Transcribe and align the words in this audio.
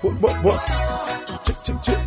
What, 0.00 0.20
what, 0.20 0.44
what? 0.44 1.44
Chick, 1.44 1.56
chick, 1.64 1.82
chick. 1.82 1.98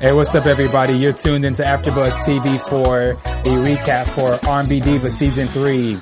Hey, 0.00 0.12
what's 0.12 0.34
up, 0.34 0.46
everybody? 0.46 0.94
You're 0.94 1.12
tuned 1.12 1.44
into 1.44 1.62
AfterBuzz 1.62 2.12
TV 2.24 2.60
for 2.68 3.10
a 3.12 3.54
recap 3.64 4.06
for 4.08 4.38
R&B 4.48 4.80
Diva 4.80 5.10
Season 5.10 5.48
3, 5.48 5.98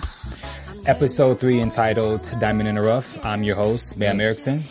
Episode 0.86 1.40
3 1.40 1.60
entitled 1.60 2.30
Diamond 2.40 2.68
in 2.68 2.74
the 2.76 2.82
Rough. 2.82 3.24
I'm 3.24 3.42
your 3.42 3.56
host, 3.56 3.98
Bam 3.98 4.20
Erickson, 4.20 4.64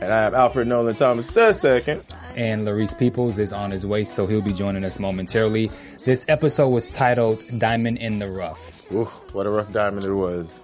And 0.00 0.12
I 0.12 0.22
have 0.22 0.34
Alfred 0.34 0.66
Nolan 0.68 0.94
Thomas 0.94 1.28
the 1.28 1.52
second. 1.52 2.02
and 2.36 2.62
Larice 2.62 2.98
Peoples 2.98 3.38
is 3.38 3.52
on 3.52 3.70
his 3.70 3.86
way, 3.86 4.04
so 4.04 4.26
he'll 4.26 4.40
be 4.42 4.52
joining 4.52 4.84
us 4.84 4.98
momentarily. 4.98 5.70
This 6.04 6.24
episode 6.28 6.68
was 6.70 6.88
titled 6.88 7.44
Diamond 7.58 7.98
in 7.98 8.18
the 8.18 8.30
Rough. 8.30 8.90
Ooh, 8.92 9.04
what 9.32 9.46
a 9.46 9.50
rough 9.50 9.72
diamond 9.72 10.04
it 10.04 10.12
was. 10.14 10.58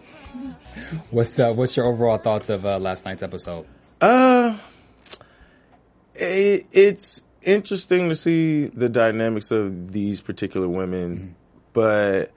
What's 1.10 1.38
uh, 1.38 1.52
what's 1.52 1.76
your 1.76 1.86
overall 1.86 2.18
thoughts 2.18 2.48
of 2.48 2.64
uh, 2.64 2.78
last 2.78 3.04
night's 3.04 3.22
episode? 3.22 3.66
Uh, 4.00 4.56
it, 6.14 6.66
it's 6.72 7.22
interesting 7.42 8.08
to 8.08 8.14
see 8.14 8.66
the 8.66 8.88
dynamics 8.88 9.50
of 9.50 9.92
these 9.92 10.20
particular 10.20 10.68
women, 10.68 11.34
but 11.72 12.30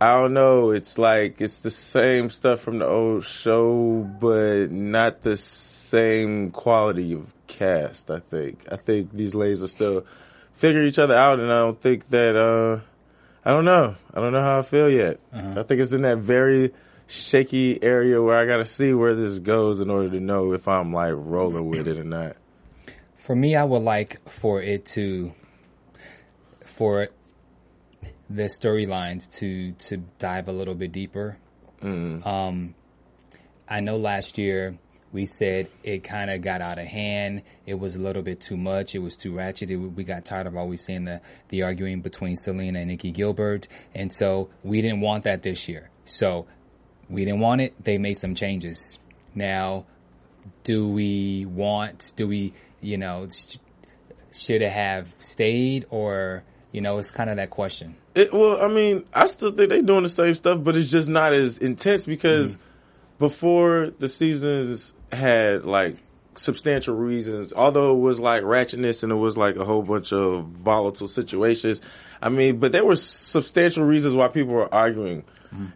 I 0.00 0.14
don't 0.14 0.34
know. 0.34 0.70
It's 0.70 0.98
like 0.98 1.40
it's 1.40 1.60
the 1.60 1.70
same 1.70 2.30
stuff 2.30 2.60
from 2.60 2.78
the 2.78 2.86
old 2.86 3.24
show, 3.24 4.08
but 4.20 4.70
not 4.70 5.22
the 5.22 5.36
same 5.36 6.50
quality 6.50 7.12
of 7.14 7.32
cast. 7.46 8.10
I 8.10 8.20
think. 8.20 8.66
I 8.70 8.76
think 8.76 9.12
these 9.12 9.34
ladies 9.34 9.62
are 9.62 9.68
still 9.68 10.04
figuring 10.52 10.88
each 10.88 10.98
other 10.98 11.14
out, 11.14 11.40
and 11.40 11.50
I 11.50 11.56
don't 11.56 11.80
think 11.80 12.08
that. 12.10 12.36
uh 12.36 12.80
I 13.44 13.52
don't 13.52 13.64
know. 13.64 13.94
I 14.12 14.20
don't 14.20 14.32
know 14.32 14.42
how 14.42 14.58
I 14.58 14.62
feel 14.62 14.90
yet. 14.90 15.20
I 15.32 15.62
think 15.62 15.80
it's 15.80 15.92
in 15.92 16.02
that 16.02 16.18
very 16.18 16.74
shaky 17.08 17.82
area 17.82 18.22
where 18.22 18.36
I 18.36 18.44
got 18.44 18.58
to 18.58 18.64
see 18.64 18.94
where 18.94 19.14
this 19.14 19.38
goes 19.40 19.80
in 19.80 19.90
order 19.90 20.10
to 20.10 20.20
know 20.20 20.52
if 20.52 20.68
I'm 20.68 20.92
like 20.92 21.14
rolling 21.16 21.68
with 21.68 21.88
it 21.88 21.98
or 21.98 22.04
not. 22.04 22.36
For 23.16 23.34
me, 23.34 23.56
I 23.56 23.64
would 23.64 23.82
like 23.82 24.28
for 24.28 24.62
it 24.62 24.86
to, 24.86 25.32
for 26.64 27.08
the 28.30 28.44
storylines 28.44 29.38
to 29.38 29.72
to 29.72 29.96
dive 30.18 30.48
a 30.48 30.52
little 30.52 30.74
bit 30.74 30.92
deeper. 30.92 31.38
Um, 31.82 32.74
I 33.68 33.80
know 33.80 33.96
last 33.96 34.38
year 34.38 34.78
we 35.12 35.26
said 35.26 35.68
it 35.82 36.04
kind 36.04 36.30
of 36.30 36.42
got 36.42 36.60
out 36.60 36.78
of 36.78 36.86
hand. 36.86 37.42
It 37.66 37.74
was 37.74 37.96
a 37.96 37.98
little 37.98 38.22
bit 38.22 38.40
too 38.40 38.56
much. 38.56 38.94
It 38.94 38.98
was 38.98 39.16
too 39.16 39.34
ratchet. 39.34 39.70
It, 39.70 39.76
we 39.76 40.04
got 40.04 40.24
tired 40.24 40.46
of 40.46 40.56
always 40.56 40.84
seeing 40.84 41.04
the 41.04 41.20
the 41.48 41.62
arguing 41.62 42.00
between 42.02 42.36
Syleena 42.36 42.82
and 42.82 42.90
Nicci 42.90 43.12
Gilbert, 43.12 43.68
and 43.94 44.12
so 44.12 44.50
we 44.62 44.82
didn't 44.82 45.00
want 45.00 45.24
that 45.24 45.42
this 45.42 45.68
year. 45.68 45.90
So 46.04 46.46
we 47.08 47.24
didn't 47.24 47.40
want 47.40 47.60
it. 47.60 47.74
They 47.82 47.98
made 47.98 48.14
some 48.14 48.34
changes. 48.34 48.98
Now, 49.34 49.86
do 50.64 50.88
we 50.88 51.46
want? 51.46 52.12
Do 52.16 52.28
we? 52.28 52.52
You 52.80 52.98
know, 52.98 53.28
sh- 53.30 53.58
should 54.32 54.62
it 54.62 54.70
have 54.70 55.14
stayed, 55.18 55.86
or 55.90 56.44
you 56.72 56.80
know, 56.80 56.98
it's 56.98 57.10
kind 57.10 57.30
of 57.30 57.36
that 57.36 57.50
question. 57.50 57.96
It, 58.14 58.32
well, 58.32 58.60
I 58.60 58.68
mean, 58.68 59.04
I 59.12 59.26
still 59.26 59.50
think 59.50 59.70
they're 59.70 59.82
doing 59.82 60.02
the 60.02 60.08
same 60.08 60.34
stuff, 60.34 60.62
but 60.62 60.76
it's 60.76 60.90
just 60.90 61.08
not 61.08 61.32
as 61.32 61.58
intense 61.58 62.04
because 62.04 62.56
mm. 62.56 62.60
before 63.18 63.92
the 63.98 64.08
seasons 64.08 64.94
had 65.10 65.64
like 65.64 65.96
substantial 66.36 66.94
reasons, 66.94 67.52
although 67.52 67.92
it 67.92 68.00
was 68.00 68.20
like 68.20 68.42
ratchetness 68.42 69.02
and 69.02 69.12
it 69.12 69.16
was 69.16 69.36
like 69.36 69.56
a 69.56 69.64
whole 69.64 69.82
bunch 69.82 70.12
of 70.12 70.46
volatile 70.46 71.08
situations. 71.08 71.80
I 72.20 72.28
mean, 72.28 72.58
but 72.58 72.72
there 72.72 72.84
were 72.84 72.96
substantial 72.96 73.84
reasons 73.84 74.14
why 74.14 74.28
people 74.28 74.54
were 74.54 74.72
arguing. 74.72 75.24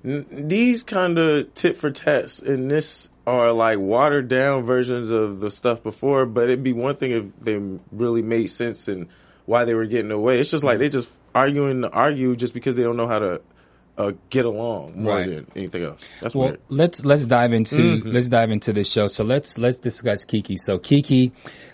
N- 0.05 0.27
these 0.31 0.83
kind 0.83 1.19
of 1.19 1.53
tit 1.55 1.77
for 1.77 1.91
tats 1.91 2.38
in 2.41 2.69
this 2.69 3.09
are 3.27 3.53
like 3.53 3.78
watered 3.78 4.28
down 4.28 4.65
versions 4.65 5.10
of 5.10 5.41
the 5.41 5.50
stuff 5.50 5.83
before, 5.83 6.27
but 6.27 6.44
it'd 6.44 6.62
be 6.62 6.72
one 6.72 6.97
thing 6.97 7.12
if 7.12 7.25
they 7.41 7.56
really 7.93 8.22
made 8.22 8.49
sense 8.49 8.88
and 8.88 9.06
why 9.47 9.65
they 9.65 9.75
were 9.75 9.87
getting 9.87 10.11
away. 10.11 10.41
It's 10.41 10.50
just 10.50 10.65
like 10.65 10.78
they 10.78 10.88
just 10.88 11.11
arguing 11.34 11.82
to 11.82 11.91
argue 11.91 12.34
just 12.37 12.53
because 12.55 12.75
they 12.75 12.82
don't 12.82 12.97
know 12.97 13.06
how 13.09 13.19
to 13.21 13.41
uh, 13.99 14.12
get 14.31 14.44
along 14.47 15.03
more 15.03 15.16
Right. 15.19 15.28
than 15.28 15.47
anything 15.55 15.84
else. 15.84 16.00
That's 16.21 16.34
Well, 16.34 16.49
weird. 16.49 16.61
let's 16.69 17.05
let's 17.05 17.27
dive 17.27 17.53
into 17.53 18.00
let's 18.05 18.28
dive 18.28 18.50
into 18.50 18.72
the 18.72 18.84
show. 18.84 19.06
So 19.06 19.22
let's 19.22 19.59
let's 19.59 19.78
discuss 19.81 20.25
Kiki. 20.25 20.56
So 20.56 20.78
Kiki, 20.78 21.32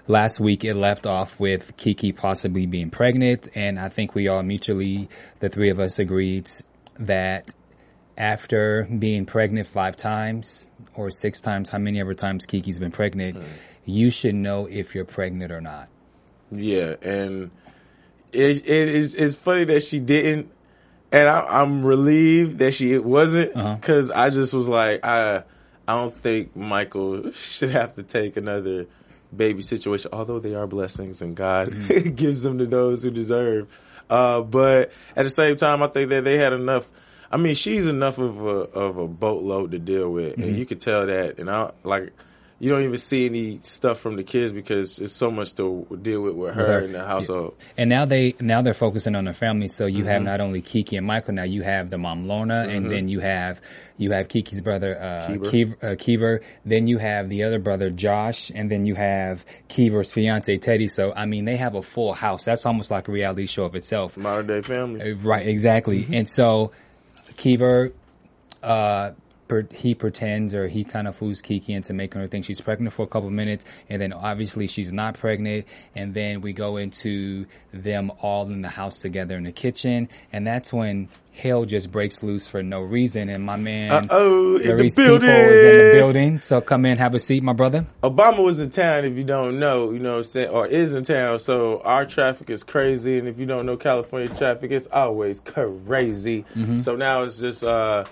last 0.08 0.40
week 0.40 0.64
it 0.64 0.74
left 0.74 1.06
off 1.06 1.38
with 1.38 1.76
Kiki 1.76 2.10
possibly 2.12 2.66
being 2.66 2.90
pregnant, 2.90 3.48
and 3.54 3.78
I 3.78 3.88
think 3.88 4.14
we 4.16 4.26
all 4.28 4.42
mutually, 4.42 5.08
the 5.40 5.48
three 5.48 5.70
of 5.70 5.78
us, 5.78 5.98
agreed 6.00 6.50
that 6.98 7.48
after 8.18 8.84
being 8.84 9.24
pregnant 9.24 9.68
five 9.68 9.96
times 9.96 10.70
or 10.94 11.10
six 11.10 11.40
times, 11.40 11.70
how 11.70 11.78
many 11.78 12.00
ever 12.00 12.12
times 12.12 12.44
Kiki's 12.44 12.78
been 12.78 12.90
pregnant, 12.90 13.36
hmm. 13.36 13.44
you 13.86 14.10
should 14.10 14.34
know 14.34 14.66
if 14.66 14.94
you're 14.94 15.04
pregnant 15.04 15.52
or 15.52 15.60
not. 15.60 15.88
Yeah, 16.50 16.96
and 17.00 17.50
it 18.32 18.66
it 18.66 18.88
is 18.88 19.14
it's 19.14 19.34
funny 19.34 19.64
that 19.64 19.82
she 19.84 20.00
didn't, 20.00 20.50
and 21.12 21.28
I, 21.28 21.62
I'm 21.62 21.84
relieved 21.84 22.58
that 22.58 22.74
she 22.74 22.92
it 22.92 23.04
wasn't 23.04 23.56
uh-huh. 23.56 23.76
because 23.76 24.10
I 24.10 24.30
just 24.30 24.52
was 24.52 24.68
like 24.68 25.04
I 25.04 25.44
I 25.86 25.96
don't 25.96 26.14
think 26.14 26.56
Michael 26.56 27.32
should 27.32 27.70
have 27.70 27.94
to 27.94 28.02
take 28.02 28.36
another 28.36 28.86
baby 29.34 29.62
situation, 29.62 30.10
although 30.12 30.40
they 30.40 30.54
are 30.54 30.66
blessings 30.66 31.22
and 31.22 31.36
God 31.36 31.70
mm-hmm. 31.70 32.10
gives 32.14 32.42
them 32.42 32.58
to 32.58 32.66
those 32.66 33.02
who 33.02 33.10
deserve. 33.10 33.68
Uh, 34.10 34.40
but 34.40 34.90
at 35.14 35.24
the 35.24 35.30
same 35.30 35.56
time, 35.56 35.82
I 35.82 35.88
think 35.88 36.10
that 36.10 36.24
they 36.24 36.38
had 36.38 36.52
enough. 36.52 36.88
I 37.30 37.36
mean, 37.36 37.54
she's 37.54 37.86
enough 37.86 38.18
of 38.18 38.44
a 38.44 38.48
of 38.48 38.96
a 38.98 39.06
boatload 39.06 39.72
to 39.72 39.78
deal 39.78 40.10
with, 40.10 40.38
and 40.38 40.56
you 40.56 40.64
could 40.66 40.80
tell 40.80 41.06
that. 41.06 41.38
And 41.38 41.50
I 41.50 41.72
like. 41.84 42.12
You 42.60 42.70
don't 42.70 42.82
even 42.82 42.98
see 42.98 43.24
any 43.26 43.60
stuff 43.62 44.00
from 44.00 44.16
the 44.16 44.24
kids 44.24 44.52
because 44.52 44.96
there's 44.96 45.12
so 45.14 45.30
much 45.30 45.54
to 45.54 45.86
deal 46.02 46.20
with 46.22 46.34
with 46.34 46.54
her, 46.54 46.66
her. 46.66 46.80
in 46.80 46.90
the 46.90 47.04
household. 47.04 47.54
And 47.76 47.88
now 47.88 48.04
they 48.04 48.34
now 48.40 48.62
they're 48.62 48.74
focusing 48.74 49.14
on 49.14 49.26
the 49.26 49.32
family. 49.32 49.68
So 49.68 49.86
you 49.86 49.98
Mm-hmm. 49.98 50.08
have 50.08 50.22
not 50.24 50.40
only 50.40 50.60
Kiki 50.60 50.96
and 50.96 51.06
Michael. 51.06 51.34
Now 51.34 51.44
you 51.44 51.62
have 51.62 51.88
the 51.88 51.98
mom 51.98 52.26
Lorna, 52.26 52.66
and 52.68 52.90
then 52.90 53.06
you 53.06 53.20
have 53.20 53.60
you 53.96 54.10
have 54.10 54.26
Kiki's 54.26 54.60
brother 54.60 55.00
uh, 55.00 55.28
Kiever. 55.28 55.44
Kiever. 55.52 55.84
Uh, 55.84 55.94
Kiever. 55.94 56.40
Then 56.64 56.88
you 56.88 56.98
have 56.98 57.28
the 57.28 57.44
other 57.44 57.60
brother 57.60 57.90
Josh, 57.90 58.50
and 58.52 58.68
then 58.68 58.86
you 58.86 58.96
have 58.96 59.44
Kiever's 59.68 60.10
fiance 60.10 60.56
Teddy. 60.56 60.88
So 60.88 61.12
I 61.14 61.26
mean, 61.26 61.44
they 61.44 61.58
have 61.58 61.76
a 61.76 61.82
full 61.82 62.12
house. 62.12 62.44
That's 62.44 62.66
almost 62.66 62.90
like 62.90 63.06
a 63.06 63.12
reality 63.12 63.46
show 63.46 63.66
of 63.66 63.76
itself. 63.76 64.16
Modern 64.16 64.48
day 64.48 64.62
family. 64.62 65.12
Uh, 65.12 65.14
Right, 65.18 65.46
exactly. 65.46 66.08
And 66.12 66.28
so 66.28 66.72
Kiever, 67.38 67.92
uh, 68.62 69.12
he 69.72 69.94
pretends 69.94 70.54
or 70.54 70.68
he 70.68 70.84
kind 70.84 71.08
of 71.08 71.16
fools 71.16 71.40
Kiki 71.40 71.72
into 71.72 71.94
making 71.94 72.20
her 72.20 72.28
think 72.28 72.44
she's 72.44 72.60
pregnant 72.60 72.92
for 72.92 73.04
a 73.04 73.06
couple 73.06 73.30
minutes, 73.30 73.64
and 73.88 74.02
then 74.02 74.12
obviously 74.12 74.66
she's 74.66 74.92
not 74.92 75.14
pregnant, 75.14 75.66
and 75.94 76.12
then 76.12 76.42
we 76.42 76.52
go 76.52 76.76
into 76.76 77.46
them 77.72 78.12
all 78.20 78.44
in 78.46 78.60
the 78.60 78.68
house 78.68 78.98
together 78.98 79.36
in 79.36 79.44
the 79.44 79.52
kitchen, 79.52 80.08
and 80.32 80.46
that's 80.46 80.72
when 80.72 81.08
hell 81.38 81.64
just 81.64 81.92
breaks 81.92 82.22
loose 82.22 82.48
for 82.48 82.62
no 82.62 82.80
reason, 82.80 83.28
and 83.28 83.44
my 83.44 83.56
man. 83.56 83.92
In 84.02 84.08
People 84.58 85.28
is 85.28 85.62
in 85.62 85.78
the 85.78 85.92
building, 85.94 86.40
so 86.40 86.60
come 86.60 86.84
in, 86.84 86.98
have 86.98 87.14
a 87.14 87.20
seat, 87.20 87.42
my 87.42 87.52
brother. 87.52 87.86
Obama 88.02 88.42
was 88.42 88.58
in 88.58 88.70
town, 88.70 89.04
if 89.04 89.16
you 89.16 89.24
don't 89.24 89.58
know, 89.58 89.90
you 89.90 90.00
know 90.00 90.12
what 90.12 90.18
I'm 90.18 90.24
saying, 90.24 90.48
or 90.48 90.66
is 90.66 90.94
in 90.94 91.04
town. 91.04 91.38
So 91.38 91.80
our 91.82 92.04
traffic 92.04 92.50
is 92.50 92.62
crazy, 92.62 93.18
and 93.18 93.28
if 93.28 93.38
you 93.38 93.46
don't 93.46 93.66
know 93.66 93.76
California 93.76 94.28
traffic, 94.34 94.70
it's 94.72 94.88
always 94.88 95.40
crazy. 95.40 96.44
Mm-hmm. 96.54 96.76
So 96.76 96.96
now 96.96 97.22
it's 97.22 97.38
just 97.38 97.62
uh, 97.62 98.04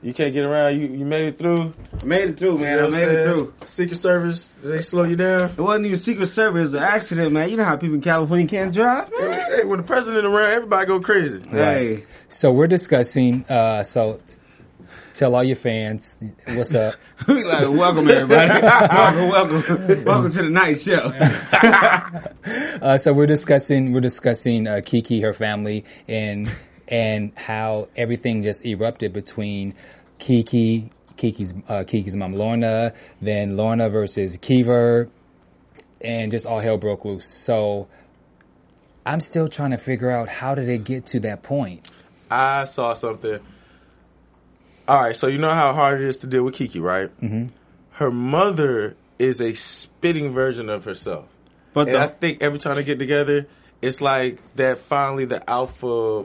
You 0.00 0.14
can't 0.14 0.32
get 0.32 0.44
around. 0.44 0.80
You 0.80 0.86
you 0.86 1.04
made 1.04 1.26
it 1.26 1.38
through. 1.38 1.74
I 2.00 2.04
made 2.04 2.30
it 2.30 2.38
through, 2.38 2.58
man. 2.58 2.76
You 2.76 2.82
know 2.82 2.86
I 2.86 2.90
made 2.90 3.08
I'm 3.08 3.16
it 3.16 3.24
through. 3.24 3.52
Secret 3.64 3.96
Service, 3.96 4.48
did 4.62 4.72
they 4.72 4.80
slow 4.80 5.02
you 5.02 5.16
down? 5.16 5.50
It 5.50 5.58
wasn't 5.58 5.86
even 5.86 5.98
Secret 5.98 6.28
Service. 6.28 6.58
It 6.58 6.62
was 6.62 6.74
an 6.74 6.82
accident, 6.84 7.32
man. 7.32 7.50
You 7.50 7.56
know 7.56 7.64
how 7.64 7.76
people 7.76 7.96
in 7.96 8.00
California 8.00 8.46
can't 8.46 8.72
drive, 8.72 9.10
man. 9.18 9.40
Hey, 9.50 9.64
when 9.64 9.78
the 9.78 9.82
president 9.82 10.24
around, 10.24 10.50
everybody 10.52 10.86
go 10.86 11.00
crazy. 11.00 11.40
Hey, 11.48 12.04
So 12.28 12.52
we're 12.52 12.68
discussing. 12.68 13.44
Uh, 13.48 13.82
so 13.82 14.20
t- 14.24 14.34
tell 15.14 15.34
all 15.34 15.42
your 15.42 15.56
fans 15.56 16.16
what's 16.46 16.76
up. 16.76 16.94
we 17.26 17.42
like 17.42 17.62
welcome 17.68 18.08
everybody. 18.08 18.62
welcome, 18.62 19.28
welcome, 19.30 20.04
welcome 20.04 20.30
to 20.30 20.42
the 20.42 20.50
night 20.50 20.78
show. 20.78 21.12
Uh, 22.80 22.96
so 22.96 23.12
we're 23.12 23.26
discussing 23.26 23.92
we're 23.92 24.00
discussing 24.00 24.66
uh, 24.66 24.80
Kiki, 24.82 25.20
her 25.20 25.32
family, 25.34 25.84
and 26.06 26.48
and 26.88 27.32
how 27.36 27.88
everything 27.96 28.42
just 28.42 28.64
erupted 28.64 29.12
between 29.12 29.74
Kiki, 30.18 30.90
Kiki's 31.16 31.54
uh, 31.68 31.84
Kiki's 31.86 32.16
mom 32.16 32.32
Lorna, 32.32 32.92
then 33.20 33.56
Lorna 33.56 33.88
versus 33.90 34.36
Kiever, 34.38 35.08
and 36.00 36.30
just 36.30 36.46
all 36.46 36.60
hell 36.60 36.78
broke 36.78 37.04
loose. 37.04 37.26
So 37.26 37.88
I'm 39.04 39.20
still 39.20 39.48
trying 39.48 39.70
to 39.72 39.78
figure 39.78 40.10
out 40.10 40.28
how 40.28 40.54
did 40.54 40.68
it 40.68 40.84
get 40.84 41.06
to 41.06 41.20
that 41.20 41.42
point. 41.42 41.88
I 42.30 42.64
saw 42.64 42.94
something. 42.94 43.38
All 44.86 45.00
right, 45.00 45.14
so 45.14 45.26
you 45.26 45.38
know 45.38 45.50
how 45.52 45.74
hard 45.74 46.00
it 46.00 46.08
is 46.08 46.16
to 46.18 46.26
deal 46.26 46.44
with 46.44 46.54
Kiki, 46.54 46.80
right? 46.80 47.14
Mm-hmm. 47.20 47.48
Her 47.92 48.10
mother 48.10 48.96
is 49.18 49.40
a 49.40 49.52
spitting 49.52 50.32
version 50.32 50.70
of 50.70 50.84
herself. 50.84 51.26
But 51.74 51.88
And 51.88 51.98
I 51.98 52.06
think 52.06 52.42
every 52.42 52.58
time 52.58 52.76
they 52.76 52.84
get 52.84 52.98
together, 52.98 53.46
it's 53.82 54.00
like 54.00 54.38
that 54.56 54.78
finally 54.78 55.26
the 55.26 55.48
alpha 55.48 56.24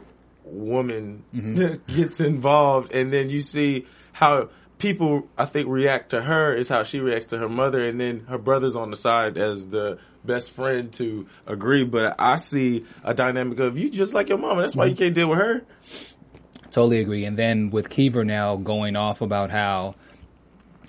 woman 0.54 1.24
mm-hmm. 1.34 1.76
gets 1.94 2.20
involved, 2.20 2.94
and 2.94 3.12
then 3.12 3.30
you 3.30 3.42
see 3.42 3.86
how 4.14 4.50
people, 4.78 5.28
I 5.38 5.46
think, 5.46 5.68
react 5.68 6.12
to 6.12 6.22
her 6.22 6.54
is 6.54 6.70
how 6.70 6.84
she 6.84 7.00
reacts 7.00 7.28
to 7.28 7.38
her 7.38 7.50
mother, 7.50 7.86
and 7.86 8.00
then 8.00 8.22
her 8.30 8.38
brother's 8.38 8.76
on 8.76 8.92
the 8.92 8.98
side 8.98 9.38
as 9.38 9.68
the 9.68 9.98
best 10.24 10.52
friend 10.52 10.92
to 10.94 11.28
agree. 11.48 11.84
But 11.84 12.16
I 12.20 12.36
see 12.38 12.86
a 13.04 13.14
dynamic 13.14 13.60
of 13.60 13.78
you 13.78 13.90
just 13.90 14.14
like 14.14 14.30
your 14.30 14.38
mama. 14.38 14.62
That's 14.62 14.76
why 14.76 14.86
you 14.86 14.94
mm-hmm. 14.94 15.04
can't 15.04 15.16
deal 15.16 15.30
with 15.30 15.40
her. 15.40 15.64
Totally 16.72 17.02
agree. 17.02 17.26
And 17.26 17.38
then 17.38 17.70
with 17.70 17.90
Kiever 17.90 18.26
now 18.26 18.56
going 18.56 18.96
off 18.96 19.22
about 19.22 19.52
how 19.52 19.96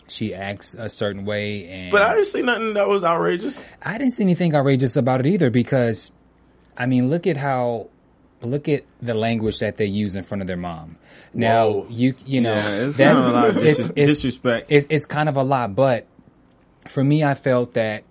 she 0.08 0.34
acts 0.34 0.74
a 0.74 0.88
certain 0.88 1.24
way, 1.24 1.68
and 1.68 1.90
But 1.90 2.02
I 2.02 2.14
didn't 2.14 2.26
see 2.26 2.42
nothing 2.42 2.74
that 2.74 2.88
was 2.88 3.04
outrageous. 3.04 3.60
I 3.82 3.98
didn't 3.98 4.14
see 4.14 4.24
anything 4.24 4.54
outrageous 4.54 4.96
about 4.96 5.20
it 5.20 5.26
either 5.26 5.50
because, 5.50 6.10
I 6.76 6.86
mean, 6.86 7.10
look 7.10 7.26
at 7.26 7.36
how, 7.36 7.90
look 8.44 8.68
at 8.68 8.84
the 9.02 9.14
language 9.14 9.58
that 9.58 9.76
they 9.76 9.86
use 9.86 10.16
in 10.16 10.22
front 10.22 10.42
of 10.42 10.46
their 10.46 10.56
mom. 10.56 10.96
Now 11.32 11.68
Whoa. 11.68 11.86
you 11.90 12.14
you 12.26 12.40
know 12.40 12.54
Yeah, 12.54 12.86
it's 12.86 12.96
that's 12.96 13.26
kind 13.28 13.28
of 13.28 13.28
a 13.28 13.32
lot 13.32 13.50
of 13.56 13.64
it's, 13.64 13.78
dis- 13.78 13.92
it's, 13.96 14.08
disrespect. 14.08 14.66
It's 14.70 14.86
it's 14.90 15.06
kind 15.06 15.28
of 15.28 15.36
a 15.36 15.42
lot, 15.42 15.74
but 15.74 16.06
for 16.88 17.02
me, 17.02 17.24
I 17.24 17.34
felt 17.34 17.74
that 17.74 18.04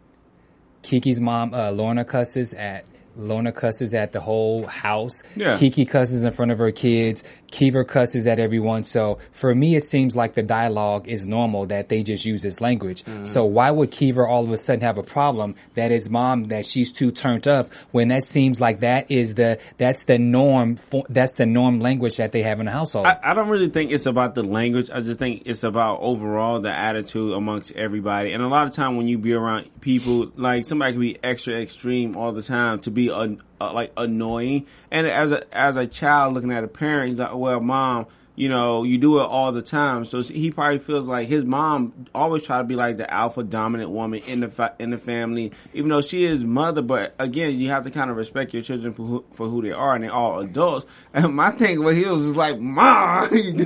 Kiki's 0.82 1.22
mom, 1.22 1.54
uh, 1.54 1.72
Lorna 1.72 2.06
cusses 2.06 2.54
at. 2.54 2.86
Lorna 3.16 3.52
cusses 3.52 3.94
at 3.94 4.12
the 4.12 4.20
whole 4.20 4.66
house. 4.66 5.22
Yeah. 5.36 5.56
Kiki 5.60 5.86
cusses 5.86 6.24
in 6.24 6.34
front 6.34 6.52
of 6.52 6.58
her 6.58 6.72
kids. 6.72 7.24
Kiever 7.54 7.88
cusses 7.88 8.26
at 8.26 8.40
everyone. 8.40 8.84
So 8.84 9.20
for 9.32 9.54
me, 9.54 9.76
it 9.76 9.84
seems 9.84 10.16
like 10.16 10.34
the 10.34 10.42
dialogue 10.42 11.08
is 11.08 11.28
normal 11.28 11.68
that 11.68 11.88
they 11.88 12.02
just 12.02 12.26
use 12.26 12.42
this 12.42 12.60
language. 12.60 13.04
Mm-hmm. 13.04 13.26
So 13.26 13.46
why 13.46 13.70
would 13.70 13.92
Kiever 13.92 14.28
all 14.28 14.44
of 14.44 14.52
a 14.52 14.58
sudden 14.58 14.82
have 14.82 14.98
a 14.98 15.04
problem 15.04 15.56
that 15.76 15.92
his 15.92 16.10
mom, 16.10 16.46
that 16.46 16.66
she's 16.66 16.92
too 16.92 17.12
turned 17.12 17.48
up 17.48 17.72
when 17.92 18.08
that 18.08 18.24
seems 18.24 18.60
like 18.60 18.80
that 18.80 19.12
is 19.12 19.36
the, 19.36 19.60
that's 19.78 20.06
the 20.06 20.18
norm, 20.18 20.78
for, 20.78 21.06
that's 21.10 21.34
the 21.34 21.46
norm 21.46 21.80
language 21.80 22.18
that 22.18 22.32
they 22.32 22.42
have 22.42 22.60
in 22.60 22.66
the 22.66 22.72
household. 22.72 23.06
I, 23.06 23.20
I 23.24 23.34
don't 23.36 23.50
really 23.50 23.70
think 23.70 23.92
it's 23.92 24.08
about 24.08 24.34
the 24.34 24.44
language. 24.44 24.90
I 24.90 25.02
just 25.02 25.20
think 25.20 25.44
it's 25.46 25.64
about 25.64 26.00
overall 26.02 26.60
the 26.60 26.72
attitude 26.72 27.34
amongst 27.34 27.72
everybody. 27.74 28.34
And 28.34 28.42
a 28.42 28.48
lot 28.48 28.66
of 28.66 28.74
time 28.74 28.98
when 28.98 29.08
you 29.08 29.20
be 29.20 29.34
around 29.34 29.70
people, 29.80 30.32
like 30.36 30.66
somebody 30.66 30.94
can 30.94 31.02
be 31.02 31.24
extra 31.24 31.54
extreme 31.54 32.18
all 32.18 32.32
the 32.32 32.42
time 32.42 32.80
to 32.80 32.90
be 32.90 33.10
an, 33.10 33.44
uh, 33.70 33.74
like 33.74 33.92
annoying. 33.98 34.66
And 34.92 35.08
as 35.08 35.32
a 35.32 35.58
as 35.58 35.76
a 35.76 35.88
child 35.88 36.34
looking 36.34 36.52
at 36.52 36.64
a 36.64 36.68
parent, 36.68 37.10
he's 37.12 37.20
like, 37.20 37.36
well, 37.36 37.60
mom. 37.60 38.08
You 38.36 38.50
know, 38.50 38.82
you 38.82 38.98
do 38.98 39.20
it 39.20 39.26
all 39.26 39.52
the 39.52 39.62
time, 39.62 40.06
so 40.06 40.24
he 40.24 40.50
probably 40.50 40.80
feels 40.80 41.08
like 41.08 41.28
his 41.28 41.46
mom 41.46 42.08
always 42.16 42.42
try 42.42 42.58
to 42.58 42.64
be 42.64 42.76
like 42.76 42.98
the 42.98 43.08
alpha 43.14 43.44
dominant 43.44 43.92
woman 43.92 44.22
in 44.28 44.40
the 44.40 44.48
fa- 44.48 44.74
in 44.80 44.90
the 44.90 44.98
family, 44.98 45.52
even 45.76 45.92
though 45.92 46.02
she 46.02 46.26
is 46.26 46.44
mother. 46.44 46.82
But 46.82 47.14
again, 47.20 47.60
you 47.60 47.70
have 47.70 47.84
to 47.84 47.92
kind 47.92 48.10
of 48.10 48.18
respect 48.18 48.52
your 48.56 48.64
children 48.64 48.92
for 48.96 49.04
who, 49.04 49.24
for 49.36 49.48
who 49.48 49.62
they 49.62 49.72
are, 49.72 49.94
and 49.94 50.04
they're 50.04 50.12
all 50.12 50.40
adults. 50.40 50.88
And 51.14 51.36
my 51.36 51.52
thing 51.52 51.84
with 51.84 51.96
he 51.96 52.06
was 52.06 52.24
just 52.24 52.36
like, 52.36 52.60
"Mom," 52.60 53.26
I'm 53.32 53.58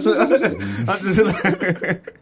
just 1.00 1.18
like- 1.18 2.18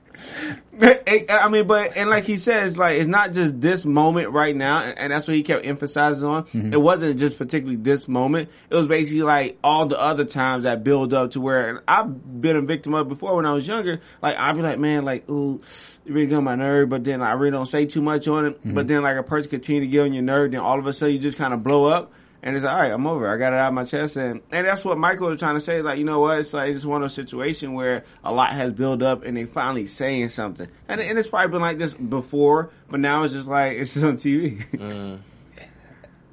I 0.81 1.48
mean, 1.50 1.68
but 1.68 1.95
and 1.95 2.10
like 2.10 2.25
he 2.25 2.38
says, 2.38 2.77
like 2.77 3.00
it's 3.00 3.07
not 3.07 3.31
just 3.31 3.62
this 3.62 3.86
moment 3.86 4.31
right 4.31 4.56
now, 4.56 4.83
and, 4.83 4.98
and 4.98 5.13
that's 5.13 5.27
what 5.27 5.36
he 5.36 5.44
kept 5.44 5.66
emphasizing 5.66 6.27
on. 6.27 6.44
Mm-hmm. 6.45 6.74
It 6.74 6.81
wasn't 6.81 7.18
just 7.18 7.38
particularly 7.38 7.77
this 7.77 8.07
moment; 8.07 8.50
it 8.69 8.75
was 8.75 8.88
basically 8.88 9.22
like 9.22 9.57
all 9.63 9.86
the 9.86 10.00
other 10.00 10.25
times 10.25 10.63
that 10.63 10.83
build 10.83 11.13
up 11.13 11.31
to 11.31 11.42
where 11.42 11.69
and 11.69 11.80
I've 11.88 12.42
been 12.42 12.56
a 12.57 12.62
victim 12.62 12.94
of 12.94 13.07
before 13.07 13.36
when 13.36 13.45
I 13.45 13.54
was 13.54 13.68
younger. 13.68 14.01
Like 14.22 14.38
I'd 14.38 14.56
be 14.56 14.62
like, 14.62 14.80
man, 14.80 15.06
like 15.06 15.30
ooh, 15.30 15.62
really 16.06 16.27
get 16.27 16.36
on 16.36 16.44
my 16.44 16.56
nerve, 16.56 16.89
but 16.89 17.04
then 17.04 17.22
I 17.22 17.31
really 17.33 17.51
don't 17.51 17.68
say 17.68 17.86
too 17.86 18.01
much 18.01 18.27
on 18.27 18.45
it. 18.45 18.60
Mm-hmm. 18.60 18.74
But 18.74 18.88
then 18.88 19.01
like 19.04 19.18
a 19.18 19.24
person 19.24 19.50
continue 19.50 19.81
to 19.81 19.88
get 19.88 20.01
on 20.01 20.13
your 20.13 20.24
nerve, 20.24 20.51
then 20.51 20.60
all 20.60 20.77
of 20.77 20.88
a 20.88 20.94
sudden 20.94 21.13
you 21.13 21.19
just 21.19 21.38
kind 21.38 21.54
of 21.54 21.63
blow 21.63 21.86
up. 21.86 22.12
And 22.46 22.56
it's 22.56 22.64
like, 22.64 22.74
all 22.74 22.80
right, 22.80 22.92
I'm 22.92 23.08
over. 23.08 23.28
I 23.28 23.38
got 23.38 23.54
it 23.54 23.60
out 23.60 23.70
of 23.70 23.74
my 23.74 23.86
chest, 23.86 24.18
and 24.18 24.40
and 24.52 24.68
that's 24.68 24.86
what 24.86 25.00
Michael 25.00 25.30
was 25.30 25.40
trying 25.40 25.56
to 25.56 25.60
say. 25.60 25.82
Like, 25.82 25.98
you 25.98 26.04
know 26.06 26.20
what? 26.20 26.38
It's 26.38 26.54
like 26.54 26.70
it's 26.70 26.78
just 26.78 26.86
one 26.86 27.02
of 27.02 27.06
those 27.06 27.16
situations 27.16 27.74
where 27.74 28.06
a 28.24 28.32
lot 28.32 28.54
has 28.54 28.72
built 28.72 29.02
up, 29.02 29.24
and 29.24 29.36
they 29.36 29.46
finally 29.46 29.88
saying 29.88 30.30
something. 30.30 30.68
And 30.88 31.02
and 31.02 31.18
it's 31.18 31.28
probably 31.28 31.50
been 31.50 31.62
like 31.62 31.80
this 31.80 31.96
before, 31.96 32.70
but 32.88 33.00
now 33.00 33.24
it's 33.24 33.34
just 33.34 33.48
like 33.48 33.78
it's 33.78 33.96
just 33.96 34.06
on 34.06 34.18
TV. 34.18 34.64
Mm. 34.74 35.20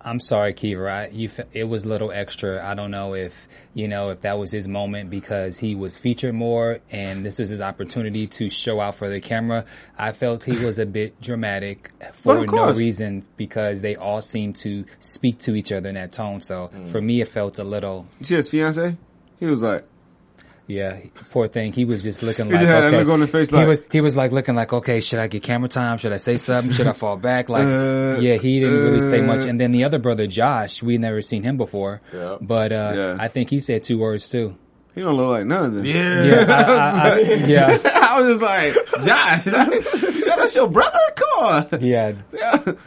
I'm 0.05 0.21
sorry, 0.21 0.55
Kiever. 0.55 0.91
I, 0.91 1.09
you, 1.09 1.29
fe- 1.29 1.47
it 1.53 1.65
was 1.65 1.85
a 1.85 1.89
little 1.89 2.11
extra. 2.11 2.65
I 2.65 2.75
don't 2.75 2.91
know 2.91 3.15
if 3.15 3.47
you 3.75 3.89
know 3.89 4.11
if 4.11 4.23
that 4.23 4.39
was 4.39 4.51
his 4.51 4.67
moment 4.67 5.11
because 5.11 5.59
he 5.59 5.75
was 5.75 5.97
featured 5.97 6.35
more, 6.35 6.81
and 6.91 7.25
this 7.25 7.39
was 7.39 7.49
his 7.49 7.61
opportunity 7.61 8.27
to 8.27 8.51
show 8.51 8.81
out 8.81 8.97
for 8.97 9.09
the 9.09 9.21
camera. 9.21 9.65
I 9.97 10.13
felt 10.13 10.45
he 10.45 10.65
was 10.65 10.79
a 10.79 10.87
bit 10.87 11.21
dramatic 11.21 11.91
for 12.13 12.47
no 12.47 12.73
reason 12.73 13.25
because 13.37 13.81
they 13.81 13.97
all 13.97 14.23
seemed 14.23 14.57
to 14.57 14.85
speak 15.01 15.39
to 15.41 15.55
each 15.55 15.73
other 15.73 15.89
in 15.89 15.95
that 15.95 16.13
tone. 16.13 16.41
So 16.41 16.71
mm. 16.75 16.89
for 16.89 17.01
me, 17.01 17.21
it 17.21 17.29
felt 17.29 17.59
a 17.59 17.65
little. 17.65 18.07
you 18.19 18.27
see 18.27 18.35
his 18.37 18.51
fiance? 18.51 18.97
He 19.39 19.47
was 19.47 19.63
like, 19.63 19.85
Yeah, 20.69 20.99
poor 21.31 21.49
thing. 21.49 21.73
He 21.73 21.85
was 21.85 22.03
just 22.03 22.23
looking 22.23 22.47
He 22.47 22.53
like 22.53 22.61
just 22.63 22.73
okay. 22.73 22.99
look 22.99 23.09
on 23.09 23.21
his 23.21 23.31
face 23.31 23.51
he 23.51 23.57
like- 23.57 23.67
was 23.67 23.83
he 23.91 24.01
was 24.01 24.17
like 24.17 24.33
looking 24.33 24.55
like 24.55 24.73
okay. 24.73 25.01
Should 25.01 25.19
I 25.19 25.27
get 25.27 25.43
camera 25.43 25.69
time? 25.69 25.99
Should 25.99 26.13
I 26.13 26.17
say 26.19 26.37
something? 26.37 26.73
Should 26.73 26.87
I 26.87 26.93
fall 26.93 27.17
back? 27.17 27.49
Like 27.49 27.67
Uh, 27.67 28.19
yeah, 28.21 28.37
he 28.37 28.61
didn't 28.61 28.83
really 28.83 29.01
say 29.01 29.21
much. 29.23 29.45
And 29.47 29.61
then 29.61 29.73
the 29.73 29.85
other 29.85 29.99
brother, 29.99 30.27
Josh, 30.27 30.83
we 30.83 30.99
never 30.99 31.21
seen 31.21 31.43
him 31.43 31.57
before. 31.57 32.01
Yeah. 32.15 32.37
But 32.41 32.73
uh, 32.73 32.93
Yeah. 32.97 33.17
I 33.19 33.29
think 33.29 33.51
he 33.51 33.59
said 33.61 33.83
two 33.83 33.99
words 33.99 34.29
too. 34.29 34.57
he 34.95 35.01
don't 35.01 35.17
look 35.17 35.29
like 35.31 35.47
none 35.47 35.65
of 35.65 35.75
this. 35.75 35.87
Yeah. 35.87 36.25
Yeah, 36.25 36.55
I, 36.55 36.63
I, 36.63 37.09
I, 37.09 37.19
yeah, 37.47 37.79
I 38.11 38.21
was 38.21 38.39
just 38.39 38.43
like, 38.43 39.05
Josh, 39.05 39.45
shout 40.25 40.39
out 40.39 40.55
your 40.55 40.71
brother. 40.71 40.99
Come 41.17 41.45
on. 41.45 41.69
yeah, 41.81 42.13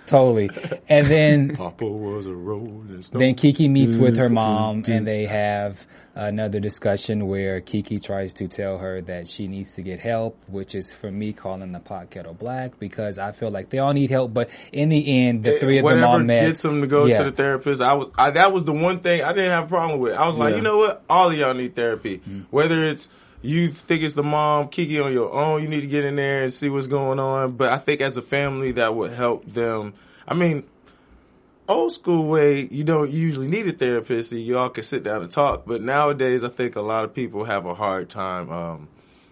totally. 0.05 0.49
And 0.87 1.07
then 1.07 1.55
Papa 1.55 1.85
was 1.85 2.25
a 2.25 2.33
rolling 2.33 3.01
stone. 3.01 3.19
then 3.19 3.35
Kiki 3.35 3.67
meets 3.67 3.95
with 3.97 4.17
her 4.17 4.29
mom, 4.29 4.83
and 4.87 5.05
they 5.05 5.25
have 5.25 5.85
another 6.15 6.59
discussion 6.61 7.27
where 7.27 7.59
Kiki 7.61 7.99
tries 7.99 8.33
to 8.33 8.47
tell 8.47 8.77
her 8.77 9.01
that 9.01 9.27
she 9.27 9.47
needs 9.47 9.75
to 9.75 9.81
get 9.81 9.99
help, 9.99 10.41
which 10.47 10.73
is 10.73 10.93
for 10.93 11.11
me 11.11 11.33
calling 11.33 11.71
the 11.73 11.79
pot 11.79 12.09
kettle 12.09 12.33
black 12.33 12.79
because 12.79 13.17
I 13.19 13.33
feel 13.33 13.51
like 13.51 13.69
they 13.69 13.79
all 13.79 13.93
need 13.93 14.09
help. 14.09 14.33
But 14.33 14.49
in 14.71 14.89
the 14.89 15.27
end, 15.27 15.43
the 15.43 15.59
three 15.59 15.79
of 15.79 15.85
them 15.85 16.03
all 16.03 16.19
met. 16.19 16.47
gets 16.47 16.61
them 16.61 16.81
to 16.81 16.87
go 16.87 17.05
Yeah. 17.05 17.17
to 17.19 17.23
the 17.25 17.31
therapist. 17.31 17.81
I 17.81 17.93
was 17.93 18.09
I, 18.17 18.31
that 18.31 18.53
was 18.53 18.63
the 18.65 18.73
one 18.73 18.99
thing 18.99 19.23
I 19.23 19.33
didn't 19.33 19.51
have 19.51 19.65
a 19.65 19.67
problem 19.67 19.99
with. 19.99 20.13
I 20.13 20.25
was 20.25 20.37
like, 20.37 20.51
Yeah. 20.51 20.57
you 20.57 20.61
know 20.63 20.77
what? 20.77 21.03
All 21.09 21.29
of 21.31 21.37
y'all 21.37 21.53
need 21.53 21.75
therapy. 21.75 22.19
Mm. 22.27 22.45
Whether 22.49 22.85
it's 22.85 23.09
you 23.41 23.67
think 23.69 24.01
it's 24.01 24.15
the 24.15 24.23
mom, 24.23 24.69
Kiki 24.69 24.99
on 24.99 25.11
your 25.13 25.31
own, 25.31 25.61
you 25.61 25.67
need 25.67 25.81
to 25.81 25.87
get 25.87 26.03
in 26.05 26.15
there 26.15 26.43
and 26.43 26.53
see 26.53 26.69
what's 26.69 26.87
going 26.87 27.19
on. 27.19 27.51
But 27.51 27.71
I 27.71 27.77
think 27.77 28.01
as 28.01 28.17
a 28.17 28.21
family, 28.23 28.71
that 28.71 28.95
would 28.95 29.11
help 29.13 29.45
them. 29.45 29.93
I 30.27 30.33
mean, 30.33 30.63
old 31.67 31.91
school 31.91 32.25
way, 32.25 32.67
you 32.71 32.83
don't 32.83 33.11
usually 33.11 33.47
need 33.47 33.67
a 33.67 33.73
therapist. 33.73 34.29
So 34.29 34.35
you 34.35 34.57
all 34.57 34.69
can 34.69 34.83
sit 34.83 35.03
down 35.03 35.21
and 35.21 35.31
talk. 35.31 35.65
But 35.65 35.81
nowadays, 35.81 36.43
I 36.43 36.49
think 36.49 36.75
a 36.75 36.81
lot 36.81 37.05
of 37.05 37.13
people 37.13 37.45
have 37.45 37.65
a 37.65 37.73
hard 37.73 38.09
time 38.09 38.51
um, 38.51 38.87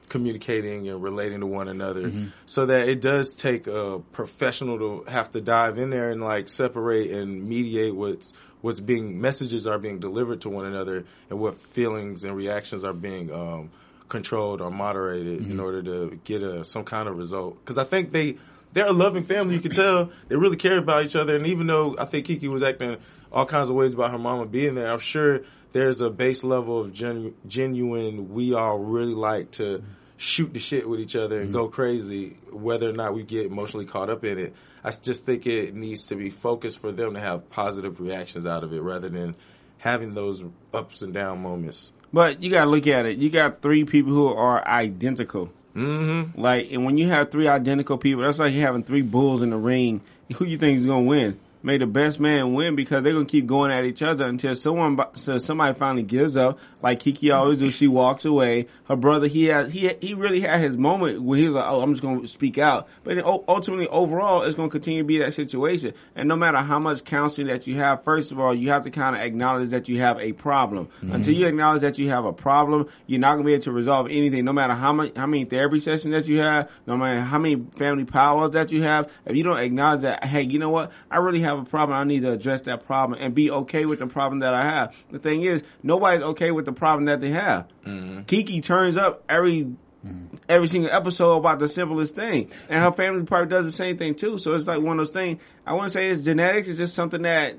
communicating 0.10 0.88
and 0.88 1.02
relating 1.02 1.40
to 1.40 1.48
one 1.48 1.68
another. 1.68 2.12
So 2.46 2.66
that 2.68 2.88
it 2.88 3.02
does 3.02 3.34
take 3.34 3.68
a 3.68 4.00
professional 4.12 4.78
to 4.80 5.12
have 5.12 5.32
to 5.32 5.42
dive 5.42 5.78
in 5.78 5.90
there 5.90 6.12
and 6.12 6.22
like 6.22 6.50
separate 6.50 7.12
and 7.12 7.48
mediate 7.48 7.96
what's 7.96 8.32
what's 8.62 8.80
being 8.80 9.20
messages 9.20 9.68
are 9.68 9.78
being 9.78 10.00
delivered 10.00 10.40
to 10.42 10.50
one 10.50 10.66
another 10.66 11.04
and 11.30 11.40
what 11.40 11.56
feelings 11.58 12.24
and 12.24 12.34
reactions 12.34 12.86
are 12.86 12.94
being 12.94 13.30
um, 13.34 13.70
controlled 14.08 14.62
or 14.62 14.72
moderated 14.72 15.42
in 15.50 15.60
order 15.60 15.84
to 15.84 16.20
get 16.24 16.42
a 16.42 16.63
some 16.63 16.84
kind 16.84 17.10
of 17.10 17.18
result. 17.18 17.58
Because 17.60 17.78
I 17.78 17.84
think 17.84 18.12
they 18.12 18.38
they're 18.74 18.88
a 18.88 18.92
loving 18.94 19.24
family. 19.24 19.56
You 19.56 19.62
can 19.62 19.72
tell 19.72 20.12
they 20.27 20.36
really 20.36 20.58
care 20.58 20.77
about 20.77 21.06
each 21.06 21.15
other. 21.15 21.36
And 21.36 21.48
even 21.48 21.68
though 21.68 21.96
I 21.98 22.06
think 22.06 22.25
Kiki 22.25 22.48
was 22.48 22.63
acting 22.63 22.98
all 23.32 23.46
kinds 23.46 23.70
of 23.70 23.75
ways 23.75 23.94
about 23.94 24.12
her 24.12 24.18
mama 24.18 24.46
being 24.46 24.75
there, 24.75 24.92
I'm 24.92 25.00
sure 25.00 25.42
there's 25.72 26.01
a 26.01 26.10
base 26.10 26.44
level 26.44 26.80
of 26.82 26.94
genu- 26.94 27.34
genuine. 27.48 28.34
We 28.34 28.53
all 28.53 28.77
really 28.77 29.13
like 29.15 29.51
to 29.51 29.84
shoot 30.18 30.53
the 30.53 30.60
shit 30.60 30.88
with 30.88 31.00
each 31.00 31.15
other 31.15 31.38
and 31.38 31.46
Mm-hmm. 31.46 31.53
go 31.53 31.68
crazy, 31.68 32.38
whether 32.51 32.89
or 32.89 32.94
not 32.94 33.13
we 33.13 33.24
get 33.24 33.46
emotionally 33.46 33.86
caught 33.86 34.10
up 34.10 34.24
in 34.24 34.38
it. 34.38 34.53
I 34.84 34.92
just 34.92 35.25
think 35.25 35.48
it 35.48 35.74
needs 35.75 36.06
to 36.06 36.15
be 36.15 36.30
focused 36.30 36.80
for 36.80 36.92
them 36.92 37.13
to 37.13 37.20
have 37.20 37.50
positive 37.50 38.00
reactions 38.01 38.46
out 38.46 38.63
of 38.63 38.74
it 38.74 38.82
rather 38.82 39.10
than 39.10 39.36
having 39.77 40.13
those 40.13 40.44
ups 40.74 41.01
and 41.01 41.13
down 41.13 41.42
moments. 41.42 41.92
But 42.12 42.44
you 42.44 42.51
gotta 42.51 42.70
look 42.70 42.86
at 42.88 43.06
it. 43.06 43.18
You 43.18 43.30
got 43.30 43.62
three 43.62 43.86
people 43.86 44.13
who 44.13 44.27
are 44.27 44.65
identical. 44.68 45.50
Mm-hmm. 45.75 46.39
Like, 46.39 46.72
and 46.72 46.86
when 46.86 46.98
you 46.98 47.10
have 47.10 47.32
three 47.32 47.48
identical 47.48 47.98
people, 47.98 48.24
that's 48.24 48.39
like 48.39 48.53
you 48.53 48.62
having 48.62 48.84
three 48.84 49.01
bulls 49.01 49.42
in 49.42 49.50
the 49.50 49.58
ring. 49.58 50.01
Who 50.36 50.46
you 50.46 50.58
think 50.58 50.77
is 50.77 50.86
gonna 50.86 51.01
win? 51.01 51.39
May 51.65 51.77
the 51.77 51.86
best 51.86 52.20
man 52.20 52.53
win 52.53 52.75
because 52.75 53.05
they're 53.05 53.13
gonna 53.13 53.24
keep 53.24 53.48
going 53.48 53.72
at 53.72 53.86
each 53.86 54.03
other 54.03 54.27
until 54.27 54.53
someone, 54.53 55.00
so 55.13 55.38
somebody 55.38 55.74
finally 55.74 56.03
gives 56.03 56.36
up. 56.36 56.60
Like 56.82 57.00
Kiki 57.00 57.32
always 57.32 57.60
do, 57.60 57.72
she 57.72 57.88
walks 57.88 58.25
away. 58.25 58.67
Her 58.89 58.98
brother, 58.98 59.27
he 59.27 59.46
has, 59.46 59.72
he 59.72 59.93
he 60.01 60.13
really 60.13 60.41
had 60.41 60.60
his 60.60 60.75
moment 60.75 61.22
where 61.22 61.39
he 61.39 61.46
was 61.46 61.55
like, 61.55 61.63
"Oh, 61.65 61.82
I'm 61.82 61.93
just 61.93 62.03
gonna 62.03 62.27
speak 62.27 62.58
out." 62.58 62.89
But 63.05 63.24
ultimately, 63.24 63.88
overall, 63.88 64.41
it's 64.41 64.55
gonna 64.55 64.67
continue 64.67 65.03
to 65.03 65.08
be 65.08 65.20
that 65.20 65.34
situation. 65.34 65.93
And 66.17 66.27
no 66.27 66.36
matter 66.36 66.58
how 66.58 66.79
much 66.79 67.05
counseling 67.05 67.48
that 67.48 67.65
you 67.65 67.75
have, 67.75 68.03
first 68.03 68.34
of 68.34 68.41
all, 68.41 68.53
you 68.53 68.67
have 68.72 68.84
to 68.84 68.91
kind 68.91 69.15
of 69.15 69.22
acknowledge 69.22 69.70
that 69.70 69.88
you 69.88 70.01
have 70.01 70.20
a 70.20 70.34
problem. 70.34 70.88
Mm-hmm. 70.98 71.13
Until 71.13 71.34
you 71.34 71.48
acknowledge 71.48 71.82
that 71.84 71.98
you 71.98 72.10
have 72.10 72.25
a 72.25 72.34
problem, 72.34 72.89
you're 73.08 73.22
not 73.22 73.36
gonna 73.36 73.46
be 73.46 73.53
able 73.53 73.63
to 73.63 73.72
resolve 73.72 74.08
anything. 74.10 74.43
No 74.43 74.51
matter 74.51 74.74
how 74.74 74.91
many 74.91 75.13
how 75.15 75.27
many 75.27 75.46
therapy 75.46 75.79
sessions 75.79 76.13
that 76.13 76.27
you 76.27 76.39
have, 76.39 76.70
no 76.86 76.98
matter 76.98 77.22
how 77.22 77.39
many 77.39 77.55
family 77.77 78.03
powers 78.03 78.51
that 78.51 78.74
you 78.74 78.84
have, 78.84 79.10
if 79.25 79.38
you 79.38 79.43
don't 79.43 79.60
acknowledge 79.60 80.01
that, 80.01 80.25
hey, 80.25 80.41
you 80.41 80.60
know 80.60 80.70
what? 80.70 80.91
I 81.10 81.20
really 81.20 81.39
have 81.39 81.53
a 81.60 81.64
problem. 81.64 81.98
I 81.98 82.04
need 82.04 82.22
to 82.22 82.32
address 82.32 82.62
that 82.62 82.86
problem 82.86 83.20
and 83.22 83.34
be 83.34 83.52
okay 83.52 83.86
with 83.86 84.00
the 84.00 84.08
problem 84.08 84.40
that 84.40 84.54
I 84.54 84.64
have. 84.64 84.96
The 85.12 85.20
thing 85.20 85.44
is, 85.44 85.64
nobody's 85.82 86.22
okay 86.22 86.52
with 86.52 86.66
the 86.66 86.74
problem 86.74 87.06
that 87.06 87.22
they 87.22 87.32
have. 87.32 87.68
Mm-hmm. 87.86 88.24
Kiki 88.24 88.62
turns 88.62 88.98
up 88.98 89.24
every 89.30 89.64
mm-hmm. 89.64 90.36
every 90.50 90.68
single 90.68 90.92
episode 90.92 91.38
about 91.38 91.60
the 91.60 91.68
simplest 91.68 92.16
thing. 92.16 92.52
And 92.70 92.82
her 92.82 92.92
family 92.92 93.24
probably 93.24 93.50
does 93.50 93.66
the 93.66 93.72
same 93.72 93.98
thing 93.98 94.16
too. 94.16 94.38
So 94.38 94.54
it's 94.54 94.68
like 94.68 94.82
one 94.82 95.00
of 95.00 95.08
those 95.08 95.12
things. 95.12 95.42
I 95.66 95.74
want 95.74 95.92
to 95.92 95.98
say 95.98 96.10
it's 96.10 96.24
genetics. 96.24 96.68
It's 96.68 96.78
just 96.78 96.96
something 96.96 97.22
that 97.24 97.56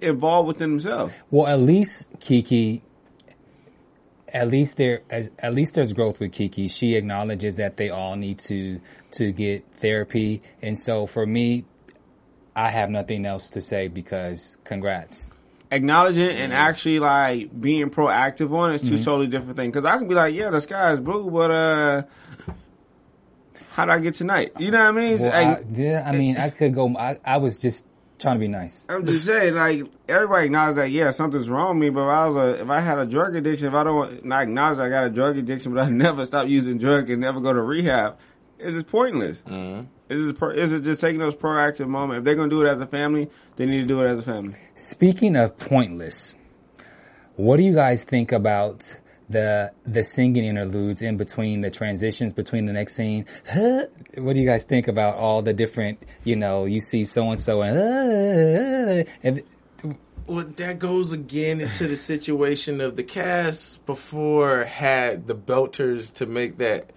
involved 0.00 0.48
within 0.48 0.70
themselves. 0.70 1.14
Well, 1.30 1.46
at 1.46 1.60
least 1.60 2.08
Kiki, 2.20 2.82
at 4.28 4.48
least 4.48 4.76
there, 4.76 5.02
as, 5.10 5.30
at 5.38 5.54
least 5.54 5.74
there's 5.74 5.92
growth 5.92 6.20
with 6.20 6.32
Kiki. 6.32 6.68
She 6.68 6.96
acknowledges 6.96 7.56
that 7.56 7.76
they 7.76 7.90
all 7.90 8.16
need 8.16 8.40
to 8.40 8.80
to 9.12 9.30
get 9.30 9.64
therapy, 9.76 10.42
and 10.60 10.76
so 10.76 11.06
for 11.06 11.24
me, 11.24 11.64
I 12.56 12.70
have 12.70 12.90
nothing 12.90 13.26
else 13.26 13.50
to 13.50 13.60
say 13.60 13.88
because 13.88 14.58
congrats. 14.64 15.30
Acknowledging 15.70 16.28
and 16.28 16.52
actually 16.52 17.00
like 17.00 17.60
being 17.60 17.86
proactive 17.86 18.52
on 18.52 18.72
it 18.72 18.82
is 18.82 18.88
2 18.88 18.98
totally 18.98 19.26
different 19.26 19.56
things. 19.56 19.72
Because 19.72 19.84
I 19.84 19.98
can 19.98 20.06
be 20.06 20.14
like, 20.14 20.34
yeah, 20.34 20.50
the 20.50 20.60
sky 20.60 20.92
is 20.92 21.00
blue, 21.00 21.30
but 21.30 21.50
uh, 21.50 22.02
how 23.70 23.86
do 23.86 23.90
I 23.90 23.98
get 23.98 24.14
tonight? 24.14 24.52
You 24.58 24.70
know 24.70 24.78
what 24.78 24.88
I 24.88 24.92
mean? 24.92 25.18
Well, 25.18 25.32
I, 25.32 25.64
yeah, 25.72 26.04
I 26.06 26.12
mean, 26.12 26.36
I 26.36 26.50
could 26.50 26.74
go. 26.74 26.96
I, 26.96 27.18
I 27.24 27.38
was 27.38 27.60
just 27.60 27.86
trying 28.20 28.36
to 28.36 28.40
be 28.40 28.46
nice. 28.46 28.86
I'm 28.88 29.04
just 29.04 29.26
saying, 29.26 29.54
like 29.54 29.82
everybody 30.08 30.46
acknowledges 30.46 30.76
that 30.76 30.90
yeah, 30.90 31.10
something's 31.10 31.48
wrong 31.48 31.78
with 31.78 31.86
me. 31.86 31.90
But 31.90 32.02
if 32.02 32.08
I 32.08 32.26
was 32.26 32.36
a, 32.36 32.62
if 32.62 32.70
I 32.70 32.78
had 32.78 32.98
a 32.98 33.06
drug 33.06 33.34
addiction, 33.34 33.66
if 33.66 33.74
I 33.74 33.82
don't 33.82 34.32
acknowledge 34.32 34.78
I 34.78 34.88
got 34.88 35.04
a 35.06 35.10
drug 35.10 35.36
addiction, 35.38 35.74
but 35.74 35.82
I 35.82 35.90
never 35.90 36.24
stop 36.24 36.46
using 36.46 36.78
drug 36.78 37.10
and 37.10 37.20
never 37.20 37.40
go 37.40 37.52
to 37.52 37.60
rehab, 37.60 38.16
it's 38.64 38.74
just 38.74 38.88
pointless. 38.88 39.42
Mm-hmm. 39.46 39.86
Is 40.08 40.28
it 40.28 40.38
pro, 40.38 40.50
is 40.50 40.72
it 40.72 40.82
just 40.82 41.00
taking 41.00 41.20
those 41.20 41.34
proactive 41.34 41.88
moments? 41.88 42.18
If 42.18 42.24
they're 42.24 42.34
gonna 42.34 42.50
do 42.50 42.62
it 42.62 42.68
as 42.68 42.80
a 42.80 42.86
family, 42.86 43.30
they 43.56 43.66
need 43.66 43.80
to 43.80 43.86
do 43.86 44.00
it 44.02 44.10
as 44.10 44.18
a 44.18 44.22
family. 44.22 44.58
Speaking 44.74 45.36
of 45.36 45.56
pointless, 45.58 46.34
what 47.36 47.56
do 47.56 47.62
you 47.62 47.74
guys 47.74 48.04
think 48.04 48.32
about 48.32 48.96
the 49.28 49.72
the 49.86 50.02
singing 50.02 50.44
interludes 50.44 51.02
in 51.02 51.16
between 51.16 51.60
the 51.62 51.70
transitions 51.70 52.32
between 52.32 52.66
the 52.66 52.72
next 52.72 52.94
scene? 52.94 53.26
Huh? 53.50 53.86
What 54.16 54.34
do 54.34 54.40
you 54.40 54.46
guys 54.46 54.64
think 54.64 54.88
about 54.88 55.16
all 55.16 55.42
the 55.42 55.52
different? 55.52 56.02
You 56.24 56.36
know, 56.36 56.64
you 56.64 56.80
see 56.80 57.04
so 57.04 57.30
and 57.30 57.40
so 57.40 57.62
and. 57.62 59.06
and 59.22 59.42
Well, 60.26 60.46
that 60.56 60.78
goes 60.78 61.12
again 61.12 61.60
into 61.60 61.86
the 61.86 61.96
situation 61.96 62.80
of 62.80 62.96
the 62.96 63.02
cast 63.02 63.84
before 63.84 64.64
had 64.64 65.26
the 65.26 65.34
belters 65.34 66.12
to 66.14 66.26
make 66.26 66.58
that 66.58 66.90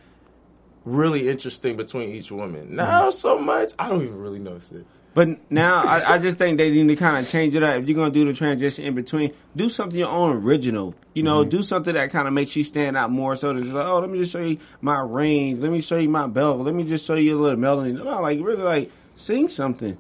really 0.88 1.30
interesting 1.30 1.78
between 1.78 2.10
each 2.10 2.32
woman. 2.32 2.76
Now, 2.76 3.04
mm-hmm. 3.04 3.12
so 3.12 3.38
much 3.38 3.74
I 3.78 3.90
don't 3.90 4.04
even 4.04 4.18
really 4.18 4.40
notice 4.40 4.72
it. 4.72 4.86
But 5.14 5.52
now 5.52 5.82
I, 5.84 6.14
I 6.14 6.18
just 6.20 6.38
think 6.38 6.60
they 6.60 6.70
need 6.70 6.88
to 6.90 6.96
kind 6.96 7.18
of 7.18 7.32
change 7.32 7.56
it 7.56 7.64
up. 7.64 7.82
If 7.82 7.88
you're 7.88 7.96
gonna 7.96 8.14
do 8.14 8.26
the 8.26 8.34
transition 8.34 8.86
in 8.86 8.94
between, 8.94 9.34
do 9.56 9.68
something 9.68 9.98
your 10.00 10.10
own 10.10 10.38
original. 10.38 10.94
You 11.16 11.24
know, 11.24 11.42
mm-hmm. 11.42 11.50
do 11.50 11.64
something 11.64 11.96
that 11.96 12.12
kind 12.12 12.28
of 12.28 12.36
makes 12.36 12.56
you 12.56 12.64
stand 12.64 12.96
out 12.96 13.10
more. 13.10 13.36
So 13.36 13.52
that 13.52 13.60
it's 13.60 13.72
like, 13.72 13.88
oh, 13.88 14.00
let 14.00 14.10
me 14.12 14.20
just 14.20 14.32
show 14.32 14.44
you 14.44 14.60
my 14.80 15.00
range. 15.00 15.60
Let 15.60 15.72
me 15.72 15.82
show 15.82 15.98
you 15.98 16.10
my 16.10 16.28
belt. 16.28 16.60
Let 16.60 16.76
me 16.76 16.84
just 16.84 17.06
show 17.06 17.16
you 17.16 17.36
a 17.36 17.42
little 17.42 17.58
melody. 17.58 17.94
No, 17.94 18.22
like 18.22 18.40
really, 18.40 18.62
like 18.62 18.92
sing 19.16 19.50
something. 19.50 19.98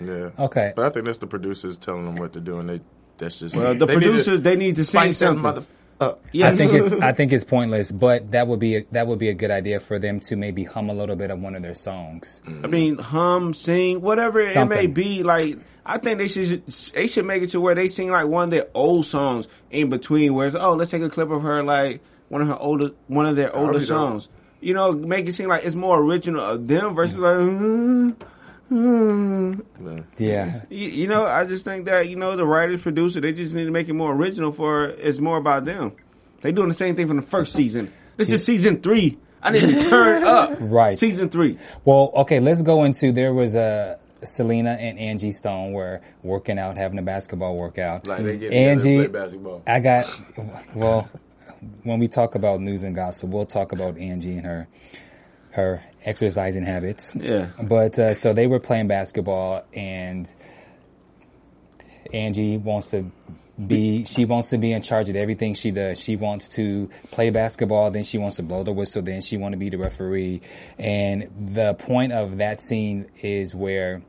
Yeah. 0.00 0.30
Okay. 0.38 0.72
But 0.76 0.86
I 0.86 0.90
think 0.90 1.06
that's 1.06 1.18
the 1.18 1.26
producers 1.26 1.76
telling 1.76 2.04
them 2.04 2.14
what 2.14 2.32
to 2.34 2.40
do, 2.40 2.58
and 2.58 2.68
they 2.68 2.80
that's 3.18 3.40
just 3.40 3.56
Well, 3.56 3.74
the 3.74 3.86
they 3.86 3.96
need 3.96 4.02
to 4.02 4.08
producers 4.08 4.40
they 4.40 4.56
need 4.56 4.76
to 4.76 4.84
sing 4.84 5.10
something. 5.10 5.42
mother 5.42 5.64
up. 6.00 6.24
yeah, 6.32 6.48
I 6.48 6.56
think 6.56 6.72
it's 6.72 6.92
I 6.92 7.12
think 7.12 7.32
it's 7.32 7.44
pointless, 7.44 7.92
but 7.92 8.32
that 8.32 8.46
would 8.46 8.60
be 8.60 8.76
a, 8.76 8.84
that 8.92 9.06
would 9.06 9.18
be 9.18 9.28
a 9.28 9.34
good 9.34 9.50
idea 9.50 9.80
for 9.80 9.98
them 9.98 10.20
to 10.20 10.36
maybe 10.36 10.64
hum 10.64 10.90
a 10.90 10.94
little 10.94 11.16
bit 11.16 11.30
of 11.30 11.40
one 11.40 11.54
of 11.54 11.62
their 11.62 11.74
songs. 11.74 12.42
I 12.46 12.66
mean, 12.66 12.98
hum, 12.98 13.54
sing, 13.54 14.00
whatever 14.00 14.40
it 14.40 14.64
may 14.66 14.86
be. 14.86 15.22
Like, 15.22 15.58
I 15.84 15.98
think 15.98 16.18
they 16.18 16.28
should 16.28 16.66
they 16.94 17.06
should 17.06 17.24
make 17.26 17.42
it 17.42 17.50
to 17.50 17.60
where 17.60 17.74
they 17.74 17.88
sing 17.88 18.10
like 18.10 18.26
one 18.26 18.44
of 18.44 18.50
their 18.50 18.66
old 18.74 19.06
songs 19.06 19.48
in 19.70 19.90
between. 19.90 20.34
Where 20.34 20.46
it's 20.46 20.56
oh, 20.56 20.74
let's 20.74 20.90
take 20.90 21.02
a 21.02 21.10
clip 21.10 21.30
of 21.30 21.42
her 21.42 21.62
like 21.62 22.00
one 22.28 22.42
of 22.42 22.48
her 22.48 22.58
older 22.58 22.90
one 23.06 23.26
of 23.26 23.36
their 23.36 23.54
older 23.54 23.74
be 23.74 23.78
dope. 23.80 23.88
songs. 23.88 24.28
You 24.60 24.74
know, 24.74 24.92
make 24.92 25.28
it 25.28 25.34
seem 25.34 25.48
like 25.48 25.64
it's 25.64 25.74
more 25.74 25.98
original 25.98 26.40
of 26.40 26.68
them 26.68 26.94
versus 26.94 27.18
like. 27.18 27.36
uh, 27.36 28.26
uh. 28.70 30.02
Yeah. 30.18 30.62
You, 30.70 30.88
you 30.88 31.06
know, 31.06 31.26
I 31.26 31.44
just 31.44 31.64
think 31.64 31.84
that 31.86 32.08
you 32.08 32.16
know 32.16 32.36
the 32.36 32.46
writers, 32.46 32.82
producer, 32.82 33.20
they 33.20 33.32
just 33.32 33.54
need 33.54 33.64
to 33.64 33.70
make 33.70 33.88
it 33.88 33.92
more 33.92 34.12
original. 34.12 34.52
For 34.52 34.86
it's 34.86 35.18
more 35.18 35.36
about 35.36 35.64
them. 35.64 35.92
They 36.40 36.52
doing 36.52 36.68
the 36.68 36.74
same 36.74 36.96
thing 36.96 37.06
from 37.06 37.16
the 37.16 37.22
first 37.22 37.52
season. 37.52 37.92
This 38.16 38.30
is 38.30 38.44
season 38.44 38.80
three. 38.80 39.18
I 39.42 39.50
need 39.50 39.60
to 39.60 39.80
turn 39.90 40.24
up. 40.24 40.56
Right. 40.60 40.98
Season 40.98 41.28
three. 41.28 41.58
Well, 41.84 42.12
okay, 42.16 42.40
let's 42.40 42.62
go 42.62 42.84
into 42.84 43.12
there 43.12 43.34
was 43.34 43.54
a 43.54 43.98
Syleena 44.22 44.78
and 44.78 44.98
Angie 44.98 45.32
Stone 45.32 45.72
were 45.72 46.00
working 46.22 46.58
out, 46.58 46.76
having 46.76 46.98
a 46.98 47.02
basketball 47.02 47.56
workout. 47.56 48.06
Like 48.06 48.22
they 48.22 48.38
get 48.38 48.52
Angie, 48.52 48.96
play 48.96 49.06
basketball. 49.08 49.62
I 49.66 49.80
got 49.80 50.20
well. 50.74 51.08
When 51.82 51.98
we 51.98 52.08
talk 52.08 52.34
about 52.34 52.60
news 52.60 52.84
and 52.84 52.94
gossip, 52.94 53.30
we'll 53.30 53.46
talk 53.46 53.72
about 53.72 53.96
Angie 53.96 54.36
and 54.36 54.44
her 54.44 54.68
her 55.54 55.82
exercising 56.04 56.64
habits. 56.64 57.14
Yeah. 57.14 57.50
But 57.62 57.98
uh, 57.98 58.14
so 58.14 58.32
they 58.32 58.46
were 58.46 58.60
playing 58.60 58.88
basketball, 58.88 59.64
and 59.72 60.32
Angie 62.12 62.56
wants 62.56 62.90
to 62.90 63.10
be. 63.66 64.04
She 64.04 64.24
wants 64.24 64.50
to 64.50 64.58
be 64.58 64.72
in 64.72 64.82
charge 64.82 65.08
of 65.08 65.16
everything 65.16 65.54
she 65.54 65.70
does. 65.70 66.02
She 66.02 66.16
wants 66.16 66.48
to 66.48 66.90
play 67.12 67.30
basketball, 67.30 67.90
then 67.92 68.02
she 68.02 68.18
wants 68.18 68.36
to 68.36 68.42
blow 68.42 68.64
the 68.64 68.72
whistle, 68.72 69.02
then 69.02 69.22
she 69.22 69.36
want 69.36 69.52
to 69.52 69.58
be 69.58 69.70
the 69.70 69.78
referee. 69.78 70.40
And 70.76 71.30
the 71.54 71.74
point 71.74 72.12
of 72.12 72.38
that 72.38 72.60
scene 72.60 73.06
is 73.22 73.54
where 73.54 74.02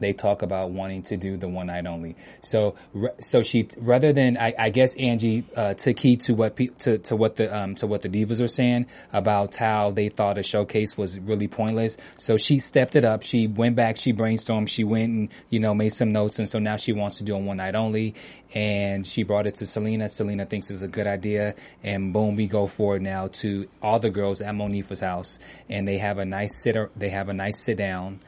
they 0.00 0.12
talk 0.12 0.42
about 0.42 0.70
wanting 0.70 1.02
to 1.02 1.16
do 1.16 1.36
the 1.36 1.48
one 1.48 1.66
night 1.66 1.86
only. 1.86 2.16
So, 2.40 2.74
so 3.20 3.42
she 3.42 3.68
rather 3.78 4.12
than 4.12 4.36
I, 4.36 4.54
I 4.58 4.70
guess 4.70 4.96
Angie 4.96 5.44
uh, 5.56 5.74
took 5.74 5.98
heed 5.98 6.22
to 6.22 6.34
what 6.34 6.56
pe- 6.56 6.68
to 6.80 6.98
to 6.98 7.16
what 7.16 7.36
the 7.36 7.54
um 7.54 7.74
to 7.76 7.86
what 7.86 8.02
the 8.02 8.08
divas 8.08 8.40
are 8.40 8.48
saying 8.48 8.86
about 9.12 9.56
how 9.56 9.90
they 9.90 10.08
thought 10.08 10.38
a 10.38 10.42
showcase 10.42 10.96
was 10.96 11.18
really 11.18 11.48
pointless. 11.48 11.98
So 12.16 12.36
she 12.36 12.58
stepped 12.58 12.96
it 12.96 13.04
up. 13.04 13.22
She 13.22 13.46
went 13.46 13.76
back. 13.76 13.96
She 13.96 14.12
brainstormed. 14.12 14.68
She 14.68 14.84
went 14.84 15.10
and 15.10 15.28
you 15.50 15.60
know 15.60 15.74
made 15.74 15.92
some 15.92 16.12
notes, 16.12 16.38
and 16.38 16.48
so 16.48 16.58
now 16.58 16.76
she 16.76 16.92
wants 16.92 17.18
to 17.18 17.24
do 17.24 17.34
a 17.34 17.38
one 17.38 17.58
night 17.58 17.74
only. 17.74 18.14
And 18.54 19.06
she 19.06 19.22
brought 19.22 19.46
it 19.46 19.54
to 19.56 19.64
Syleena. 19.64 20.04
Syleena 20.04 20.48
thinks 20.48 20.70
it's 20.70 20.82
a 20.82 20.88
good 20.88 21.06
idea, 21.06 21.54
and 21.82 22.12
boom, 22.12 22.36
we 22.36 22.46
go 22.46 22.66
forward 22.66 23.00
now 23.00 23.28
to 23.28 23.66
all 23.80 23.98
the 23.98 24.10
girls 24.10 24.42
at 24.42 24.54
Monifa's 24.54 25.00
house, 25.00 25.38
and 25.70 25.88
they 25.88 25.98
have 25.98 26.18
a 26.18 26.24
nice 26.24 26.62
sit. 26.62 26.76
They 26.98 27.08
have 27.10 27.28
a 27.28 27.34
nice 27.34 27.58
sit 27.58 27.78
down, 27.78 28.20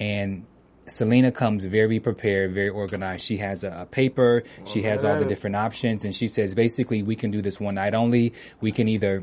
and 0.00 0.46
Syleena 0.88 1.34
comes 1.34 1.64
very 1.64 2.00
prepared, 2.00 2.52
very 2.52 2.68
organized. 2.68 3.24
She 3.24 3.38
has 3.38 3.64
a, 3.64 3.82
a 3.82 3.86
paper. 3.86 4.44
She 4.64 4.82
has 4.82 5.04
all 5.04 5.16
the 5.16 5.24
different 5.24 5.56
options, 5.56 6.04
and 6.04 6.14
she 6.14 6.28
says 6.28 6.54
basically 6.54 7.02
we 7.02 7.16
can 7.16 7.30
do 7.30 7.42
this 7.42 7.60
one 7.60 7.76
night 7.76 7.94
only. 7.94 8.32
We 8.60 8.72
can 8.72 8.88
either 8.88 9.22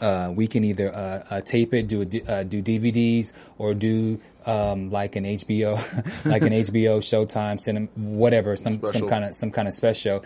uh, 0.00 0.32
we 0.34 0.46
can 0.46 0.64
either 0.64 0.94
uh, 0.94 1.24
uh, 1.30 1.40
tape 1.42 1.74
it, 1.74 1.88
do 1.88 2.02
a 2.02 2.04
d 2.04 2.22
uh, 2.26 2.42
do 2.42 2.62
DVDs, 2.62 3.32
or 3.58 3.74
do 3.74 4.20
um, 4.46 4.90
like 4.90 5.16
an 5.16 5.24
HBO, 5.24 5.76
like 6.24 6.42
an 6.42 6.52
HBO, 6.52 6.98
Showtime, 6.98 7.60
cinema, 7.60 7.86
whatever, 7.96 8.56
some 8.56 8.84
some 8.86 9.08
kind 9.08 9.24
of 9.24 9.34
some 9.34 9.50
kind 9.50 9.68
of 9.68 9.74
special. 9.74 10.24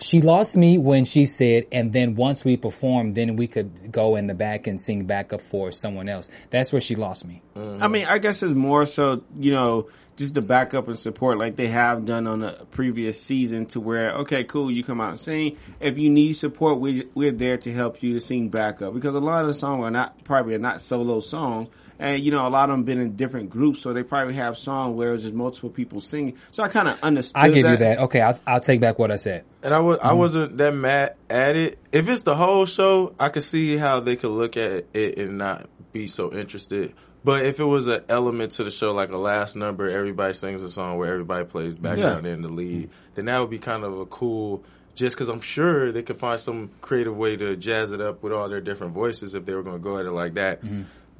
She 0.00 0.20
lost 0.20 0.56
me 0.56 0.76
when 0.76 1.04
she 1.04 1.24
said, 1.24 1.66
and 1.70 1.92
then 1.92 2.16
once 2.16 2.44
we 2.44 2.56
perform, 2.56 3.14
then 3.14 3.36
we 3.36 3.46
could 3.46 3.92
go 3.92 4.16
in 4.16 4.26
the 4.26 4.34
back 4.34 4.66
and 4.66 4.80
sing 4.80 5.04
backup 5.04 5.40
for 5.40 5.70
someone 5.70 6.08
else. 6.08 6.28
That's 6.50 6.72
where 6.72 6.80
she 6.80 6.96
lost 6.96 7.26
me. 7.26 7.42
I 7.54 7.88
mean, 7.88 8.06
I 8.06 8.18
guess 8.18 8.42
it's 8.42 8.52
more 8.52 8.86
so, 8.86 9.22
you 9.38 9.52
know, 9.52 9.86
just 10.16 10.34
the 10.34 10.42
backup 10.42 10.88
and 10.88 10.98
support 10.98 11.38
like 11.38 11.56
they 11.56 11.68
have 11.68 12.04
done 12.04 12.26
on 12.26 12.40
the 12.40 12.66
previous 12.70 13.20
season 13.20 13.66
to 13.66 13.80
where 13.80 14.12
okay 14.12 14.44
cool 14.44 14.70
you 14.70 14.84
come 14.84 15.00
out 15.00 15.10
and 15.10 15.20
sing 15.20 15.56
if 15.80 15.98
you 15.98 16.08
need 16.08 16.34
support 16.34 16.78
we, 16.78 17.08
we're 17.14 17.32
there 17.32 17.56
to 17.56 17.72
help 17.72 18.02
you 18.02 18.12
to 18.14 18.20
sing 18.20 18.48
backup 18.48 18.94
because 18.94 19.14
a 19.14 19.18
lot 19.18 19.40
of 19.40 19.48
the 19.48 19.54
songs 19.54 19.82
are 19.82 19.90
not 19.90 20.22
probably 20.24 20.54
are 20.54 20.58
not 20.58 20.80
solo 20.80 21.20
songs 21.20 21.68
and 21.98 22.22
you 22.22 22.30
know 22.30 22.46
a 22.46 22.50
lot 22.50 22.68
of 22.68 22.74
them 22.76 22.84
been 22.84 23.00
in 23.00 23.16
different 23.16 23.50
groups 23.50 23.82
so 23.82 23.92
they 23.92 24.02
probably 24.02 24.34
have 24.34 24.58
songs 24.58 24.96
where 24.96 25.14
it's 25.14 25.22
just 25.22 25.34
multiple 25.34 25.70
people 25.70 26.00
singing 26.00 26.36
so 26.50 26.62
i 26.62 26.68
kind 26.68 26.88
of 26.88 27.02
understood 27.02 27.42
I 27.42 27.48
give 27.48 27.66
you 27.66 27.76
that. 27.76 27.98
Okay, 27.98 28.20
I'll, 28.20 28.38
I'll 28.46 28.60
take 28.60 28.80
back 28.80 28.98
what 28.98 29.10
I 29.10 29.16
said. 29.16 29.44
And 29.62 29.72
I 29.72 29.78
was 29.80 29.98
Mm-hmm. 29.98 30.06
I 30.06 30.12
wasn't 30.12 30.56
that 30.58 30.72
mad 30.72 31.14
at 31.30 31.56
it. 31.56 31.78
If 31.92 32.08
it's 32.08 32.22
the 32.22 32.34
whole 32.34 32.66
show, 32.66 33.14
I 33.18 33.28
could 33.28 33.42
see 33.42 33.76
how 33.76 34.00
they 34.00 34.16
could 34.16 34.30
look 34.30 34.56
at 34.56 34.86
it 34.92 35.18
and 35.18 35.38
not 35.38 35.68
be 35.92 36.08
so 36.08 36.32
interested. 36.32 36.94
But 37.22 37.46
if 37.46 37.58
it 37.60 37.64
was 37.64 37.86
an 37.86 38.02
element 38.08 38.52
to 38.52 38.64
the 38.64 38.70
show, 38.70 38.92
like 38.92 39.10
a 39.10 39.16
last 39.16 39.56
number, 39.56 39.88
everybody 39.88 40.34
sings 40.34 40.62
a 40.62 40.68
song 40.70 40.98
where 40.98 41.10
everybody 41.12 41.44
plays 41.44 41.76
background 41.76 42.26
in 42.26 42.42
the 42.42 42.48
lead, 42.48 42.90
then 43.14 43.26
that 43.26 43.38
would 43.38 43.50
be 43.50 43.58
kind 43.58 43.84
of 43.84 43.98
a 43.98 44.06
cool. 44.06 44.62
Just 44.94 45.16
because 45.16 45.28
I'm 45.28 45.40
sure 45.40 45.90
they 45.90 46.02
could 46.02 46.18
find 46.18 46.38
some 46.38 46.70
creative 46.80 47.16
way 47.16 47.36
to 47.36 47.56
jazz 47.56 47.92
it 47.92 48.00
up 48.00 48.22
with 48.22 48.32
all 48.32 48.48
their 48.48 48.60
different 48.60 48.92
voices 48.92 49.34
if 49.34 49.44
they 49.46 49.54
were 49.54 49.62
going 49.62 49.76
to 49.76 49.82
go 49.82 49.98
at 49.98 50.06
it 50.06 50.12
like 50.12 50.34
that. 50.34 50.60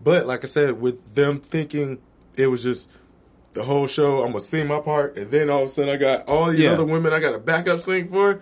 But 0.04 0.26
like 0.26 0.44
I 0.44 0.46
said, 0.46 0.80
with 0.80 1.14
them 1.14 1.40
thinking 1.40 1.98
it 2.36 2.46
was 2.48 2.62
just 2.62 2.88
the 3.54 3.62
whole 3.64 3.86
show, 3.86 4.20
I'm 4.22 4.28
gonna 4.32 4.40
sing 4.40 4.66
my 4.66 4.80
part, 4.80 5.16
and 5.16 5.30
then 5.30 5.48
all 5.50 5.62
of 5.62 5.68
a 5.68 5.70
sudden 5.70 5.90
I 5.90 5.96
got 5.96 6.28
all 6.28 6.50
these 6.50 6.60
Yeah. 6.60 6.72
other 6.72 6.84
women 6.84 7.12
I 7.12 7.20
got 7.20 7.34
a 7.34 7.38
back 7.38 7.66
up 7.68 7.80
sing 7.80 8.08
for. 8.08 8.40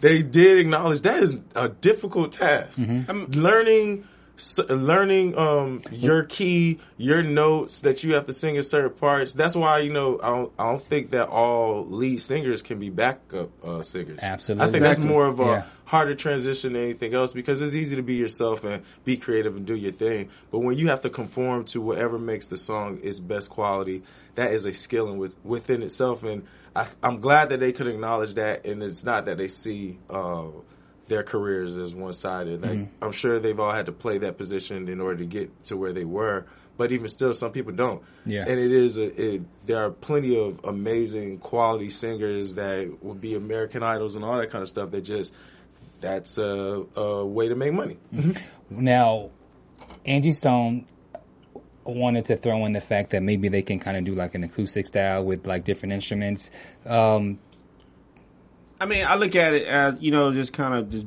They 0.00 0.22
did 0.22 0.58
acknowledge 0.58 1.02
that 1.02 1.22
is 1.22 1.36
a 1.54 1.68
difficult 1.68 2.32
task. 2.32 2.80
Mm-hmm. 2.80 3.10
I'm 3.10 3.26
learning, 3.30 4.04
s- 4.36 4.58
learning 4.68 5.38
um, 5.38 5.80
your 5.90 6.24
key, 6.24 6.78
your 6.98 7.22
notes 7.22 7.80
that 7.82 8.02
you 8.04 8.14
have 8.14 8.26
to 8.26 8.32
sing 8.32 8.56
in 8.56 8.62
certain 8.64 8.90
parts. 8.90 9.32
That's 9.32 9.54
why 9.56 9.78
you 9.78 9.92
know 9.92 10.18
I 10.22 10.28
don't, 10.28 10.52
I 10.58 10.64
don't 10.70 10.82
think 10.82 11.10
that 11.12 11.28
all 11.28 11.86
lead 11.86 12.20
singers 12.20 12.60
can 12.60 12.78
be 12.78 12.90
backup 12.90 13.50
uh, 13.64 13.82
singers. 13.82 14.18
Absolutely. 14.20 14.66
I 14.68 14.70
think 14.72 14.82
that's 14.82 14.98
more 14.98 15.26
of 15.26 15.40
a 15.40 15.44
Yeah. 15.44 15.62
Harder 15.94 16.16
transition 16.16 16.72
than 16.72 16.82
anything 16.82 17.14
else 17.14 17.32
because 17.32 17.62
it's 17.62 17.74
easy 17.74 17.94
to 17.94 18.02
be 18.02 18.14
yourself 18.14 18.64
and 18.64 18.82
be 19.04 19.16
creative 19.16 19.56
and 19.56 19.64
do 19.64 19.76
your 19.76 19.92
thing. 19.92 20.28
But 20.50 20.58
when 20.58 20.76
you 20.76 20.88
have 20.88 21.02
to 21.02 21.10
conform 21.10 21.64
to 21.66 21.80
whatever 21.80 22.18
makes 22.18 22.48
the 22.48 22.56
song 22.56 22.98
its 23.02 23.20
best 23.20 23.48
quality, 23.48 24.02
that 24.34 24.52
is 24.52 24.64
a 24.64 24.72
skill 24.72 25.08
in 25.10 25.18
with, 25.18 25.34
within 25.44 25.82
itself. 25.82 26.24
And 26.24 26.46
I, 26.74 26.88
I'm 27.00 27.20
glad 27.20 27.50
that 27.50 27.60
they 27.60 27.70
could 27.72 27.86
acknowledge 27.86 28.34
that. 28.34 28.66
And 28.66 28.82
it's 28.82 29.04
not 29.04 29.26
that 29.26 29.38
they 29.38 29.46
see 29.46 29.98
uh, 30.10 30.46
their 31.06 31.22
careers 31.22 31.76
as 31.76 31.94
one 31.94 32.12
sided. 32.12 32.62
Like 32.62 32.70
Mm-hmm. 32.72 33.04
I'm 33.04 33.12
sure 33.12 33.38
they've 33.38 33.60
all 33.60 33.72
had 33.72 33.86
to 33.86 33.92
play 33.92 34.18
that 34.18 34.36
position 34.36 34.88
in 34.88 35.00
order 35.00 35.18
to 35.18 35.26
get 35.26 35.64
to 35.66 35.76
where 35.76 35.92
they 35.92 36.04
were. 36.04 36.46
But 36.76 36.90
even 36.90 37.06
still, 37.06 37.32
some 37.34 37.52
people 37.52 37.72
don't. 37.72 38.02
Yeah. 38.24 38.44
And 38.48 38.58
it 38.58 38.72
is 38.72 38.98
a, 38.98 39.34
it, 39.34 39.42
there 39.64 39.78
are 39.78 39.90
plenty 39.90 40.36
of 40.36 40.58
amazing 40.64 41.38
quality 41.38 41.88
singers 41.88 42.56
that 42.56 42.98
would 43.00 43.20
be 43.20 43.36
American 43.36 43.84
idols 43.84 44.16
and 44.16 44.24
all 44.24 44.38
that 44.38 44.50
kind 44.50 44.62
of 44.62 44.68
stuff 44.68 44.90
that 44.90 45.02
just 45.02 45.32
that's 46.04 46.36
a, 46.38 46.84
a 46.96 47.24
way 47.24 47.48
to 47.48 47.54
make 47.54 47.72
money. 47.72 47.96
Now, 48.68 49.30
Angie 50.04 50.32
Stone 50.32 50.86
wanted 51.84 52.26
to 52.26 52.36
throw 52.36 52.64
in 52.66 52.72
the 52.72 52.80
fact 52.80 53.10
that 53.10 53.22
maybe 53.22 53.48
they 53.48 53.62
can 53.62 53.80
kind 53.80 53.96
of 53.96 54.04
do 54.04 54.14
like 54.14 54.34
an 54.34 54.44
acoustic 54.44 54.86
style 54.86 55.24
with 55.24 55.46
like 55.46 55.64
different 55.64 55.94
instruments. 55.94 56.50
Um, 56.86 57.38
I 58.80 58.86
mean, 58.86 59.04
I 59.06 59.14
look 59.14 59.34
at 59.34 59.54
it 59.54 59.66
as 59.66 59.96
you 60.00 60.10
know, 60.10 60.32
just 60.32 60.52
kind 60.52 60.74
of 60.74 60.90
just 60.90 61.06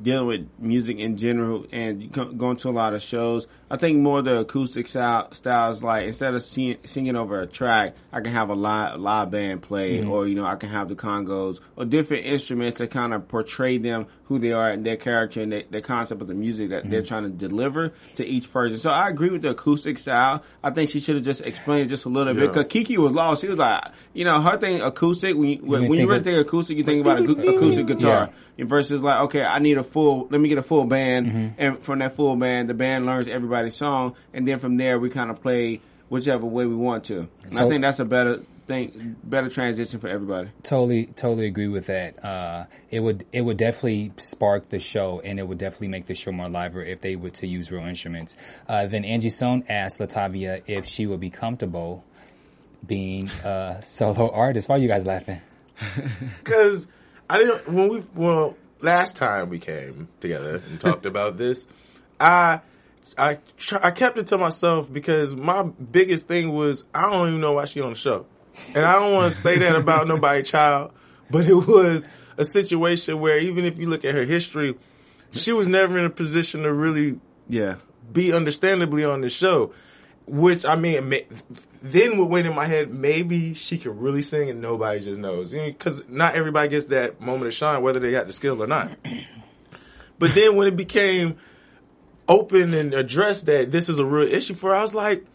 dealing 0.00 0.26
with 0.26 0.48
music 0.58 0.98
in 0.98 1.16
general, 1.18 1.66
and 1.70 2.10
going 2.12 2.56
to 2.56 2.68
a 2.68 2.70
lot 2.70 2.94
of 2.94 3.02
shows. 3.02 3.46
I 3.70 3.76
think 3.76 3.98
more 3.98 4.22
the 4.22 4.38
acoustic 4.40 4.88
style 4.88 5.32
styles, 5.32 5.82
like 5.82 6.06
instead 6.06 6.34
of 6.34 6.42
sing, 6.42 6.78
singing 6.84 7.16
over 7.16 7.40
a 7.40 7.46
track, 7.46 7.94
I 8.10 8.20
can 8.20 8.32
have 8.32 8.48
a 8.48 8.54
live, 8.54 8.98
live 8.98 9.30
band 9.30 9.62
play, 9.62 10.02
or 10.04 10.26
you 10.26 10.34
know, 10.34 10.46
I 10.46 10.56
can 10.56 10.70
have 10.70 10.88
the 10.88 10.94
congos 10.94 11.60
or 11.76 11.84
different 11.84 12.24
instruments 12.26 12.78
to 12.78 12.86
kind 12.86 13.12
of 13.12 13.28
portray 13.28 13.78
them 13.78 14.06
who 14.32 14.38
they 14.38 14.52
are 14.52 14.70
and 14.70 14.84
their 14.84 14.96
character 14.96 15.40
and 15.42 15.52
their, 15.52 15.62
their 15.70 15.80
concept 15.80 16.20
of 16.22 16.28
the 16.28 16.34
music 16.34 16.70
that 16.70 16.88
they're 16.88 17.02
trying 17.02 17.24
to 17.24 17.28
deliver 17.28 17.92
to 18.16 18.24
each 18.26 18.52
person. 18.52 18.78
So 18.78 18.90
I 18.90 19.08
agree 19.08 19.30
with 19.30 19.42
the 19.42 19.50
acoustic 19.50 19.98
style. 19.98 20.42
I 20.62 20.70
think 20.70 20.90
she 20.90 21.00
should 21.00 21.16
have 21.16 21.24
just 21.24 21.40
explained 21.42 21.82
it 21.86 21.88
just 21.88 22.04
a 22.04 22.08
little 22.08 22.32
bit 22.34 22.48
because 22.48 22.66
Kiki 22.68 22.96
was 22.98 23.12
lost. 23.12 23.42
She 23.42 23.48
was 23.48 23.58
like, 23.58 23.84
you 24.14 24.24
know, 24.24 24.40
her 24.40 24.56
thing 24.58 24.80
acoustic 24.80 25.36
when 25.36 25.48
you 25.50 25.56
when, 25.58 25.88
when 25.88 25.98
you 25.98 26.08
really 26.08 26.22
think 26.22 26.46
acoustic, 26.46 26.76
you 26.78 26.84
think 26.84 27.00
about 27.00 27.18
a 27.20 27.22
acoustic 27.54 27.86
guitar. 27.86 28.30
Yeah. 28.56 28.64
Versus 28.66 29.02
like, 29.02 29.18
okay, 29.22 29.42
I 29.42 29.58
need 29.58 29.78
a 29.78 29.82
full. 29.82 30.28
Let 30.30 30.40
me 30.40 30.48
get 30.48 30.58
a 30.58 30.62
full 30.62 30.84
band, 30.84 31.26
Mm-hmm. 31.26 31.48
and 31.58 31.78
from 31.78 31.98
that 32.00 32.14
full 32.14 32.36
band, 32.36 32.68
the 32.68 32.74
band 32.74 33.06
learns 33.06 33.26
everybody's 33.26 33.74
song, 33.74 34.14
and 34.34 34.46
then 34.46 34.58
from 34.58 34.76
there 34.76 34.98
we 34.98 35.08
kind 35.10 35.30
of 35.30 35.40
play 35.42 35.80
whichever 36.10 36.44
way 36.46 36.66
we 36.66 36.76
want 36.76 37.04
to. 37.04 37.28
And 37.44 37.58
I 37.58 37.66
think 37.68 37.80
that's 37.82 37.98
a 37.98 38.04
better 38.04 38.42
thing, 38.66 39.16
better 39.24 39.48
transition 39.48 40.00
for 40.00 40.08
everybody. 40.08 40.50
totally, 40.62 41.06
totally 41.06 41.46
agree 41.46 41.68
with 41.68 41.86
that. 41.86 42.24
Uh, 42.24 42.64
it 42.90 43.00
would, 43.00 43.26
it 43.32 43.42
would 43.42 43.56
definitely 43.56 44.12
spark 44.16 44.68
the 44.68 44.78
show, 44.78 45.20
and 45.20 45.38
it 45.38 45.46
would 45.46 45.58
definitely 45.58 45.88
make 45.88 46.06
the 46.06 46.14
show 46.14 46.32
more 46.32 46.48
lively 46.48 46.90
if 46.90 47.00
they 47.00 47.16
were 47.16 47.30
to 47.30 47.46
use 47.46 47.70
real 47.70 47.84
instruments. 47.84 48.36
Uh, 48.68 48.86
then 48.86 49.04
Angie 49.04 49.30
Stone 49.30 49.64
asked 49.68 50.00
Latavia 50.00 50.62
if 50.66 50.86
she 50.86 51.06
would 51.06 51.20
be 51.20 51.30
comfortable 51.30 52.04
being 52.86 53.28
a 53.44 53.78
solo 53.82 54.30
artist. 54.30 54.68
Why 54.68 54.76
are 54.76 54.78
you 54.78 54.88
guys 54.88 55.06
laughing? 55.06 55.40
Because 56.44 56.86
I 57.28 57.38
didn't 57.38 57.68
when 57.68 57.88
we 57.88 58.02
well 58.14 58.56
last 58.80 59.16
time 59.16 59.48
we 59.48 59.58
came 59.58 60.08
together 60.20 60.62
and 60.68 60.80
talked 60.80 61.06
about 61.06 61.36
this, 61.36 61.66
I 62.20 62.60
I 63.16 63.38
try, 63.56 63.80
I 63.82 63.90
kept 63.90 64.18
it 64.18 64.28
to 64.28 64.38
myself 64.38 64.92
because 64.92 65.34
my 65.34 65.62
biggest 65.62 66.26
thing 66.26 66.52
was 66.52 66.84
I 66.94 67.10
don't 67.10 67.28
even 67.28 67.40
know 67.40 67.52
why 67.54 67.64
she 67.64 67.80
on 67.80 67.90
the 67.90 67.98
show, 67.98 68.26
and 68.74 68.84
I 68.84 68.98
don't 68.98 69.12
want 69.12 69.32
to 69.32 69.38
say 69.38 69.58
that 69.58 69.76
about 69.76 70.06
nobody 70.06 70.42
child, 70.42 70.92
but 71.30 71.46
it 71.46 71.54
was 71.54 72.08
a 72.36 72.44
situation 72.44 73.20
where 73.20 73.38
even 73.38 73.64
if 73.64 73.78
you 73.78 73.88
look 73.88 74.04
at 74.04 74.14
her 74.14 74.24
history, 74.24 74.76
she 75.30 75.52
was 75.52 75.68
never 75.68 75.98
in 75.98 76.04
a 76.04 76.10
position 76.10 76.62
to 76.62 76.72
really 76.72 77.18
Yeah, 77.48 77.76
be 78.12 78.32
understandably 78.32 79.04
on 79.04 79.20
the 79.20 79.28
show. 79.28 79.72
Which 80.26 80.64
I 80.64 80.76
mean, 80.76 81.12
then 81.82 82.16
what 82.16 82.30
went 82.30 82.46
in 82.46 82.54
my 82.54 82.66
head, 82.66 82.92
maybe 82.94 83.54
she 83.54 83.76
could 83.76 84.00
really 84.00 84.22
sing 84.22 84.48
and 84.50 84.60
nobody 84.60 85.00
just 85.00 85.18
knows, 85.20 85.52
because 85.52 86.08
not 86.08 86.36
everybody 86.36 86.68
gets 86.68 86.86
that 86.86 87.20
moment 87.20 87.48
of 87.48 87.54
shine, 87.54 87.82
whether 87.82 87.98
they 87.98 88.12
got 88.12 88.28
the 88.28 88.32
skill 88.32 88.62
or 88.62 88.66
not. 88.66 88.90
But 90.18 90.36
then 90.36 90.54
when 90.54 90.68
it 90.68 90.76
became 90.76 91.36
open 92.28 92.72
and 92.74 92.94
addressed 92.94 93.46
that 93.46 93.72
this 93.72 93.88
is 93.88 93.98
a 93.98 94.04
real 94.04 94.32
issue 94.32 94.54
for, 94.54 94.70
her, 94.70 94.76
I 94.76 94.82
was 94.82 94.94
like, 94.94 95.26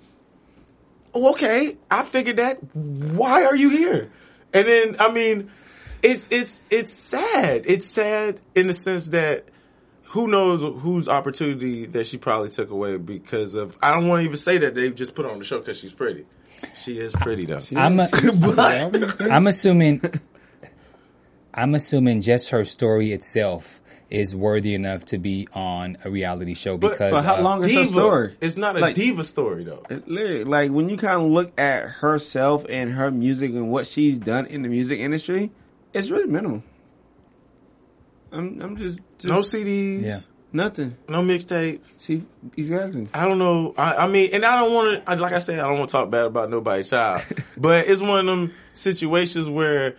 okay, 1.32 1.78
I 1.90 2.04
figured 2.04 2.38
that. 2.38 2.58
Why 2.74 3.46
are 3.46 3.56
you 3.56 3.70
here? 3.70 4.12
And 4.54 4.68
then 4.68 4.96
I 5.00 5.12
mean, 5.12 5.52
it's 6.02 6.28
it's 6.32 6.62
it's 6.70 6.94
sad. 6.94 7.64
It's 7.66 7.86
sad 7.86 8.40
in 8.56 8.68
the 8.68 8.74
sense 8.74 9.10
that 9.10 9.46
who 10.04 10.28
knows 10.28 10.62
whose 10.62 11.08
opportunity 11.08 11.86
that 11.88 12.08
she 12.08 12.18
probably 12.18 12.50
took 12.50 12.70
away 12.70 12.98
because 12.98 13.56
of 13.56 13.78
I 13.82 13.92
don't 13.94 14.08
want 14.08 14.22
to 14.22 14.26
even 14.26 14.38
say 14.38 14.58
that 14.60 14.76
they 14.76 14.92
just 14.92 15.16
put 15.16 15.26
her 15.26 15.32
on 15.32 15.40
the 15.40 15.46
show 15.46 15.60
because 15.60 15.78
she's 15.78 15.94
pretty. 15.94 16.26
She 16.76 17.00
is 17.00 17.14
pretty 17.14 17.46
though. 17.46 17.62
I'm, 17.76 18.00
a, 18.00 18.10
I'm 19.30 19.46
assuming, 19.48 20.02
I'm 21.54 21.76
assuming 21.76 22.22
just 22.22 22.50
her 22.50 22.66
story 22.66 23.12
itself 23.12 23.80
is 24.10 24.34
worthy 24.36 24.74
enough 24.74 25.04
to 25.06 25.18
be 25.18 25.48
on 25.54 25.98
a 26.06 26.10
reality 26.10 26.54
show 26.54 26.78
because 26.78 27.12
but 27.12 27.26
how 27.26 27.36
uh, 27.36 27.42
long 27.42 27.62
is 27.62 27.68
her 27.68 27.74
diva. 27.84 27.86
story? 27.90 28.38
It's 28.40 28.56
not 28.56 28.78
a 28.78 28.80
Like- 28.80 28.96
diva 28.96 29.24
story 29.24 29.66
though. 29.66 29.84
Like 30.08 30.72
when 30.72 30.88
you 30.90 30.96
kind 30.98 31.22
of 31.22 31.30
look 31.30 31.60
at 31.60 31.90
herself 31.90 32.66
and 32.70 32.94
her 32.94 33.12
music 33.12 33.52
and 33.52 33.70
what 33.70 33.86
she's 33.86 34.18
done 34.18 34.46
in 34.46 34.62
the 34.62 34.70
music 34.70 35.00
industry, 35.00 35.52
it's 35.94 36.10
really 36.10 36.28
minimal. 36.28 36.64
I'm, 38.32 38.62
I'm 38.62 38.78
just, 38.78 39.00
just 39.20 39.34
No 39.34 39.40
CDs. 39.40 40.04
Yeah. 40.04 40.20
nothing. 40.52 40.98
No 41.08 41.22
mixtape. 41.22 41.80
She 42.00 42.24
exactly. 42.56 43.08
I 43.14 43.26
don't 43.26 43.40
know. 43.40 43.74
I, 43.78 43.96
I 43.96 44.08
mean, 44.08 44.30
and 44.34 44.44
I 44.46 44.60
don't 44.62 44.74
want 44.74 45.06
to. 45.06 45.16
Like 45.16 45.34
I 45.34 45.40
said, 45.40 45.60
I 45.60 45.68
don't 45.68 45.80
want 45.80 45.90
to 45.90 45.94
talk 45.94 46.10
bad 46.10 46.26
about 46.26 46.50
nobody's 46.50 46.90
child. 46.90 47.24
but 47.58 47.88
it's 47.88 48.02
one 48.02 48.20
of 48.20 48.26
them 48.26 48.54
situations 48.74 49.50
where, 49.50 49.96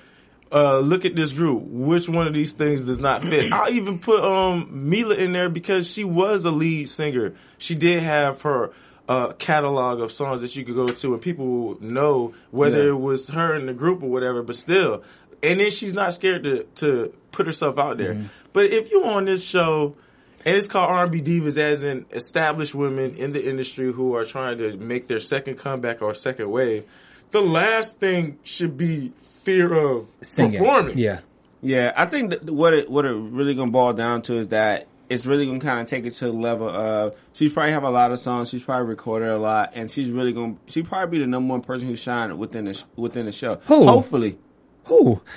uh, 0.53 0.79
look 0.79 1.05
at 1.05 1.15
this 1.17 1.33
group. 1.33 1.63
Which 1.65 2.09
one 2.09 2.27
of 2.27 2.35
these 2.35 2.53
things 2.53 2.85
does 2.85 3.01
not 3.01 3.23
fit? 3.23 3.53
I'll 3.53 3.71
even 3.73 3.99
put 3.99 4.23
um 4.25 4.89
Mila 4.89 5.15
in 5.15 5.33
there 5.33 5.49
because 5.49 5.91
she 5.91 6.05
was 6.05 6.45
a 6.45 6.51
lead 6.51 6.89
singer. 6.89 7.35
She 7.59 7.75
did 7.75 8.03
have 8.03 8.43
her. 8.43 8.73
Uh, 9.11 9.33
catalog 9.33 10.01
of 10.01 10.13
songs 10.13 10.43
that 10.43 10.55
you 10.55 10.67
could 10.67 10.75
go 10.75 10.87
to 10.87 11.15
and 11.15 11.23
people 11.23 11.47
will 11.47 11.81
know 11.83 12.35
whether 12.51 12.83
Yeah. 12.83 12.91
it 12.91 13.01
was 13.01 13.29
her 13.29 13.57
in 13.57 13.65
the 13.65 13.73
group 13.73 14.03
or 14.03 14.11
whatever, 14.11 14.43
but 14.43 14.55
still. 14.55 15.03
And 15.43 15.61
then 15.61 15.71
she's 15.71 15.95
not 15.95 16.13
scared 16.13 16.43
to, 16.43 16.65
to 16.75 17.15
put 17.33 17.47
herself 17.47 17.79
out 17.79 17.97
there. 17.97 18.27
But 18.53 18.67
if 18.67 18.91
you're 18.91 19.07
on 19.07 19.25
this 19.25 19.43
show 19.43 19.97
and 20.45 20.55
it's 20.55 20.67
called 20.67 20.91
R&B 20.91 21.23
divas, 21.23 21.57
as 21.57 21.83
in 21.83 22.05
established 22.13 22.75
women 22.75 23.15
in 23.15 23.33
the 23.33 23.49
industry 23.49 23.91
who 23.91 24.15
are 24.15 24.27
trying 24.27 24.59
to 24.59 24.77
make 24.77 25.07
their 25.07 25.21
second 25.21 25.57
comeback 25.57 26.03
or 26.03 26.13
second 26.13 26.51
wave. 26.51 26.85
The 27.31 27.41
last 27.41 27.99
thing 28.01 28.37
should 28.43 28.77
be 28.77 29.13
fear 29.49 29.73
of 29.73 30.07
singing. 30.23 30.59
performing. 30.61 30.99
Yeah, 30.99 31.21
Yeah, 31.63 31.93
I 31.97 32.05
think 32.07 32.31
that 32.31 32.45
what 32.51 32.75
it 32.75 32.91
what 32.91 33.05
it 33.05 33.13
really 33.15 33.55
gonna 33.55 33.71
boil 33.71 33.93
down 33.95 34.23
to 34.23 34.37
is 34.37 34.49
that 34.49 34.87
it's 35.09 35.25
really 35.25 35.47
gonna 35.47 35.59
kind 35.59 35.81
of 35.81 35.87
take 35.87 36.05
it 36.05 36.13
to 36.15 36.27
the 36.27 36.33
level 36.33 36.69
of 36.69 37.17
she's 37.33 37.51
probably 37.53 37.73
have 37.73 37.83
a 37.85 37.91
lot 37.91 38.13
of 38.13 38.19
songs. 38.21 38.51
She's 38.51 38.63
probably 38.63 38.89
recorded 38.89 39.29
a 39.31 39.39
lot, 39.39 39.73
and 39.75 39.91
she's 39.91 40.11
really 40.11 40.33
gonna 40.33 40.57
she 40.67 40.83
probably 40.83 41.19
be 41.19 41.25
the 41.25 41.27
number 41.29 41.51
one 41.53 41.63
person 41.63 41.89
who 41.89 41.97
shined 41.97 42.39
within 42.39 42.67
the 42.67 42.85
within 42.97 43.25
the 43.27 43.33
show. 43.33 43.57
Who? 43.67 43.87
Hopefully. 43.87 44.39
Who? 44.85 45.21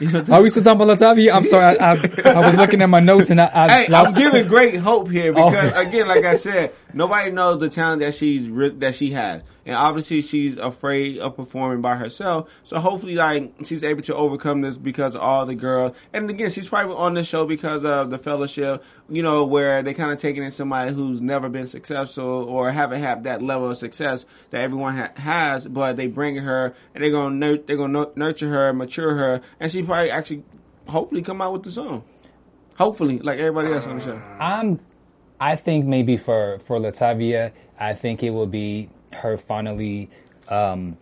You 0.00 0.08
know, 0.10 0.24
Are 0.30 0.42
we 0.42 0.48
still 0.48 0.62
talking 0.62 0.80
about 0.80 0.96
Latavia? 0.96 1.30
I'm 1.34 1.44
sorry. 1.44 1.78
I, 1.78 1.92
I, 1.92 2.32
I 2.32 2.46
was 2.46 2.56
looking 2.56 2.80
at 2.80 2.88
my 2.88 3.00
notes 3.00 3.28
and 3.28 3.38
I, 3.38 3.50
I 3.52 3.68
Hey, 3.84 3.94
I'm 3.94 4.14
giving 4.14 4.48
great 4.48 4.76
hope 4.76 5.10
here 5.10 5.30
Oh. 5.36 5.50
because 5.50 5.72
again, 5.74 6.08
like 6.08 6.24
I 6.24 6.36
said, 6.36 6.72
nobody 6.94 7.30
knows 7.30 7.60
the 7.60 7.68
talent 7.68 8.00
that 8.00 8.14
she's 8.14 8.48
that 8.78 8.94
she 8.94 9.10
has, 9.12 9.42
and 9.66 9.76
obviously 9.76 10.20
she's 10.20 10.56
afraid 10.56 11.18
of 11.18 11.36
performing 11.36 11.80
by 11.80 11.96
herself. 11.96 12.48
So 12.64 12.78
hopefully, 12.78 13.14
like 13.14 13.52
she's 13.64 13.84
able 13.84 14.02
to 14.02 14.14
overcome 14.14 14.60
this 14.60 14.76
because 14.76 15.14
of 15.14 15.20
all 15.20 15.46
the 15.46 15.54
girls. 15.54 15.96
And 16.12 16.28
again, 16.30 16.50
she's 16.50 16.68
probably 16.68 16.94
on 16.96 17.14
the 17.14 17.24
show 17.24 17.46
because 17.46 17.84
of 17.84 18.10
the 18.10 18.18
fellowship, 18.18 18.82
you 19.08 19.22
know, 19.22 19.44
where 19.44 19.82
they 19.82 19.94
kind 19.94 20.12
of 20.12 20.18
taking 20.18 20.42
in 20.42 20.50
somebody 20.50 20.92
who's 20.92 21.20
never 21.20 21.48
been 21.48 21.66
successful 21.66 22.24
or 22.24 22.70
haven't 22.70 23.00
had 23.00 23.24
that 23.24 23.42
level 23.42 23.70
of 23.70 23.78
success 23.78 24.26
that 24.50 24.60
everyone 24.60 24.96
ha- 24.96 25.12
has, 25.16 25.66
but 25.66 25.96
they 25.96 26.06
bring 26.06 26.36
her 26.36 26.74
and 26.94 27.02
they're 27.04 27.10
gonna 27.10 27.34
nur- 27.34 27.58
they're 27.58 27.76
gonna 27.76 27.92
nu- 27.92 28.12
nurture 28.16 28.48
her, 28.48 28.72
mature 28.72 29.14
her, 29.16 29.40
and 29.58 29.70
she 29.70 29.82
probably 29.82 30.10
actually 30.10 30.42
hopefully 30.88 31.22
come 31.22 31.40
out 31.40 31.52
with 31.52 31.62
the 31.62 31.70
song. 31.70 32.04
Hopefully, 32.76 33.18
like 33.18 33.38
everybody 33.38 33.72
else 33.72 33.86
on 33.86 33.98
the 33.98 34.04
show. 34.04 34.16
I'm. 34.38 34.80
I 35.40 35.56
think 35.56 35.86
maybe 35.86 36.16
for 36.16 36.58
for 36.58 36.78
Latavia, 36.78 37.52
I 37.78 37.94
think 37.94 38.22
it 38.22 38.30
will 38.30 38.46
be 38.46 38.88
her 39.12 39.36
finally 39.38 40.10
um, 40.48 40.96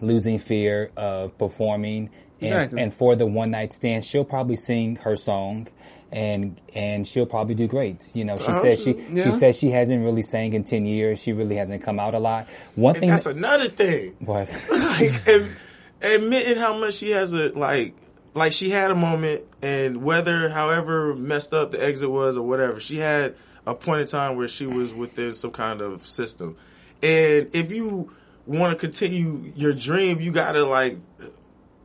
losing 0.00 0.38
fear 0.38 0.90
of 0.96 1.36
performing, 1.36 2.10
and, 2.40 2.42
Exactly. 2.42 2.82
and 2.82 2.94
for 2.94 3.16
the 3.16 3.26
one 3.26 3.50
night 3.50 3.72
stand, 3.74 4.04
she'll 4.04 4.24
probably 4.24 4.56
sing 4.56 4.96
her 4.96 5.16
song. 5.16 5.68
And 6.12 6.60
and 6.72 7.04
she'll 7.04 7.26
probably 7.26 7.56
do 7.56 7.66
great. 7.66 8.06
You 8.14 8.24
know, 8.24 8.36
she 8.36 8.52
says 8.52 8.80
she 8.82 8.92
yeah. 8.92 9.24
she 9.24 9.30
says 9.32 9.58
she 9.58 9.70
hasn't 9.72 10.04
really 10.04 10.22
sang 10.22 10.52
in 10.52 10.62
ten 10.62 10.86
years. 10.86 11.20
She 11.20 11.32
really 11.32 11.56
hasn't 11.56 11.82
come 11.82 11.98
out 11.98 12.14
a 12.14 12.20
lot. 12.20 12.48
One 12.76 12.94
thing, 12.94 13.10
That's 13.10 13.24
that- 13.24 13.36
another 13.36 13.68
thing. 13.68 14.14
what? 14.20 14.48
like 14.70 15.26
and, 15.26 15.56
admitting 16.00 16.58
how 16.58 16.78
much 16.78 16.94
she 16.94 17.10
has 17.10 17.32
a 17.32 17.48
like 17.48 17.96
like 18.34 18.52
she 18.52 18.70
had 18.70 18.92
a 18.92 18.94
moment 18.94 19.42
and 19.62 20.04
whether 20.04 20.48
however 20.48 21.12
messed 21.16 21.52
up 21.52 21.72
the 21.72 21.82
exit 21.84 22.08
was 22.08 22.36
or 22.36 22.46
whatever 22.46 22.78
she 22.78 22.98
had 22.98 23.34
a 23.66 23.74
point 23.74 24.02
in 24.02 24.06
time 24.06 24.36
where 24.36 24.48
she 24.48 24.66
was 24.66 24.92
within 24.92 25.32
some 25.32 25.50
kind 25.50 25.80
of 25.80 26.06
system. 26.06 26.56
And 27.02 27.50
if 27.52 27.70
you 27.70 28.12
want 28.46 28.72
to 28.72 28.78
continue 28.78 29.52
your 29.56 29.72
dream 29.72 30.20
you 30.20 30.30
gotta 30.30 30.64
like 30.64 30.98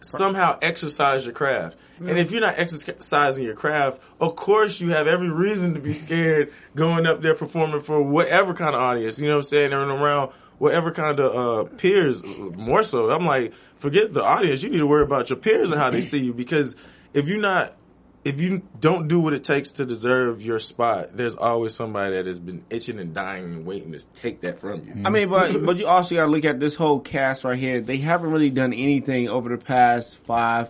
somehow 0.01 0.57
exercise 0.61 1.25
your 1.25 1.33
craft. 1.33 1.77
And 1.99 2.17
if 2.17 2.31
you're 2.31 2.41
not 2.41 2.57
exercising 2.57 3.43
your 3.43 3.55
craft 3.55 4.01
of 4.19 4.35
course 4.35 4.79
you 4.79 4.89
have 4.89 5.07
every 5.07 5.29
reason 5.29 5.73
to 5.73 5.79
be 5.79 5.93
scared 5.93 6.51
going 6.75 7.05
up 7.05 7.21
there 7.21 7.35
performing 7.35 7.81
for 7.81 8.01
whatever 8.01 8.53
kind 8.53 8.75
of 8.75 8.81
audience 8.81 9.19
you 9.19 9.27
know 9.27 9.33
what 9.33 9.37
i'm 9.37 9.43
saying 9.43 9.73
and 9.73 9.91
around 9.91 10.31
whatever 10.61 10.91
kind 10.91 11.19
of 11.19 11.35
uh, 11.35 11.69
peers 11.77 12.23
more 12.23 12.83
so. 12.83 13.09
I'm 13.09 13.25
like 13.25 13.51
forget 13.77 14.13
the 14.13 14.23
audience. 14.23 14.61
You 14.61 14.69
need 14.69 14.77
to 14.77 14.85
worry 14.85 15.01
about 15.01 15.31
your 15.31 15.37
peers 15.37 15.71
and 15.71 15.81
how 15.81 15.89
they 15.89 16.01
see 16.01 16.19
you 16.19 16.33
because 16.33 16.75
if 17.15 17.27
you're 17.27 17.41
not 17.41 17.75
if 18.23 18.39
you 18.39 18.61
don't 18.79 19.07
do 19.07 19.19
what 19.19 19.33
it 19.33 19.43
takes 19.43 19.71
to 19.71 19.85
deserve 19.85 20.41
your 20.41 20.59
spot 20.59 21.15
there's 21.17 21.35
always 21.35 21.73
somebody 21.73 22.15
that 22.15 22.25
has 22.25 22.39
been 22.39 22.63
itching 22.69 22.99
and 22.99 23.13
dying 23.13 23.43
and 23.45 23.65
waiting 23.65 23.91
to 23.91 23.99
take 24.15 24.41
that 24.41 24.59
from 24.59 24.83
you 24.85 25.01
I 25.05 25.09
mean, 25.09 25.29
but 25.29 25.65
but 25.65 25.77
you 25.77 25.87
also 25.87 26.15
got 26.15 26.25
to 26.25 26.31
look 26.31 26.45
at 26.45 26.59
this 26.59 26.75
whole 26.75 26.99
cast 26.99 27.43
right 27.43 27.57
here. 27.57 27.81
They 27.81 27.97
haven't 27.97 28.31
really 28.31 28.49
done 28.49 28.73
anything 28.73 29.29
over 29.29 29.49
the 29.49 29.57
past 29.57 30.17
five 30.17 30.69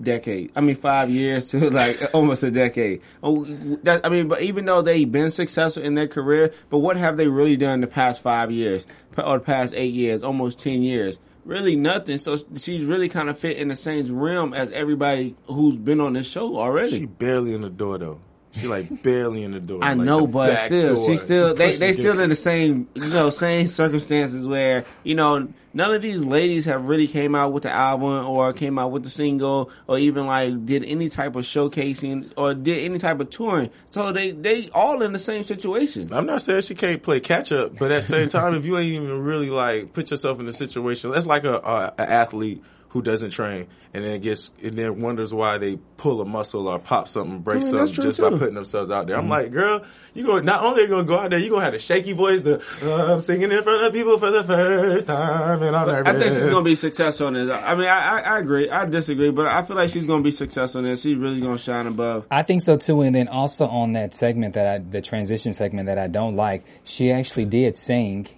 decade. 0.00 0.52
I 0.54 0.60
mean, 0.60 0.76
five 0.76 1.10
years 1.10 1.48
to 1.50 1.70
like 1.70 2.14
almost 2.14 2.42
a 2.42 2.50
decade. 2.50 3.02
Oh, 3.22 3.44
that, 3.82 4.04
I 4.04 4.08
mean, 4.08 4.28
but 4.28 4.42
even 4.42 4.64
though 4.64 4.82
they've 4.82 5.10
been 5.10 5.30
successful 5.30 5.82
in 5.82 5.94
their 5.94 6.08
career, 6.08 6.52
but 6.70 6.78
what 6.78 6.96
have 6.96 7.16
they 7.16 7.26
really 7.26 7.56
done 7.56 7.80
the 7.80 7.86
past 7.86 8.20
five 8.22 8.50
years 8.50 8.86
or 9.16 9.38
the 9.38 9.44
past 9.44 9.74
eight 9.74 9.94
years, 9.94 10.22
almost 10.22 10.58
ten 10.58 10.82
years? 10.82 11.18
Really 11.48 11.76
nothing. 11.76 12.18
So 12.18 12.36
she's 12.56 12.84
really 12.84 13.08
kind 13.08 13.30
of 13.30 13.38
fit 13.38 13.56
in 13.56 13.68
the 13.68 13.76
same 13.76 14.14
realm 14.14 14.52
as 14.52 14.70
everybody 14.70 15.34
who's 15.46 15.76
been 15.76 15.98
on 15.98 16.12
this 16.12 16.28
show 16.30 16.58
already. 16.58 16.90
she 16.90 17.06
barely 17.06 17.54
in 17.54 17.62
the 17.62 17.70
door 17.70 17.96
though 17.96 18.20
she 18.52 18.66
like 18.66 19.02
barely 19.02 19.42
in 19.42 19.52
the 19.52 19.60
door 19.60 19.82
I 19.82 19.94
like 19.94 20.06
know, 20.06 20.26
but 20.26 20.56
still, 20.56 20.94
door. 20.94 21.06
she's 21.06 21.22
still 21.22 21.50
She 21.50 21.58
they 21.58 21.76
they 21.76 21.92
still 21.92 22.18
in 22.20 22.28
the 22.28 22.34
same 22.34 22.88
you 22.94 23.08
know 23.08 23.30
same 23.30 23.66
circumstances 23.66 24.46
where 24.46 24.84
you 25.04 25.14
know 25.14 25.48
none 25.74 25.94
of 25.94 26.02
these 26.02 26.24
ladies 26.24 26.64
have 26.64 26.84
really 26.84 27.06
came 27.06 27.34
out 27.34 27.52
with 27.52 27.62
the 27.62 27.70
album 27.70 28.26
or 28.26 28.52
came 28.52 28.78
out 28.78 28.90
with 28.90 29.04
the 29.04 29.10
single 29.10 29.70
or 29.86 29.98
even 29.98 30.26
like 30.26 30.64
did 30.66 30.84
any 30.84 31.08
type 31.08 31.36
of 31.36 31.44
showcasing 31.44 32.32
or 32.36 32.54
did 32.54 32.84
any 32.84 32.98
type 32.98 33.20
of 33.20 33.30
touring. 33.30 33.70
So 33.90 34.12
they 34.12 34.32
they 34.32 34.68
all 34.70 35.02
in 35.02 35.12
the 35.12 35.18
same 35.18 35.44
situation. 35.44 36.12
I'm 36.12 36.26
not 36.26 36.42
saying 36.42 36.62
she 36.62 36.74
can't 36.74 37.02
play 37.02 37.20
catch 37.20 37.52
up, 37.52 37.76
but 37.78 37.90
at 37.92 38.02
the 38.02 38.08
same 38.08 38.28
time, 38.28 38.54
if 38.54 38.64
you 38.64 38.78
ain't 38.78 38.92
even 38.92 39.22
really 39.22 39.50
like 39.50 39.92
put 39.92 40.10
yourself 40.10 40.40
in 40.40 40.48
a 40.48 40.52
situation, 40.52 41.10
that's 41.10 41.26
like 41.26 41.44
a, 41.44 41.56
a, 41.56 41.94
a 41.98 42.10
athlete 42.10 42.62
who 42.90 43.02
doesn't 43.02 43.30
train 43.30 43.66
and 43.92 44.02
then 44.02 44.18
gets 44.20 44.50
and 44.62 44.76
then 44.78 45.00
wonders 45.02 45.34
why 45.34 45.58
they 45.58 45.76
pull 45.98 46.22
a 46.22 46.24
muscle 46.24 46.68
or 46.68 46.78
pop 46.78 47.06
something, 47.06 47.40
break 47.40 47.56
I 47.56 47.60
mean, 47.60 47.62
something 47.70 47.78
that's 47.86 47.92
true, 47.94 48.04
just 48.04 48.20
by 48.20 48.30
putting 48.30 48.54
themselves 48.54 48.90
out 48.90 49.06
there. 49.06 49.16
I'm 49.16 49.28
like, 49.28 49.50
girl, 49.50 49.84
you 50.14 50.24
go 50.24 50.38
not 50.40 50.62
only 50.64 50.80
are 50.80 50.84
you 50.84 50.88
gonna 50.88 51.04
go 51.04 51.18
out 51.18 51.28
there, 51.30 51.38
you 51.38 51.48
are 51.48 51.50
gonna 51.50 51.64
have 51.66 51.74
a 51.74 51.78
shaky 51.78 52.12
voice, 52.14 52.40
the 52.40 52.64
uh, 52.82 53.12
I'm 53.12 53.20
singing 53.20 53.52
in 53.52 53.62
front 53.62 53.82
of 53.84 53.92
people 53.92 54.16
for 54.18 54.30
the 54.30 54.42
first 54.42 55.06
time, 55.06 55.62
and 55.62 55.76
I'm 55.76 55.86
nervous. 55.86 56.14
I 56.14 56.18
think 56.18 56.30
she's 56.32 56.50
gonna 56.50 56.62
be 56.62 56.74
successful 56.74 57.28
in 57.28 57.34
this. 57.34 57.50
I 57.50 57.74
mean, 57.74 57.88
I, 57.88 57.98
I, 57.98 58.18
I 58.20 58.38
agree. 58.38 58.70
I 58.70 58.86
disagree, 58.86 59.30
but 59.30 59.46
I 59.46 59.62
feel 59.62 59.76
like 59.76 59.90
she's 59.90 60.06
gonna 60.06 60.22
be 60.22 60.30
successful 60.30 60.82
in 60.82 60.90
this. 60.90 61.02
She's 61.02 61.16
really 61.18 61.40
gonna 61.40 61.58
shine 61.58 61.86
above. 61.88 62.26
I 62.30 62.42
think 62.42 62.62
so 62.62 62.78
too. 62.78 63.02
And 63.02 63.14
then 63.14 63.28
also 63.28 63.66
on 63.66 63.92
that 63.92 64.16
segment 64.16 64.54
that 64.54 64.66
I, 64.66 64.78
the 64.78 65.02
transition 65.02 65.52
segment 65.52 65.86
that 65.86 65.98
I 65.98 66.06
don't 66.06 66.36
like, 66.36 66.64
she 66.84 67.12
actually 67.12 67.44
did 67.44 67.76
sing. 67.76 68.28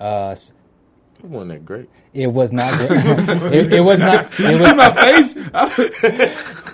Uh, 0.00 0.28
s- 0.28 0.52
wasn't 1.22 1.50
that 1.50 1.64
great. 1.64 1.88
It 2.14 2.26
was 2.28 2.52
not. 2.52 2.72
great. 2.88 3.04
it, 3.54 3.72
it 3.74 3.80
was 3.80 4.00
not. 4.00 4.28
It 4.40 4.60
was 4.60 4.76
My 4.76 4.90
face. 4.90 5.34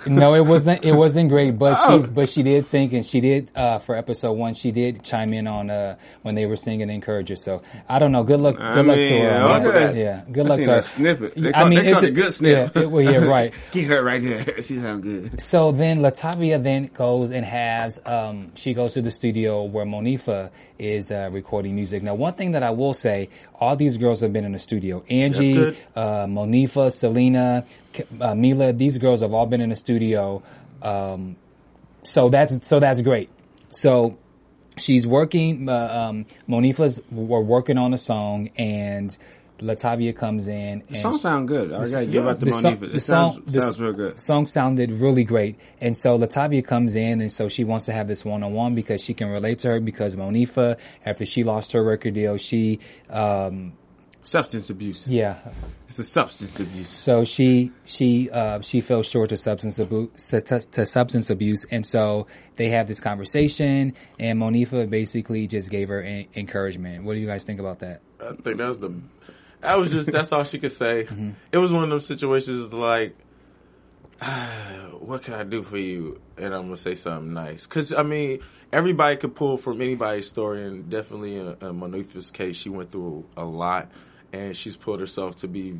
no. 0.07 0.33
It 0.35 0.41
wasn't. 0.45 0.83
It 0.83 0.93
wasn't 0.93 1.29
great. 1.29 1.57
But 1.57 1.77
Oh. 1.81 2.01
she. 2.01 2.07
But 2.07 2.29
she 2.29 2.43
did 2.43 2.67
sing, 2.67 2.93
and 2.95 3.05
she 3.05 3.19
did 3.19 3.51
uh, 3.55 3.79
for 3.79 3.95
episode 3.95 4.33
one. 4.33 4.53
She 4.53 4.71
did 4.71 5.03
chime 5.03 5.33
in 5.33 5.47
on 5.47 5.69
uh, 5.69 5.95
when 6.21 6.35
they 6.35 6.45
were 6.45 6.55
singing 6.57 6.89
"Encourager." 6.89 7.35
So 7.35 7.61
I 7.89 7.99
don't 7.99 8.11
know. 8.11 8.23
Good 8.23 8.39
luck. 8.39 8.57
Good 8.57 8.65
I 8.65 8.81
luck 8.81 8.97
to 9.03 9.19
her. 9.19 9.67
okay. 9.69 10.01
Yeah. 10.03 10.23
Good 10.31 10.45
I 10.45 10.49
luck 10.49 10.61
to 10.61 10.71
her. 10.71 10.77
a 10.77 10.81
snippet. 10.81 11.33
They 11.35 11.53
I 11.53 11.67
mean, 11.67 11.79
it's 11.79 11.99
call 11.99 12.09
a 12.09 12.11
good 12.11 12.33
snippet. 12.33 12.75
Yeah, 12.75 12.81
it- 12.83 12.91
well, 12.91 13.03
yeah, 13.03 13.17
right. 13.25 13.53
Get 13.71 13.85
her 13.87 14.03
right 14.03 14.21
there. 14.21 14.61
She 14.61 14.79
sounds 14.79 15.03
good. 15.03 15.41
So 15.41 15.71
then 15.71 15.99
Latavia 15.99 16.61
then 16.61 16.87
goes 16.93 17.31
and 17.31 17.45
has 17.45 17.99
um, 18.05 18.51
she 18.55 18.73
goes 18.73 18.93
to 18.93 19.01
the 19.01 19.11
studio 19.11 19.63
where 19.63 19.85
Monifa 19.85 20.51
is 20.77 21.11
uh, 21.11 21.29
recording 21.31 21.75
music. 21.75 22.03
Now, 22.03 22.15
one 22.15 22.33
thing 22.33 22.51
that 22.51 22.63
I 22.63 22.69
will 22.71 22.93
say, 22.93 23.29
all 23.59 23.75
these 23.77 23.97
girls 23.97 24.21
have 24.21 24.33
been 24.33 24.43
in 24.45 24.51
the 24.51 24.59
studio. 24.59 25.03
Angie, 25.25 25.77
uh, 25.95 26.25
Monifa, 26.25 26.89
Syleena, 26.89 27.65
uh, 28.21 28.35
Mila. 28.35 28.73
These 28.73 28.97
girls 28.97 29.21
have 29.21 29.33
all 29.33 29.45
been 29.45 29.61
in 29.61 29.69
the 29.69 29.75
studio. 29.75 30.41
Um, 30.81 31.35
so 32.03 32.29
that's 32.29 32.67
so 32.67 32.79
that's 32.79 33.01
great. 33.01 33.29
So 33.71 34.17
she's 34.77 35.05
working. 35.07 35.67
Uh, 35.69 35.73
um, 36.09 36.25
Monifa's 36.47 37.01
we're 37.11 37.41
working 37.41 37.77
on 37.77 37.93
a 37.93 37.97
song, 37.97 38.49
and 38.57 39.17
Latavia 39.59 40.15
comes 40.15 40.47
in. 40.47 40.55
And 40.55 40.89
The 40.89 40.99
song 40.99 41.17
sound 41.17 41.47
good. 41.47 41.71
I 41.71 41.79
gotta 41.83 42.05
give 42.05 42.27
up 42.27 42.39
to 42.39 42.45
the 42.45 42.51
Monifa. 42.51 42.61
song, 42.61 42.79
the 42.79 42.99
sounds, 42.99 43.33
song, 43.35 43.43
the 43.45 43.61
sounds 43.61 43.79
real 43.81 43.93
good. 43.93 44.19
Song 44.19 44.45
sounded 44.45 44.91
really 44.91 45.23
great, 45.23 45.57
and 45.81 45.97
so 45.97 46.17
Latavia 46.17 46.63
comes 46.65 46.95
in, 46.95 47.21
and 47.21 47.31
so 47.31 47.49
she 47.49 47.63
wants 47.63 47.85
to 47.85 47.93
have 47.93 48.07
this 48.07 48.25
one 48.25 48.43
on 48.43 48.53
one 48.53 48.75
because 48.75 49.03
she 49.03 49.13
can 49.13 49.29
relate 49.29 49.59
to 49.59 49.69
her. 49.69 49.79
Because 49.79 50.15
Monifa, 50.15 50.77
after 51.05 51.25
she 51.25 51.43
lost 51.43 51.71
her 51.71 51.83
record 51.83 52.13
deal, 52.13 52.37
she, 52.37 52.79
um, 53.09 53.73
Substance 54.27 54.71
abuse. 54.71 55.07
yeah, 55.07 55.37
It's 55.87 55.99
a 55.99 56.03
substance 56.03 56.59
abuse. 56.59 56.89
so 56.89 57.23
she 57.25 57.71
she 57.85 58.27
uh, 58.31 58.59
she 58.61 58.81
fell 58.81 59.03
short 59.03 59.29
to 59.29 59.37
substance 59.37 59.77
abuse 59.77 60.27
to, 60.29 60.41
to, 60.41 60.59
to 60.71 60.85
substance 60.87 61.29
abuse, 61.29 61.63
and 61.69 61.85
so 61.85 62.25
they 62.55 62.69
have 62.69 62.87
this 62.87 62.99
conversation, 62.99 63.93
and 64.19 64.39
Monifa 64.41 64.89
basically 64.89 65.45
just 65.47 65.69
gave 65.69 65.89
her 65.89 66.01
en- 66.01 66.25
encouragement. 66.35 67.03
What 67.05 67.13
do 67.13 67.19
you 67.19 67.27
guys 67.27 67.43
think 67.43 67.59
about 67.59 67.79
that? 67.79 68.01
I 68.19 68.31
think 68.33 68.57
that 68.57 68.67
was 68.67 68.79
the. 68.79 68.93
That 69.61 69.77
was 69.77 69.91
just. 69.91 70.11
That's 70.11 70.31
all 70.31 70.43
she 70.43 70.57
could 70.57 70.71
say. 70.71 71.07
It 71.51 71.57
was 71.59 71.71
one 71.71 71.83
of 71.83 71.89
those 71.91 72.07
situations 72.07 72.73
like, 72.73 73.15
ah, 74.21 74.89
what 74.99 75.21
can 75.21 75.35
I 75.35 75.43
do 75.43 75.61
for 75.63 75.77
you? 75.77 76.19
And 76.37 76.53
I'm 76.53 76.63
gonna 76.63 76.77
say 76.77 76.95
something 76.95 77.33
nice. 77.33 77.65
Cause 77.67 77.93
I 77.93 78.01
mean, 78.03 78.39
everybody 78.73 79.17
could 79.17 79.35
pull 79.35 79.57
from 79.57 79.81
anybody's 79.81 80.27
story, 80.27 80.63
and 80.65 80.89
definitely 80.89 81.35
in, 81.35 81.47
in 81.61 81.79
Monifa's 81.79 82.31
case, 82.31 82.55
she 82.55 82.69
went 82.69 82.91
through 82.91 83.25
a 83.37 83.45
lot. 83.45 83.91
And 84.35 84.55
she's 84.55 84.75
pulled 84.75 84.99
herself 84.99 85.37
to 85.37 85.47
be 85.47 85.77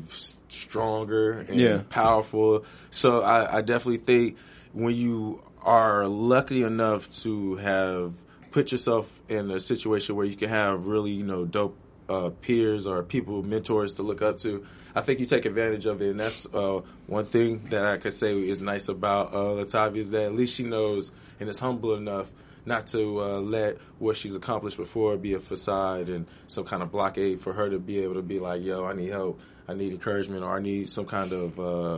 stronger 0.48 1.32
and 1.48 1.60
Yeah. 1.60 1.82
powerful. 1.90 2.64
So 2.90 3.20
I, 3.20 3.58
I 3.58 3.60
definitely 3.60 3.98
think 3.98 4.36
when 4.72 4.94
you 4.96 5.42
are 5.62 6.06
lucky 6.06 6.62
enough 6.62 7.10
to 7.22 7.56
have 7.56 8.14
put 8.52 8.72
yourself 8.72 9.20
in 9.28 9.50
a 9.50 9.60
situation 9.60 10.16
where 10.16 10.24
you 10.26 10.36
can 10.36 10.48
have 10.48 10.86
really, 10.86 11.10
you 11.10 11.24
know, 11.24 11.44
dope 11.44 11.76
uh, 12.08 12.30
peers 12.40 12.86
or 12.86 13.02
people, 13.02 13.42
mentors 13.42 13.92
to 13.94 14.02
look 14.02 14.22
up 14.22 14.38
to. 14.38 14.64
I 14.94 15.02
think 15.02 15.20
you 15.20 15.26
take 15.26 15.44
advantage 15.44 15.84
of 15.84 16.00
it, 16.00 16.10
and 16.10 16.20
that's 16.20 16.46
uh, 16.54 16.80
one 17.06 17.26
thing 17.26 17.66
that 17.70 17.84
I 17.84 17.98
could 17.98 18.14
say 18.14 18.32
is 18.38 18.62
nice 18.62 18.88
about 18.88 19.34
uh, 19.34 19.52
Latavia 19.58 19.98
is 19.98 20.10
that 20.12 20.22
at 20.22 20.34
least 20.34 20.54
she 20.54 20.62
knows 20.62 21.10
and 21.38 21.48
is 21.50 21.58
humble 21.58 21.94
enough 21.94 22.30
not 22.66 22.88
to 22.88 23.22
uh, 23.22 23.40
let 23.40 23.78
what 23.98 24.16
she's 24.16 24.34
accomplished 24.34 24.76
before 24.76 25.16
be 25.16 25.34
a 25.34 25.40
facade 25.40 26.08
and 26.08 26.26
some 26.48 26.64
kind 26.64 26.82
of 26.82 26.90
blockade 26.90 27.40
for 27.40 27.52
her 27.52 27.70
to 27.70 27.78
be 27.78 28.00
able 28.00 28.14
to 28.14 28.22
be 28.22 28.38
like, 28.38 28.62
"Yo, 28.62 28.84
I 28.84 28.92
need 28.92 29.10
help, 29.10 29.40
I 29.68 29.74
need 29.74 29.92
encouragement, 29.92 30.42
or 30.42 30.56
I 30.56 30.60
need 30.60 30.90
some 30.90 31.06
kind 31.06 31.32
of 31.32 31.58
uh, 31.58 31.96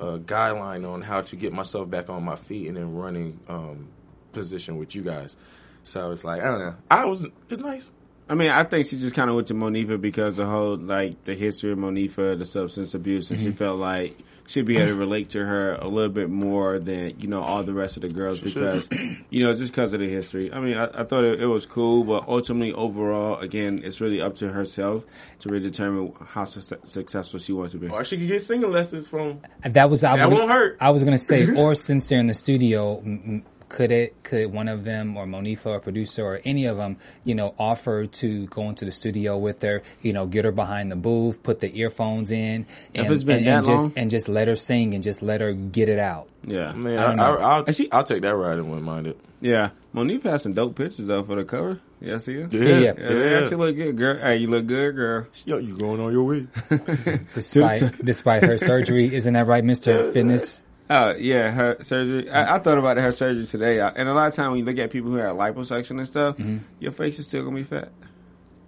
uh, 0.00 0.18
guideline 0.18 0.90
on 0.90 1.02
how 1.02 1.20
to 1.20 1.36
get 1.36 1.52
myself 1.52 1.88
back 1.88 2.08
on 2.10 2.24
my 2.24 2.36
feet 2.36 2.68
and 2.68 2.76
in 2.76 2.94
running 2.94 3.38
um, 3.48 3.88
position 4.32 4.78
with 4.78 4.94
you 4.94 5.02
guys." 5.02 5.36
So 5.82 6.10
it's 6.10 6.24
like 6.24 6.42
I 6.42 6.46
don't 6.46 6.58
know. 6.58 6.74
I 6.90 7.04
was 7.04 7.24
it's 7.48 7.60
nice. 7.60 7.90
I 8.28 8.34
mean, 8.34 8.50
I 8.50 8.64
think 8.64 8.86
she 8.88 8.98
just 8.98 9.14
kind 9.14 9.30
of 9.30 9.36
went 9.36 9.48
to 9.48 9.54
Monifa 9.54 10.00
because 10.00 10.36
the 10.36 10.46
whole 10.46 10.76
like 10.76 11.22
the 11.24 11.34
history 11.34 11.70
of 11.70 11.78
Monifa, 11.78 12.36
the 12.36 12.44
substance 12.44 12.94
abuse, 12.94 13.30
and 13.30 13.38
she 13.40 13.52
felt 13.52 13.78
like 13.78 14.18
she'd 14.46 14.64
be 14.66 14.76
able 14.76 14.88
to 14.88 14.94
relate 14.94 15.30
to 15.30 15.44
her 15.44 15.74
a 15.74 15.88
little 15.88 16.10
bit 16.12 16.30
more 16.30 16.78
than 16.78 17.18
you 17.18 17.28
know 17.28 17.40
all 17.42 17.62
the 17.62 17.72
rest 17.74 17.96
of 17.96 18.02
the 18.02 18.08
girls 18.08 18.40
because 18.40 18.88
you 19.30 19.44
know 19.44 19.54
just 19.54 19.70
because 19.72 19.92
of 19.92 20.00
the 20.00 20.08
history. 20.08 20.52
I 20.52 20.60
mean, 20.60 20.76
I, 20.76 21.00
I 21.00 21.04
thought 21.04 21.24
it, 21.24 21.40
it 21.42 21.46
was 21.46 21.66
cool, 21.66 22.04
but 22.04 22.28
ultimately, 22.28 22.72
overall, 22.72 23.38
again, 23.40 23.80
it's 23.82 24.00
really 24.00 24.20
up 24.20 24.36
to 24.36 24.48
herself 24.50 25.04
to 25.40 25.48
really 25.48 25.68
determine 25.68 26.12
how 26.26 26.44
su- 26.44 26.76
successful 26.84 27.38
she 27.40 27.52
wants 27.52 27.72
to 27.72 27.78
be. 27.78 27.88
Or 27.88 28.04
she 28.04 28.16
could 28.18 28.28
get 28.28 28.40
singing 28.42 28.70
lessons 28.70 29.06
from. 29.08 29.40
That 29.64 29.90
was 29.90 30.04
I 30.04 30.14
was 30.14 30.20
That 30.22 30.28
gonna, 30.30 30.34
won't 30.36 30.50
hurt. 30.50 30.76
I 30.80 30.90
was 30.90 31.02
going 31.02 31.12
to 31.16 31.18
say, 31.18 31.54
or 31.56 31.74
since 31.74 32.08
they're 32.08 32.18
in 32.20 32.26
the 32.26 32.34
studio, 32.34 32.98
m- 32.98 33.22
m- 33.26 33.44
could 33.76 33.92
it 33.92 34.22
could 34.22 34.50
one 34.50 34.68
of 34.68 34.84
them 34.84 35.18
or 35.18 35.26
Monifa 35.26 35.66
or 35.66 35.80
producer 35.80 36.24
or 36.24 36.40
any 36.46 36.64
of 36.64 36.78
them, 36.78 36.96
you 37.24 37.34
know, 37.34 37.54
offer 37.58 38.06
to 38.06 38.46
go 38.46 38.70
into 38.70 38.86
the 38.86 38.90
studio 38.90 39.36
with 39.36 39.60
her, 39.60 39.82
you 40.00 40.14
know, 40.14 40.24
get 40.24 40.46
her 40.46 40.50
behind 40.50 40.90
the 40.90 40.96
booth, 40.96 41.42
put 41.42 41.60
the 41.60 41.78
earphones 41.78 42.30
in, 42.30 42.64
and, 42.94 43.12
it's 43.12 43.22
been 43.22 43.36
and, 43.36 43.46
that 43.46 43.54
and 43.56 43.64
just 43.66 43.84
long? 43.84 43.92
and 43.96 44.10
just 44.10 44.28
let 44.30 44.48
her 44.48 44.56
sing 44.56 44.94
and 44.94 45.02
just 45.02 45.20
let 45.20 45.42
her 45.42 45.52
get 45.52 45.90
it 45.90 45.98
out. 45.98 46.26
Yeah, 46.46 46.72
Man, 46.72 46.98
I 46.98 47.02
I 47.02 47.06
don't 47.06 47.16
know. 47.16 47.22
I, 47.22 47.58
will 47.58 47.64
And 47.66 47.88
I'll 47.92 48.04
take 48.04 48.22
that 48.22 48.34
ride 48.34 48.56
and 48.56 48.70
wouldn't 48.70 48.86
mind 48.86 49.08
it. 49.08 49.20
yeah. 49.42 49.70
Monifa 49.94 50.24
has 50.24 50.42
some 50.44 50.54
dope 50.54 50.74
pictures 50.74 51.06
though 51.06 51.22
for 51.24 51.36
the 51.36 51.44
cover. 51.44 51.78
Yeah, 52.00 52.16
see 52.16 52.34
it. 52.34 52.52
Yeah, 52.54 52.60
Yeah. 52.62 52.78
Yeah, 52.78 52.92
they 52.94 53.34
actually 53.34 53.56
look 53.56 53.76
good, 53.76 53.96
girl. 53.98 54.18
Hey, 54.18 54.36
you 54.38 54.48
look 54.48 54.66
good, 54.66 54.94
girl. 54.94 55.26
Yo, 55.44 55.58
you 55.58 55.76
going 55.76 56.00
on 56.00 56.12
your 56.12 56.24
way? 56.24 56.46
Despite 57.34 58.02
despite 58.02 58.42
her 58.42 58.56
surgery, 58.56 59.14
isn't 59.14 59.34
that 59.34 59.46
right, 59.46 59.64
Mister 59.64 60.12
Fitness? 60.12 60.62
Oh 60.88 61.14
yeah, 61.16 61.50
her 61.50 61.76
surgery. 61.82 62.30
I, 62.30 62.56
I 62.56 62.58
thought 62.60 62.78
about 62.78 62.96
her 62.96 63.12
surgery 63.12 63.46
today, 63.46 63.80
and 63.80 64.08
a 64.08 64.14
lot 64.14 64.28
of 64.28 64.34
time 64.34 64.52
when 64.52 64.60
you 64.60 64.64
look 64.64 64.78
at 64.78 64.90
people 64.90 65.10
who 65.10 65.16
have 65.16 65.36
liposuction 65.36 65.98
and 65.98 66.06
stuff, 66.06 66.36
mm-hmm. 66.36 66.58
your 66.78 66.92
face 66.92 67.18
is 67.18 67.26
still 67.26 67.42
gonna 67.44 67.56
be 67.56 67.64
fat. 67.64 67.90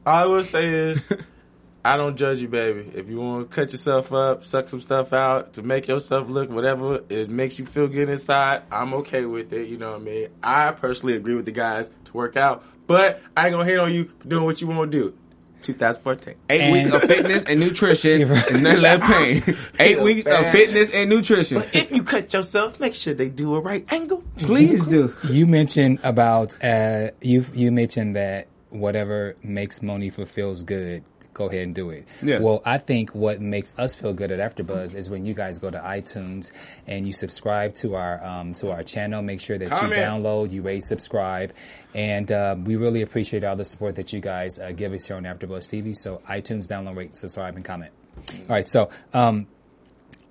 All 0.04 0.14
I 0.14 0.24
will 0.24 0.42
say 0.42 0.66
is, 0.68 1.08
I 1.84 1.96
don't 1.96 2.16
judge 2.16 2.40
you, 2.40 2.48
baby. 2.48 2.90
If 2.92 3.08
you 3.08 3.18
want 3.18 3.48
to 3.48 3.54
cut 3.54 3.70
yourself 3.70 4.12
up, 4.12 4.44
suck 4.44 4.68
some 4.68 4.80
stuff 4.80 5.12
out 5.12 5.54
to 5.54 5.62
make 5.62 5.86
yourself 5.86 6.28
look 6.28 6.50
whatever 6.50 7.02
it 7.08 7.30
makes 7.30 7.58
you 7.58 7.66
feel 7.66 7.86
good 7.86 8.10
inside, 8.10 8.62
I'm 8.70 8.94
okay 8.94 9.24
with 9.24 9.52
it. 9.52 9.68
You 9.68 9.76
know 9.76 9.92
what 9.92 10.00
I 10.00 10.04
mean? 10.04 10.28
I 10.42 10.72
personally 10.72 11.14
agree 11.14 11.34
with 11.34 11.44
the 11.44 11.52
guys 11.52 11.90
to 12.06 12.12
work 12.12 12.36
out, 12.36 12.64
but 12.88 13.22
I 13.36 13.46
ain't 13.46 13.52
gonna 13.52 13.64
hate 13.64 13.78
on 13.78 13.92
you 13.92 14.10
for 14.18 14.26
doing 14.26 14.44
what 14.44 14.60
you 14.60 14.66
want 14.66 14.90
to 14.90 14.98
do. 14.98 15.14
2014. 15.62 16.34
Eight 16.50 16.60
And- 16.60 16.72
weeks 16.72 16.92
of 16.92 17.02
fitness 17.02 17.44
and 17.44 17.60
nutrition, 17.60 18.28
right. 18.28 18.50
and 18.50 18.62
none 18.62 18.80
less 18.80 19.00
pain. 19.02 19.56
Eight 19.78 20.00
weeks 20.00 20.26
of 20.26 20.46
fitness 20.50 20.90
and 20.90 21.10
nutrition. 21.10 21.58
But 21.58 21.74
If 21.74 21.90
you 21.90 22.02
cut 22.02 22.32
yourself, 22.32 22.78
make 22.80 22.94
sure 22.94 23.14
they 23.14 23.28
do 23.28 23.54
a 23.54 23.60
right 23.60 23.84
angle. 23.92 24.22
Please 24.38 24.86
do. 24.86 25.14
You 25.28 25.46
mentioned 25.46 25.98
about 26.02 26.54
uh, 26.64 27.10
you 27.20 27.44
you 27.54 27.70
mentioned 27.72 28.16
that 28.16 28.48
whatever 28.70 29.36
makes 29.42 29.78
Monifa 29.80 30.26
feels 30.28 30.62
good, 30.62 31.02
go 31.38 31.46
ahead 31.46 31.62
and 31.62 31.74
do 31.74 31.90
it. 31.90 32.06
Yeah. 32.20 32.40
Well, 32.40 32.60
I 32.64 32.78
think 32.78 33.14
what 33.14 33.40
makes 33.40 33.78
us 33.78 33.94
feel 33.94 34.12
good 34.12 34.32
at 34.32 34.40
AfterBuzz 34.40 34.94
is 34.94 35.08
when 35.08 35.24
you 35.24 35.32
guys 35.32 35.58
go 35.58 35.70
to 35.70 35.78
iTunes 35.78 36.52
and 36.86 37.06
you 37.06 37.12
subscribe 37.12 37.74
to 37.76 37.94
our 37.94 38.22
um, 38.22 38.54
to 38.54 38.70
our 38.70 38.82
channel. 38.82 39.22
Make 39.22 39.40
sure 39.40 39.56
that 39.56 39.70
Comment. 39.70 39.94
you 39.94 40.00
download, 40.00 40.50
you 40.50 40.62
rate, 40.62 40.82
subscribe, 40.82 41.54
and 41.94 42.30
uh, 42.30 42.56
we 42.62 42.76
really 42.76 43.02
appreciate 43.02 43.44
all 43.44 43.56
the 43.56 43.64
support 43.64 43.94
that 43.96 44.12
you 44.12 44.20
guys 44.20 44.58
uh, 44.58 44.72
give 44.72 44.92
us 44.92 45.06
here 45.06 45.16
on 45.16 45.22
AfterBuzz 45.22 45.70
TV. 45.70 45.96
So 45.96 46.20
iTunes, 46.28 46.66
download, 46.66 46.96
rate, 46.96 47.16
subscribe, 47.16 47.56
and 47.56 47.64
comment. 47.64 47.92
All 48.16 48.46
right, 48.48 48.66
so 48.66 48.90
um, 49.14 49.46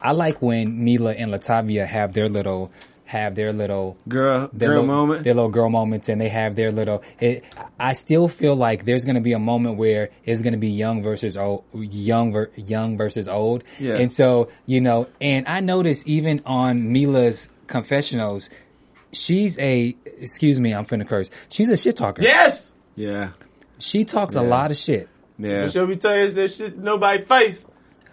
I 0.02 0.12
like 0.12 0.42
when 0.42 0.84
Mila 0.84 1.14
and 1.14 1.32
Latavia 1.32 1.88
have 1.88 2.14
their 2.14 2.28
little 2.28 2.72
have 3.08 3.36
their 3.36 3.52
little 3.54 3.98
Girl, 4.08 4.50
their 4.54 4.70
girl 4.70 4.82
little, 4.82 4.96
moment. 4.96 5.24
their 5.24 5.34
little 5.34 5.50
girl 5.50 5.70
moments, 5.70 6.10
and 6.10 6.22
they 6.22 6.30
have 6.30 6.56
their 6.56 6.72
little. 6.72 7.02
It, 7.20 7.44
I 7.80 7.94
still 7.94 8.28
feel 8.28 8.56
like 8.56 8.86
there's 8.86 9.04
going 9.06 9.16
to 9.16 9.22
be 9.22 9.34
a 9.34 9.40
moment 9.40 9.78
where 9.78 10.10
it's 10.26 10.42
going 10.42 10.54
to 10.54 10.60
be 10.60 10.70
young 10.70 11.02
versus 11.02 11.36
old, 11.38 11.64
young 11.74 12.32
ver, 12.34 12.52
young 12.56 12.98
versus 12.98 13.28
old, 13.28 13.64
Yeah. 13.80 13.96
and 13.96 14.12
so 14.14 14.50
you 14.66 14.80
know. 14.82 15.08
And 15.20 15.48
I 15.48 15.60
notice 15.62 16.06
even 16.08 16.42
on 16.46 16.92
Mila's 16.92 17.50
confessionals, 17.68 18.50
she's 19.12 19.58
a 19.60 19.96
excuse 20.20 20.60
me, 20.60 20.74
I'm 20.74 20.86
finna 20.86 21.08
curse. 21.08 21.30
She's 21.50 21.70
a 21.70 21.78
shit 21.78 21.96
talker. 21.98 22.22
Yes! 22.22 22.74
Yeah, 22.96 23.30
she 23.80 24.04
talks 24.06 24.36
a 24.36 24.42
lot 24.42 24.72
of 24.72 24.78
shit. 24.78 25.08
yeah. 25.38 25.68
She'll 25.68 25.88
be 25.88 25.96
telling 25.98 26.22
you 26.24 26.32
that 26.32 26.52
shit 26.52 26.78
nobody 26.78 27.24
face. 27.24 27.66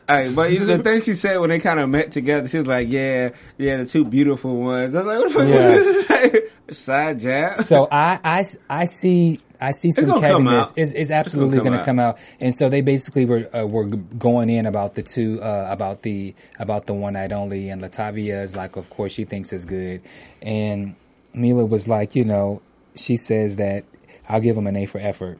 Hey, 0.08 0.32
but 0.32 0.52
you 0.52 0.60
know, 0.60 0.76
the 0.76 0.82
thing 0.82 1.00
she 1.00 1.14
said 1.14 1.38
when 1.38 1.50
they 1.50 1.60
kind 1.60 1.80
of 1.80 1.88
met 1.88 2.12
together, 2.12 2.46
she 2.46 2.58
was 2.58 2.66
like, 2.66 2.88
"Yeah, 2.88 3.30
yeah, 3.56 3.78
the 3.78 3.86
two 3.86 4.04
beautiful 4.04 4.56
ones." 4.56 4.94
I 4.94 5.02
was 5.02 5.34
like, 5.34 5.36
"What 5.36 5.48
the 5.48 6.04
fuck?" 6.04 6.74
Side 6.74 7.20
jab. 7.20 7.58
So 7.58 7.88
I, 7.90 8.18
I, 8.24 8.44
I 8.70 8.84
see 8.86 9.40
I 9.60 9.70
see 9.70 9.90
some 9.90 10.10
cattiness. 10.10 10.74
It's, 10.76 10.92
it's 10.92 11.10
absolutely 11.10 11.58
going 11.58 11.72
to 11.72 11.84
come 11.84 11.98
out. 11.98 12.18
And 12.40 12.54
so 12.54 12.68
they 12.68 12.80
basically 12.80 13.24
were 13.24 13.48
uh, 13.54 13.66
were 13.66 13.86
going 13.86 14.50
in 14.50 14.66
about 14.66 14.94
the 14.94 15.02
two 15.02 15.40
uh, 15.42 15.68
about 15.70 16.02
the 16.02 16.34
about 16.58 16.86
the 16.86 16.94
one 16.94 17.14
night 17.14 17.32
only. 17.32 17.70
And 17.70 17.80
Latavia 17.80 18.42
is 18.42 18.56
like, 18.56 18.76
of 18.76 18.90
course, 18.90 19.12
she 19.12 19.24
thinks 19.24 19.52
it's 19.52 19.64
good. 19.64 20.02
And 20.42 20.96
Mila 21.32 21.64
was 21.64 21.88
like, 21.88 22.14
you 22.14 22.24
know, 22.24 22.62
she 22.94 23.16
says 23.16 23.56
that 23.56 23.84
I'll 24.28 24.40
give 24.40 24.56
him 24.56 24.66
an 24.66 24.76
A 24.76 24.86
for 24.86 24.98
effort. 24.98 25.38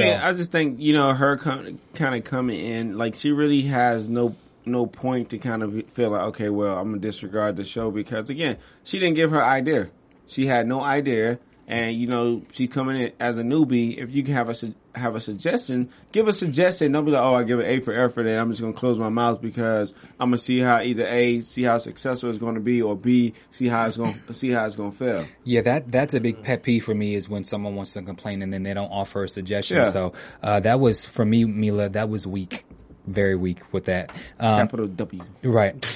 I 0.00 0.04
mean, 0.04 0.14
I 0.14 0.32
just 0.32 0.52
think 0.52 0.80
you 0.80 0.92
know 0.92 1.12
her 1.12 1.36
com- 1.36 1.78
kind 1.94 2.14
of 2.14 2.24
coming 2.24 2.60
in 2.60 2.98
like 2.98 3.14
she 3.14 3.32
really 3.32 3.62
has 3.62 4.08
no 4.08 4.34
no 4.64 4.86
point 4.86 5.30
to 5.30 5.38
kind 5.38 5.62
of 5.62 5.82
feel 5.90 6.10
like 6.10 6.22
okay, 6.28 6.48
well, 6.48 6.78
I'm 6.78 6.90
gonna 6.90 6.98
disregard 7.00 7.56
the 7.56 7.64
show 7.64 7.90
because 7.90 8.30
again, 8.30 8.58
she 8.84 8.98
didn't 8.98 9.14
give 9.16 9.30
her 9.30 9.42
idea. 9.42 9.90
She 10.26 10.46
had 10.46 10.66
no 10.66 10.80
idea, 10.80 11.38
and 11.72 11.96
you 11.96 12.06
know 12.06 12.42
she 12.52 12.68
coming 12.68 13.00
in 13.00 13.12
as 13.18 13.38
a 13.38 13.42
newbie. 13.42 13.96
If 13.96 14.10
you 14.10 14.22
can 14.22 14.34
have 14.34 14.50
a 14.50 14.54
su- 14.54 14.74
have 14.94 15.14
a 15.16 15.20
suggestion, 15.22 15.88
give 16.12 16.28
a 16.28 16.32
suggestion. 16.34 16.92
Don't 16.92 17.06
be 17.06 17.12
like, 17.12 17.22
oh, 17.22 17.34
I 17.34 17.44
give 17.44 17.60
it 17.60 17.64
A 17.64 17.80
for 17.80 17.94
effort, 17.94 18.26
and 18.26 18.38
I'm 18.38 18.50
just 18.50 18.60
gonna 18.60 18.74
close 18.74 18.98
my 18.98 19.08
mouth 19.08 19.40
because 19.40 19.94
I'm 20.20 20.28
gonna 20.28 20.38
see 20.38 20.58
how 20.58 20.82
either 20.82 21.06
A, 21.06 21.40
see 21.40 21.62
how 21.62 21.78
successful 21.78 22.28
it's 22.28 22.38
gonna 22.38 22.60
be, 22.60 22.82
or 22.82 22.94
B, 22.94 23.32
see 23.50 23.68
how 23.68 23.86
it's 23.86 23.96
gonna 23.96 24.14
see 24.34 24.50
how 24.50 24.66
it's 24.66 24.76
gonna 24.76 24.92
fail. 24.92 25.24
Yeah, 25.44 25.62
that 25.62 25.90
that's 25.90 26.12
a 26.12 26.20
big 26.20 26.42
pet 26.42 26.62
peeve 26.62 26.84
for 26.84 26.94
me 26.94 27.14
is 27.14 27.26
when 27.26 27.44
someone 27.44 27.74
wants 27.74 27.94
to 27.94 28.02
complain 28.02 28.42
and 28.42 28.52
then 28.52 28.64
they 28.64 28.74
don't 28.74 28.90
offer 28.90 29.24
a 29.24 29.28
suggestion. 29.28 29.78
Yeah. 29.78 29.88
So 29.88 30.12
uh, 30.42 30.60
that 30.60 30.78
was 30.78 31.06
for 31.06 31.24
me, 31.24 31.46
Mila. 31.46 31.88
That 31.88 32.10
was 32.10 32.26
weak, 32.26 32.66
very 33.06 33.34
weak 33.34 33.72
with 33.72 33.86
that. 33.86 34.10
Um, 34.38 34.58
Capital 34.58 34.88
W. 34.88 35.22
Right. 35.42 35.88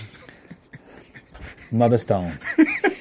Mother 1.71 1.99
Stone. 1.99 2.39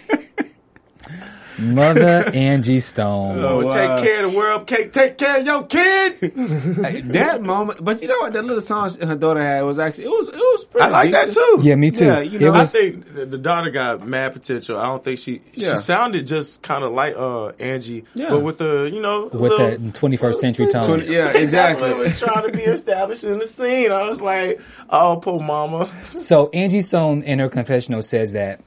Mother 1.60 2.30
Angie 2.34 2.80
Stone. 2.80 3.40
Oh, 3.40 3.66
wow. 3.66 3.74
take 3.96 4.06
care 4.06 4.26
of 4.26 4.32
the 4.32 4.38
world. 4.38 4.68
Take, 4.68 4.92
take 4.94 5.18
care 5.18 5.40
of 5.40 5.46
your 5.46 5.64
kids. 5.66 6.20
That 6.22 7.42
moment, 7.42 7.84
but 7.84 8.02
you 8.02 8.08
know 8.08 8.20
what? 8.20 8.34
That 8.34 8.44
little 8.44 8.62
song 8.62 8.90
her 9.02 9.16
daughter 9.16 9.42
had 9.42 9.62
was 9.62 9.80
actually 9.80 10.06
it 10.06 10.10
was 10.10 10.28
it 10.28 10.36
was. 10.36 10.66
Pretty 10.66 10.86
I 10.86 10.90
like 10.90 11.12
that 11.14 11.32
too. 11.32 11.60
Yeah, 11.64 11.76
me 11.76 11.92
too. 11.92 12.06
Yeah, 12.06 12.20
you 12.20 12.40
It 12.40 12.42
know, 12.42 12.54
I 12.54 12.66
think 12.66 13.14
the, 13.14 13.26
the 13.26 13.38
daughter 13.38 13.70
got 13.70 14.06
mad 14.08 14.34
potential. 14.34 14.78
I 14.78 14.88
don't 14.88 15.04
think 15.04 15.20
she 15.20 15.42
Yeah. 15.54 15.76
she 15.76 15.82
sounded 15.82 16.28
just 16.28 16.62
kind 16.62 16.84
of 16.84 16.92
like 16.94 17.16
uh 17.16 17.50
Angie, 17.60 18.06
Yeah. 18.14 18.30
but 18.32 18.40
with 18.42 18.58
the 18.58 18.90
you 18.92 19.02
know 19.02 19.26
with 19.26 19.34
little, 19.52 19.58
that 19.58 19.80
21st 19.94 20.36
century 20.36 20.68
tone. 20.72 20.86
Twenty- 20.86 21.14
yeah, 21.14 21.30
exactly. 21.38 21.90
what 21.90 22.00
was 22.00 22.20
trying 22.20 22.52
to 22.52 22.58
be 22.58 22.64
established 22.64 23.24
in 23.24 23.40
the 23.40 23.48
scene. 23.48 23.92
I 23.92 24.08
was 24.08 24.22
like, 24.22 24.60
oh, 24.90 25.18
poor 25.22 25.40
mama. 25.42 25.90
So 26.18 26.50
Angie 26.54 26.82
Stone 26.82 27.24
in 27.24 27.40
her 27.40 27.50
confessional 27.50 28.02
says 28.02 28.34
that 28.34 28.62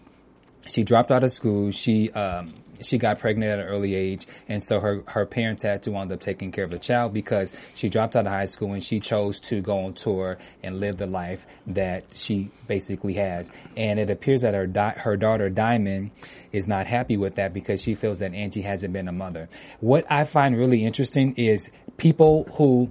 she 0.68 0.84
dropped 0.84 1.10
out 1.10 1.24
of 1.24 1.32
school. 1.32 1.70
She 1.70 2.10
um, 2.12 2.54
she 2.80 2.98
got 2.98 3.18
pregnant 3.18 3.52
at 3.52 3.58
an 3.60 3.66
early 3.66 3.94
age, 3.94 4.26
and 4.48 4.62
so 4.62 4.80
her 4.80 5.02
her 5.06 5.26
parents 5.26 5.62
had 5.62 5.82
to 5.84 5.90
wind 5.90 6.12
up 6.12 6.20
taking 6.20 6.52
care 6.52 6.64
of 6.64 6.70
the 6.70 6.78
child 6.78 7.12
because 7.12 7.52
she 7.74 7.88
dropped 7.88 8.16
out 8.16 8.26
of 8.26 8.32
high 8.32 8.44
school 8.44 8.72
and 8.72 8.82
she 8.82 9.00
chose 9.00 9.40
to 9.40 9.60
go 9.60 9.84
on 9.84 9.94
tour 9.94 10.38
and 10.62 10.80
live 10.80 10.96
the 10.96 11.06
life 11.06 11.46
that 11.66 12.12
she 12.12 12.50
basically 12.66 13.14
has. 13.14 13.52
And 13.76 13.98
it 13.98 14.10
appears 14.10 14.42
that 14.42 14.54
her 14.54 14.66
di- 14.66 14.96
her 14.98 15.16
daughter 15.16 15.50
Diamond 15.50 16.10
is 16.52 16.68
not 16.68 16.86
happy 16.86 17.16
with 17.16 17.36
that 17.36 17.52
because 17.52 17.82
she 17.82 17.94
feels 17.94 18.20
that 18.20 18.34
Angie 18.34 18.62
hasn't 18.62 18.92
been 18.92 19.08
a 19.08 19.12
mother. 19.12 19.48
What 19.80 20.10
I 20.10 20.24
find 20.24 20.56
really 20.56 20.84
interesting 20.84 21.34
is 21.36 21.70
people 21.96 22.48
who 22.54 22.90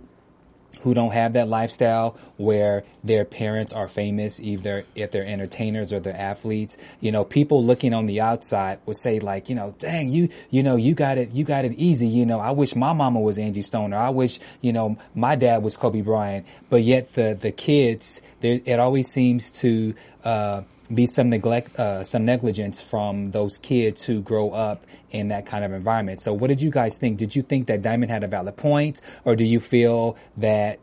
who 0.82 0.94
don't 0.94 1.12
have 1.12 1.34
that 1.34 1.48
lifestyle 1.48 2.18
where 2.38 2.84
their 3.04 3.26
parents 3.26 3.74
are 3.74 3.88
famous, 3.88 4.40
either 4.40 4.86
if 4.96 5.12
they're 5.12 5.26
entertainers 5.26 5.92
or 5.92 6.00
they're 6.00 6.16
athletes. 6.16 6.78
You 7.00 7.12
know, 7.12 7.24
people 7.24 7.63
looking 7.63 7.94
on 7.94 8.06
the 8.06 8.22
outside 8.22 8.80
would 8.86 8.98
say 8.98 9.20
like, 9.20 9.50
you 9.50 9.56
know, 9.56 9.76
dang, 9.80 10.10
you, 10.10 10.30
you 10.50 10.63
know, 10.63 10.76
you 10.76 10.94
got 10.94 11.18
it, 11.18 11.32
you 11.32 11.44
got 11.44 11.66
it 11.66 11.74
easy. 11.74 12.08
You 12.08 12.26
know, 12.26 12.40
I 12.40 12.52
wish 12.52 12.76
my 12.76 12.94
mama 12.94 13.20
was 13.20 13.38
Angie 13.38 13.62
Stoner. 13.62 13.98
I 13.98 14.10
wish, 14.10 14.40
you 14.62 14.74
know, 14.74 14.98
my 15.16 15.36
dad 15.36 15.63
was 15.63 15.76
Kobe 15.76 16.02
Bryant. 16.02 16.46
But 16.70 16.84
yet 16.84 17.13
the, 17.13 17.38
the 17.40 17.52
kids, 17.52 18.22
there, 18.42 18.60
it 18.66 18.80
always 18.80 19.08
seems 19.08 19.50
to, 19.62 19.96
uh, 20.24 20.62
be 20.93 21.06
some 21.06 21.30
neglect, 21.30 21.78
uh, 21.80 22.04
some 22.04 22.26
negligence 22.26 22.82
from 22.82 23.26
those 23.26 23.58
kids 23.58 24.04
who 24.04 24.21
grow 24.21 24.52
up 24.52 24.86
in 25.12 25.30
that 25.30 25.45
kind 25.45 25.63
of 25.65 25.73
environment. 25.73 26.21
So 26.21 26.34
what 26.34 26.47
did 26.47 26.62
you 26.62 26.71
guys 26.71 26.97
think? 26.97 27.17
Did 27.17 27.36
you 27.36 27.41
think 27.41 27.67
that 27.67 27.82
Diamond 27.82 28.12
had 28.12 28.23
a 28.23 28.28
valid 28.28 28.58
point 28.58 29.02
or 29.26 29.36
do 29.36 29.43
you 29.43 29.60
feel 29.60 30.17
that 30.38 30.80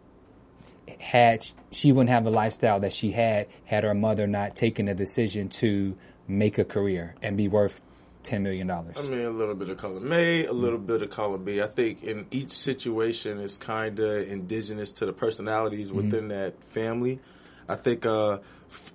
had 0.99 1.47
she 1.71 1.93
wouldn't 1.93 2.11
have 2.11 2.25
the 2.25 2.31
lifestyle 2.31 2.81
that 2.81 2.93
she 2.93 3.12
had 3.12 3.47
had 3.64 3.85
her 3.85 3.95
mother 3.95 4.27
not 4.27 4.57
taken 4.57 4.88
a 4.88 4.95
decision 4.95 5.49
to 5.49 5.97
make 6.27 6.59
a 6.59 6.64
career 6.64 7.14
and 7.23 7.37
be 7.37 7.49
worth 7.49 7.81
ten 8.23 8.43
million 8.43 8.67
dollars. 8.67 9.07
I 9.07 9.11
mean, 9.11 9.27
a 9.27 9.31
little 9.31 9.55
bit 9.55 9.69
of 9.69 9.77
column 9.77 10.11
A, 10.12 10.47
a 10.47 10.53
little 10.53 10.79
bit 10.79 11.03
of 11.03 11.11
column 11.11 11.45
B. 11.45 11.61
I 11.61 11.67
think 11.67 12.03
in 12.03 12.27
each 12.31 12.53
situation 12.53 13.38
is 13.38 13.57
kind 13.57 14.01
of 14.01 14.27
indigenous 14.29 14.93
to 14.95 15.07
the 15.07 15.12
personalities 15.12 15.93
within 15.93 16.29
that 16.29 16.55
family. 16.64 17.21
I 17.68 17.77
think, 17.77 18.05
uh, 18.07 18.38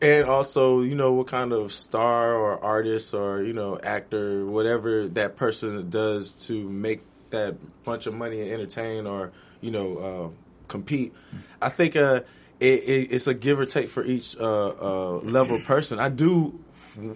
and 0.01 0.25
also, 0.25 0.81
you 0.81 0.95
know, 0.95 1.13
what 1.13 1.27
kind 1.27 1.53
of 1.53 1.71
star 1.71 2.35
or 2.35 2.63
artist 2.63 3.13
or, 3.13 3.43
you 3.43 3.53
know, 3.53 3.79
actor, 3.81 4.45
whatever 4.45 5.07
that 5.09 5.35
person 5.35 5.89
does 5.89 6.33
to 6.33 6.69
make 6.69 7.01
that 7.29 7.55
bunch 7.83 8.05
of 8.05 8.13
money 8.13 8.41
and 8.41 8.51
entertain 8.51 9.07
or, 9.07 9.31
you 9.61 9.71
know, 9.71 9.97
uh, 9.97 10.29
compete. 10.67 11.13
I 11.61 11.69
think, 11.69 11.95
uh, 11.95 12.21
it, 12.59 12.83
it, 12.83 13.11
it's 13.11 13.27
a 13.27 13.33
give 13.33 13.59
or 13.59 13.65
take 13.65 13.89
for 13.89 14.03
each, 14.03 14.37
uh, 14.37 14.67
uh, 14.69 15.11
level 15.19 15.61
person. 15.61 15.99
I 15.99 16.09
do, 16.09 16.59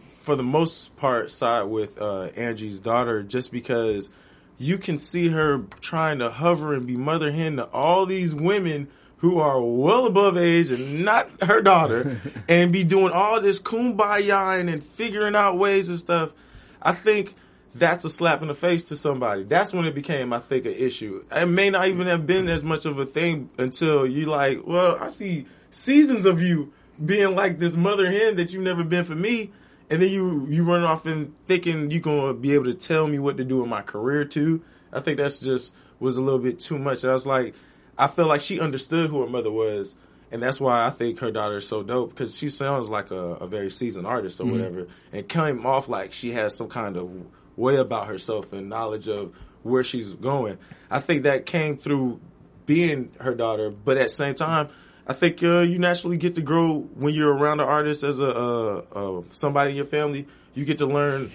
for 0.09 0.35
the 0.35 0.43
most 0.43 0.95
part, 0.97 1.31
side 1.31 1.63
with, 1.63 2.01
uh, 2.01 2.29
Angie's 2.35 2.79
daughter 2.79 3.23
just 3.23 3.51
because 3.51 4.09
you 4.57 4.77
can 4.77 4.97
see 4.97 5.29
her 5.29 5.59
trying 5.81 6.19
to 6.19 6.29
hover 6.29 6.73
and 6.73 6.87
be 6.87 6.95
mother 6.95 7.31
hen 7.31 7.57
to 7.57 7.65
all 7.65 8.05
these 8.05 8.33
women 8.33 8.87
who 9.23 9.39
are 9.39 9.62
well 9.62 10.05
above 10.05 10.38
age 10.38 10.69
and 10.69 11.05
not 11.05 11.29
her 11.41 11.62
daughter 11.62 12.19
and 12.49 12.73
be 12.73 12.83
doing 12.83 13.13
all 13.13 13.39
this 13.39 13.57
kumbaya 13.57 14.59
and 14.59 14.83
figuring 14.83 15.33
out 15.33 15.57
ways 15.57 15.88
and 15.88 15.97
stuff. 15.97 16.33
I 16.81 16.91
think 16.91 17.33
that's 17.73 18.03
a 18.03 18.09
slap 18.09 18.41
in 18.41 18.49
the 18.49 18.53
face 18.53 18.83
to 18.89 18.97
somebody. 18.97 19.43
That's 19.45 19.71
when 19.71 19.86
it 19.86 19.95
became, 19.95 20.33
I 20.33 20.39
think, 20.39 20.65
an 20.65 20.73
issue. 20.73 21.23
It 21.31 21.45
may 21.45 21.69
not 21.69 21.88
even 21.88 22.05
have 22.07 22.27
been 22.27 22.49
as 22.49 22.65
much 22.65 22.83
of 22.86 22.99
a 22.99 23.05
thing 23.05 23.49
until 23.57 24.05
you 24.05 24.25
like, 24.25 24.67
well, 24.67 24.97
I 24.99 25.07
see 25.07 25.45
seasons 25.71 26.25
of 26.25 26.41
you 26.41 26.73
being 27.03 27.33
like 27.33 27.59
this 27.59 27.77
mother 27.77 28.12
hen 28.12 28.36
that 28.36 28.51
you've 28.51 28.63
never 28.63 28.83
been 28.83 29.05
for 29.05 29.15
me. 29.15 29.53
And 29.89 30.01
then 30.01 30.09
you, 30.09 30.47
you 30.49 30.65
run 30.65 30.83
off 30.83 31.05
and 31.05 31.33
thinking 31.45 31.91
you're 31.91 32.01
going 32.01 32.27
to 32.27 32.33
be 32.33 32.55
able 32.55 32.65
to 32.65 32.73
tell 32.73 33.07
me 33.07 33.19
what 33.19 33.38
to 33.38 33.45
do 33.45 33.63
in 33.63 33.69
my 33.69 33.83
career 33.83 34.25
too. 34.25 34.63
I 34.91 34.99
think 34.99 35.15
that's 35.15 35.38
just 35.38 35.73
was 36.01 36.17
a 36.17 36.21
little 36.21 36.39
bit 36.39 36.59
too 36.59 36.77
much. 36.77 37.05
I 37.05 37.13
was 37.13 37.25
like, 37.25 37.55
I 37.97 38.08
feel 38.08 38.27
like 38.27 38.41
she 38.41 38.60
understood 38.60 39.10
who 39.10 39.21
her 39.21 39.27
mother 39.27 39.51
was, 39.51 39.95
and 40.32 40.41
that's 40.41 40.60
why 40.60 40.86
I 40.86 40.89
think 40.89 41.19
her 41.19 41.32
daughter 41.32 41.58
is 41.58 41.67
so 41.67 41.84
dope 41.84 42.10
because 42.10 42.38
she 42.38 42.49
sounds 42.49 42.89
like 42.89 43.12
a, 43.12 43.15
a 43.15 43.47
very 43.47 43.69
seasoned 43.69 44.08
artist 44.08 44.39
or 44.39 44.45
whatever, 44.45 44.88
and 45.12 45.27
came 45.27 45.65
off 45.65 45.88
like 45.88 46.13
she 46.13 46.32
has 46.32 46.56
some 46.56 46.69
kind 46.69 46.97
of 46.97 47.12
way 47.56 47.75
about 47.75 48.08
herself 48.08 48.51
and 48.51 48.69
knowledge 48.69 49.08
of 49.08 49.36
where 49.62 49.84
she's 49.84 50.13
going. 50.13 50.58
I 50.89 50.99
think 50.99 51.23
that 51.23 51.45
came 51.45 51.77
through 51.77 52.19
being 52.65 53.12
her 53.19 53.36
daughter, 53.36 53.69
but 53.69 53.97
at 53.97 54.03
the 54.03 54.13
same 54.13 54.36
time. 54.36 54.69
I 55.06 55.12
think 55.12 55.43
uh, 55.43 55.60
you 55.60 55.79
naturally 55.79 56.15
get 56.15 56.36
to 56.36 56.41
grow 56.41 56.79
when 56.79 57.13
you're 57.13 57.34
around 57.34 57.60
an 57.60 57.67
artist 57.67 58.06
as 58.06 58.21
a 58.21 58.25
uh, 58.25 58.82
uh, 58.95 59.21
somebody 59.34 59.71
in 59.71 59.75
your 59.75 59.86
family. 59.86 60.27
You 60.53 60.63
get 60.63 60.77
to 60.77 60.86
learn 60.86 61.29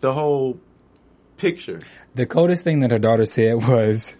the 0.00 0.12
whole 0.12 0.60
picture. 1.38 1.80
The 2.14 2.26
coldest 2.26 2.64
thing 2.64 2.80
that 2.80 2.90
her 2.90 2.98
daughter 2.98 3.24
said 3.24 3.66
was, 3.66 4.14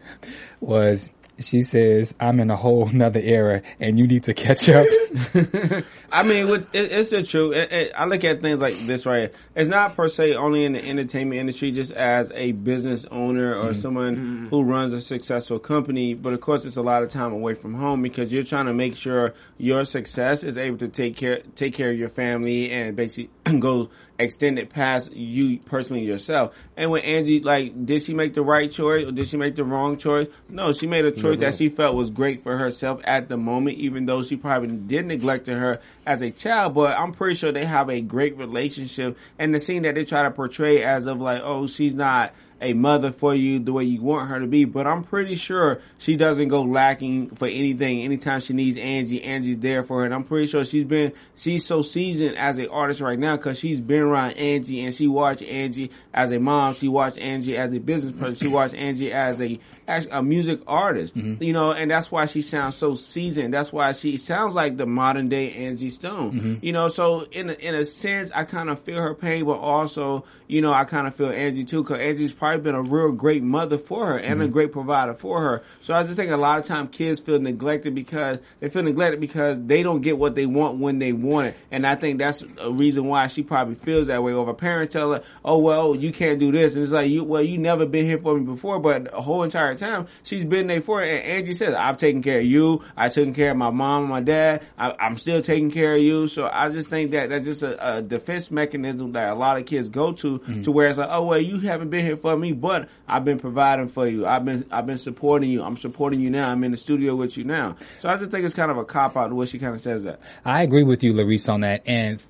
was 0.61 1.11
she 1.39 1.63
says, 1.63 2.15
"I'm 2.21 2.41
in 2.41 2.51
a 2.51 2.57
whole 2.57 2.87
nother 2.93 3.21
era, 3.21 3.63
and 3.81 3.99
you 3.99 4.07
need 4.07 4.25
to 4.25 4.35
catch 4.35 4.69
up." 4.69 4.87
I 6.13 6.23
mean, 6.23 6.49
with, 6.49 6.73
it, 6.75 6.93
it's 6.93 7.11
the 7.11 7.23
truth. 7.23 7.55
It, 7.55 7.73
it, 7.73 7.93
I 7.97 8.05
look 8.05 8.25
at 8.25 8.41
things 8.41 8.61
like 8.61 8.75
this 8.87 9.07
right 9.07 9.19
here. 9.19 9.31
It's 9.55 9.69
not 9.69 9.97
per 9.97 10.09
se 10.09 10.35
only 10.35 10.65
in 10.65 10.75
the 10.75 10.85
entertainment 10.85 11.41
industry, 11.41 11.73
just 11.73 11.93
as 11.93 12.31
a 12.35 12.53
business 12.53 13.05
owner 13.11 13.55
or 13.55 13.67
mm-hmm. 13.67 13.75
someone 13.75 14.17
mm-hmm. 14.17 14.49
who 14.49 14.63
runs 14.63 14.93
a 14.93 15.01
successful 15.01 15.59
company. 15.59 16.15
But 16.15 16.33
of 16.33 16.41
course, 16.41 16.65
it's 16.65 16.77
a 16.77 16.83
lot 16.83 17.03
of 17.03 17.09
time 17.09 17.33
away 17.33 17.55
from 17.55 17.75
home 17.75 18.03
because 18.03 18.33
you're 18.33 18.45
trying 18.45 18.67
to 18.67 18.75
make 18.75 18.97
sure 18.97 19.35
your 19.59 19.85
success 19.85 20.45
is 20.45 20.57
able 20.57 20.79
to 20.79 20.89
take 20.89 21.17
care 21.17 21.41
take 21.55 21.75
care 21.75 21.91
of 21.91 21.99
your 21.99 22.09
family 22.09 22.71
and 22.71 22.97
basically 22.97 23.31
go 23.59 23.91
extend 24.19 24.59
it 24.59 24.71
past 24.71 25.13
you 25.13 25.59
personally 25.59 26.05
yourself. 26.05 26.55
And 26.77 26.91
with 26.91 27.05
Angie, 27.05 27.41
like, 27.41 27.87
did 27.87 28.03
she 28.03 28.15
make 28.15 28.35
the 28.35 28.43
right 28.43 28.71
choice 28.71 29.07
or 29.07 29.13
did 29.13 29.27
she 29.27 29.37
make 29.37 29.57
the 29.57 29.65
wrong 29.65 29.97
choice? 29.97 30.29
No, 30.49 30.73
she 30.73 30.87
made 30.87 31.05
a 31.05 31.13
choice 31.13 31.39
that 31.39 31.55
she 31.55 31.69
felt 31.69 31.97
was 31.97 32.11
great 32.11 32.43
for 32.43 32.57
herself 32.57 33.01
at 33.05 33.29
the 33.29 33.37
moment, 33.37 33.79
even 33.79 34.07
though 34.07 34.23
she 34.23 34.37
probably 34.37 34.77
did 34.77 35.07
neglect 35.07 35.47
her 35.47 35.81
as 36.07 36.23
a 36.23 36.31
child. 36.31 36.75
But 36.75 36.99
I'm 36.99 37.13
pretty 37.13 37.35
sure 37.35 37.53
they 37.53 37.65
have 37.65 37.91
a 37.91 38.01
great 38.01 38.37
relationship. 38.37 39.17
And 39.39 39.55
the 39.55 39.61
scene 39.61 39.83
that 39.83 39.95
they 39.95 40.05
try 40.05 40.23
to 40.23 40.31
portray 40.31 40.83
as 40.83 41.07
of 41.07 41.21
like, 41.21 41.43
oh, 41.43 41.67
she's 41.67 41.95
not 41.95 42.33
a 42.61 42.73
mother 42.73 43.13
for 43.13 43.35
you 43.35 43.59
the 43.59 43.73
way 43.73 43.85
you 43.85 44.01
want 44.01 44.29
her 44.29 44.41
to 44.41 44.47
be, 44.47 44.65
but 44.65 44.87
I'm 44.87 45.05
pretty 45.05 45.35
sure 45.35 45.81
she 45.99 46.17
doesn't 46.17 46.49
go 46.49 46.63
lacking 46.63 47.31
for 47.31 47.47
anything. 47.47 48.03
Anytime 48.03 48.41
she 48.41 48.53
needs 48.55 48.77
Angie, 48.77 49.23
Angie's 49.23 49.59
there 49.59 49.83
for 49.83 50.01
her. 50.01 50.05
And 50.05 50.15
I'm 50.15 50.25
pretty 50.25 50.47
sure 50.47 50.65
she's 50.65 50.85
been, 50.85 51.13
she's 51.37 51.67
so 51.67 51.83
seasoned 51.83 52.37
as 52.37 52.59
an 52.59 52.69
artist 52.69 53.01
right 53.01 53.19
now 53.19 53.37
because 53.37 53.59
she's 53.59 53.81
been 53.81 54.03
around 54.03 54.33
Angie 54.33 54.85
and 54.85 54.95
she 54.95 55.07
watched 55.07 55.43
Angie 55.43 55.91
as 56.13 56.31
a 56.33 56.39
mom. 56.39 56.75
She 56.75 56.89
watched 56.89 57.19
Angie 57.19 57.57
as 57.57 57.73
a 57.73 57.79
business 57.79 58.15
person. 58.15 58.35
She 58.35 58.49
watched 58.49 58.75
Angie 58.75 59.13
as 59.13 59.41
a, 59.41 59.59
a 59.89 60.23
music 60.23 60.61
artist, 60.67 61.17
mm-hmm. 61.17 61.43
you 61.43 61.53
know, 61.53 61.73
and 61.73 61.91
that's 61.91 62.11
why 62.11 62.27
she 62.27 62.43
sounds 62.43 62.77
so 62.77 62.95
seasoned. 62.95 63.53
That's 63.53 63.73
why 63.73 63.93
she 63.93 64.17
sounds 64.17 64.55
like 64.55 64.77
the 64.77 64.87
modern 64.87 65.29
day 65.29 65.53
Angie 65.53 65.91
Stone, 65.91 66.33
mm-hmm. 66.33 66.55
you 66.63 66.73
know, 66.73 66.89
so 66.89 67.23
in 67.33 67.51
a, 67.51 67.53
in 67.55 67.75
a 67.75 67.85
sense, 67.85 68.31
I 68.35 68.45
kind 68.45 68.71
of 68.71 68.81
feel 68.81 68.97
her 68.97 69.15
pain, 69.15 69.45
but 69.45 69.59
also, 69.59 70.25
you 70.47 70.61
know, 70.61 70.73
I 70.73 70.85
kind 70.85 71.07
of 71.07 71.15
feel 71.15 71.31
Angie 71.31 71.65
too, 71.65 71.83
because 71.83 72.01
Angie's 72.01 72.33
probably 72.33 72.61
been 72.61 72.75
a 72.75 72.83
real 72.83 73.13
great 73.13 73.43
mother 73.43 73.79
for 73.79 74.07
her 74.07 74.19
and 74.19 74.41
a 74.41 74.45
mm-hmm. 74.45 74.53
great 74.53 74.73
provider 74.73 75.15
for 75.15 75.41
her. 75.41 75.63
So 75.83 75.95
I 75.95 76.03
just 76.03 76.17
think 76.17 76.31
a 76.31 76.37
lot 76.37 76.59
of 76.59 76.67
time 76.67 76.89
kids 76.89 77.21
feel 77.21 77.39
neglected 77.39 77.95
because 77.95 78.39
they 78.61 78.69
feel 78.69 78.83
neglected 78.83 79.21
because 79.21 79.59
they 79.61 79.83
don't 79.83 80.01
get 80.01 80.19
what 80.19 80.35
they 80.35 80.47
want 80.47 80.79
when 80.79 80.99
they 80.99 81.13
want 81.13 81.49
it. 81.49 81.57
And 81.71 81.87
I 81.87 81.95
think 81.95 82.19
that's 82.19 82.43
a 82.59 82.71
reason 82.71 83.07
why 83.07 83.27
she 83.27 83.43
probably 83.43 83.75
feels 83.75 84.07
that 84.09 84.23
way. 84.23 84.33
Or 84.33 84.45
if 84.45 84.49
a 84.49 84.55
parent 84.55 84.91
tell 84.91 85.13
her, 85.13 85.23
oh, 85.45 85.59
well, 85.59 85.95
you 85.95 86.13
can't 86.13 86.39
do 86.39 86.53
this. 86.53 86.75
And 86.75 86.85
it's 86.85 86.93
like, 86.93 87.11
you, 87.11 87.25
well, 87.25 87.43
you 87.43 87.59
never 87.59 87.87
been 87.87 88.05
here 88.05 88.19
for 88.19 88.39
me 88.39 88.45
before, 88.45 88.79
but 88.79 89.05
the 89.05 89.21
whole 89.21 89.43
entire 89.43 89.74
time 89.75 90.07
she's 90.23 90.45
been 90.45 90.67
there 90.67 90.81
for 90.81 91.03
it. 91.03 91.09
And 91.09 91.33
Angie 91.33 91.55
says, 91.55 91.75
I've 91.75 91.97
taken 91.97 92.23
care 92.23 92.39
of 92.39 92.47
you. 92.47 92.83
I've 92.97 93.13
taken 93.13 93.35
care 93.35 93.51
of 93.51 93.57
my 93.57 93.71
mom 93.71 94.03
and 94.03 94.11
my 94.11 94.21
dad. 94.21 94.65
I, 94.79 94.93
I'm 94.99 95.17
still 95.17 95.43
taking 95.43 95.71
care 95.71 95.95
of 95.95 96.03
you. 96.03 96.29
So 96.29 96.49
I 96.51 96.69
just 96.71 96.89
think 96.89 97.11
that 97.13 97.29
that's 97.29 97.45
just 97.45 97.63
a, 97.63 97.97
a 97.97 98.03
defense 98.03 98.51
mechanism 98.51 99.13
that 99.13 99.33
a 99.33 99.35
lot 99.35 99.57
of 99.57 99.67
kids 99.67 99.89
go 99.89 100.13
to, 100.13 100.39
to 100.63 100.71
where 100.71 100.89
it's 100.89 100.99
like, 100.99 101.09
oh, 101.11 101.25
well, 101.25 101.41
you 101.41 101.61
haven't 101.61 101.91
been 101.91 102.05
here 102.05 102.17
for 102.17 102.37
me, 102.37 102.53
but 102.53 102.89
I've 103.09 103.25
been 103.25 103.39
providing 103.39 103.89
for 103.89 104.07
you. 104.07 104.27
I've 104.27 104.45
been, 104.45 104.67
I've 104.71 104.87
been 104.87 104.99
supporting 104.99 105.51
you. 105.51 105.63
I'm 105.63 105.77
supporting 105.77 106.21
you 106.21 106.31
now. 106.31 106.51
I'm 106.51 106.65
in 106.65 106.71
the 106.71 106.77
studio 106.77 107.15
with 107.17 107.37
you 107.37 107.45
now. 107.45 107.77
So 107.99 108.09
I 108.09 108.17
just 108.17 108.31
think 108.31 108.45
it's 108.45 108.55
kind 108.55 108.71
of 108.71 108.77
a 108.77 108.85
cop 108.85 109.17
out 109.17 109.29
the 109.29 109.35
way 109.35 109.47
she 109.47 109.59
kind 109.59 109.75
of 109.75 109.81
says 109.81 110.05
that. 110.05 110.21
I 110.45 110.63
agree 110.63 110.83
with 110.83 111.03
you, 111.03 111.13
Larice, 111.13 111.53
on 111.53 111.61
that. 111.61 111.83
And 111.87 112.25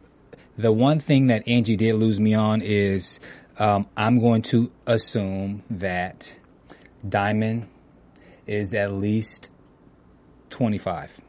the 0.57 0.73
one 0.73 0.99
thing 0.99 1.29
that 1.29 1.49
Angie 1.49 1.77
did 1.77 1.95
lose 1.95 2.21
me 2.21 2.35
on 2.35 2.63
is 2.63 3.21
um, 3.59 3.87
I'm 3.97 4.21
going 4.21 4.43
to 4.43 4.71
assume 4.87 5.63
that 5.71 6.35
Diamond 7.09 7.69
is 8.47 8.75
at 8.75 8.93
least 8.93 9.51
25. 10.51 11.21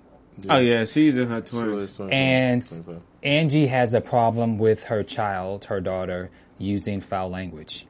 Oh 0.50 0.58
yeah, 0.58 0.84
she's 0.86 1.18
in 1.18 1.30
her 1.30 1.42
twenties. 1.42 1.84
it's 1.84 1.96
25, 1.98 2.14
And 2.14 2.62
25. 2.68 3.02
Angie 3.24 3.68
has 3.68 3.94
a 3.94 4.02
problem 4.02 4.58
with 4.58 4.84
her 4.84 5.02
child, 5.04 5.66
her 5.66 5.80
daughter, 5.80 6.30
using 6.58 7.00
foul 7.02 7.30
language. 7.30 7.88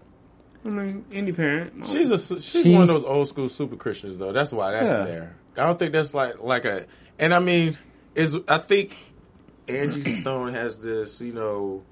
I 0.66 0.70
mean, 0.70 1.06
any 1.12 1.32
parent. 1.32 1.88
She's 1.88 2.10
a 2.12 2.18
she's, 2.18 2.46
She's- 2.46 2.66
one 2.68 2.84
of 2.84 2.88
those 2.88 3.04
old 3.04 3.28
school 3.28 3.50
super 3.50 3.76
Christians 3.76 4.18
though. 4.18 4.32
That's 4.32 4.52
why 4.52 4.72
that's 4.72 4.90
Yeah. 4.90 5.06
there. 5.06 5.36
I 5.58 5.66
don't 5.66 5.78
think 5.80 5.92
that's 5.92 6.14
like 6.14 6.40
like 6.42 6.66
a 6.66 6.86
and 7.20 7.34
I 7.34 7.40
mean 7.40 7.78
is 8.14 8.38
I 8.48 8.60
think 8.60 8.96
Angie 9.68 10.04
Stone 10.04 10.54
has 10.54 10.78
this, 10.78 11.20
you 11.22 11.34
know, 11.34 11.84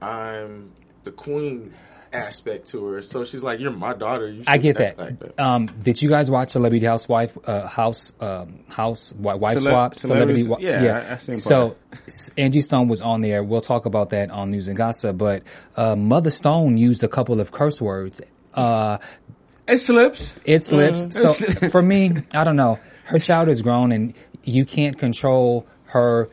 I'm 0.00 0.72
the 1.04 1.12
queen 1.12 1.72
aspect 2.14 2.68
to 2.68 2.84
her. 2.86 3.02
So 3.02 3.24
she's 3.24 3.42
like, 3.42 3.60
You're 3.60 3.70
my 3.72 3.94
daughter. 3.94 4.28
You 4.30 4.44
I 4.46 4.58
get 4.58 4.76
that. 4.78 4.98
like 4.98 5.18
that. 5.18 5.38
Um, 5.40 5.66
did 5.82 6.00
you 6.02 6.08
guys 6.08 6.30
watch 6.30 6.50
Celebrity 6.50 6.86
Housewife, 6.86 7.36
uh, 7.46 7.66
House, 7.66 8.14
um, 8.20 8.60
House, 8.68 9.12
Wife 9.14 9.58
Cele- 9.58 9.70
Swap, 9.70 9.94
Celebrity? 9.96 10.42
Wi- 10.44 10.62
yeah, 10.68 11.06
I- 11.10 11.14
I 11.14 11.16
So 11.16 11.76
Angie 12.36 12.60
Stone 12.60 12.88
was 12.88 13.02
on 13.02 13.20
there. 13.20 13.42
We'll 13.42 13.60
talk 13.60 13.86
about 13.86 14.10
that 14.10 14.30
on 14.30 14.50
News 14.50 14.68
and 14.68 14.76
Gossip. 14.76 15.16
But 15.18 15.42
uh, 15.76 15.96
Mother 15.96 16.30
Stone 16.30 16.78
used 16.78 17.02
a 17.04 17.08
couple 17.08 17.40
of 17.40 17.52
curse 17.52 17.80
words. 17.80 18.20
Uh, 18.54 18.98
It 19.66 19.78
slips. 19.78 20.38
it 20.44 20.62
slips. 20.62 21.16
So 21.18 21.32
for 21.68 21.80
me, 21.82 22.22
I 22.34 22.44
don't 22.44 22.56
know. 22.56 22.78
her 23.04 23.18
child 23.18 23.48
is 23.48 23.62
grown, 23.62 23.92
and 23.92 24.14
you 24.44 24.64
can't 24.64 24.98
control 24.98 25.66
her. 25.86 26.28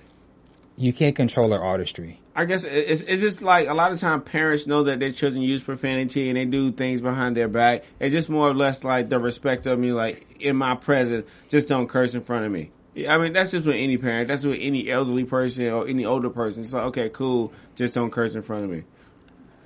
You 0.78 0.94
can't 0.94 1.16
control 1.16 1.52
her 1.52 1.62
artistry. 1.62 2.20
I 2.40 2.46
guess 2.46 2.64
it's 2.64 3.02
it's 3.02 3.22
just 3.22 3.42
like 3.42 3.68
a 3.68 3.74
lot 3.74 3.92
of 3.92 4.00
time 4.00 4.22
parents 4.22 4.66
know 4.66 4.84
that 4.84 5.00
their 5.00 5.12
children 5.12 5.42
use 5.42 5.62
profanity 5.62 6.30
and 6.30 6.38
they 6.38 6.46
do 6.46 6.72
things 6.72 7.02
behind 7.02 7.36
their 7.36 7.50
back. 7.50 7.84
It's 8.00 8.14
just 8.14 8.30
more 8.30 8.48
or 8.50 8.54
less 8.54 8.86
like 8.86 9.10
the 9.10 9.20
respect 9.20 9.66
of 9.66 9.78
me, 9.78 9.92
like 9.92 10.38
in 10.40 10.56
my 10.56 10.76
presence, 10.76 11.28
just 11.50 11.68
don't 11.68 11.90
curse 11.90 12.14
in 12.14 12.22
front 12.22 12.46
of 12.46 12.52
me. 12.54 12.72
I 13.10 13.18
mean 13.18 13.34
that's 13.34 13.52
just 13.52 13.68
with 13.68 13.76
any 13.76 13.98
parent. 13.98 14.30
That's 14.30 14.46
with 14.46 14.58
any 14.58 14.90
elderly 14.90 15.26
person 15.26 15.68
or 15.68 15.86
any 15.86 16.06
older 16.06 16.30
person. 16.30 16.64
It's 16.64 16.72
like 16.72 16.84
okay, 16.84 17.10
cool, 17.10 17.52
just 17.76 17.94
don't 17.94 18.10
curse 18.10 18.36
in 18.36 18.42
front 18.42 18.64
of 18.64 18.70
me. 18.70 18.86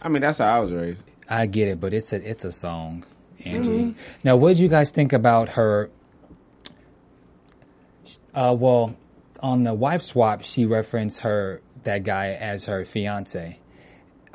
I 0.02 0.10
mean 0.10 0.24
that's 0.24 0.40
how 0.40 0.48
I 0.48 0.58
was 0.58 0.72
raised. 0.72 1.00
I 1.30 1.46
get 1.46 1.68
it, 1.68 1.80
but 1.80 1.94
it's 1.94 2.12
a 2.12 2.28
it's 2.28 2.44
a 2.44 2.52
song, 2.52 3.06
Angie. 3.46 3.94
Now, 4.24 4.36
what 4.36 4.48
did 4.48 4.60
you 4.60 4.68
guys 4.68 4.90
think 4.90 5.14
about 5.14 5.50
her? 5.50 5.92
Uh, 8.34 8.56
well, 8.58 8.96
on 9.42 9.64
the 9.64 9.76
wife 9.76 10.02
swap, 10.02 10.42
she 10.42 10.66
referenced 10.66 11.20
her 11.20 11.62
that 11.84 12.04
guy 12.04 12.30
as 12.30 12.66
her 12.66 12.86
fiance. 12.86 13.60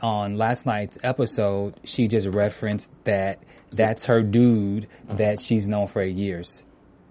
On 0.00 0.36
last 0.36 0.64
night's 0.66 0.98
episode, 1.02 1.74
she 1.84 2.06
just 2.06 2.28
referenced 2.28 2.92
that 3.04 3.42
that's 3.72 4.06
her 4.06 4.22
dude 4.22 4.86
that 5.08 5.40
she's 5.40 5.66
known 5.66 5.86
for 5.86 6.02
years. 6.02 6.62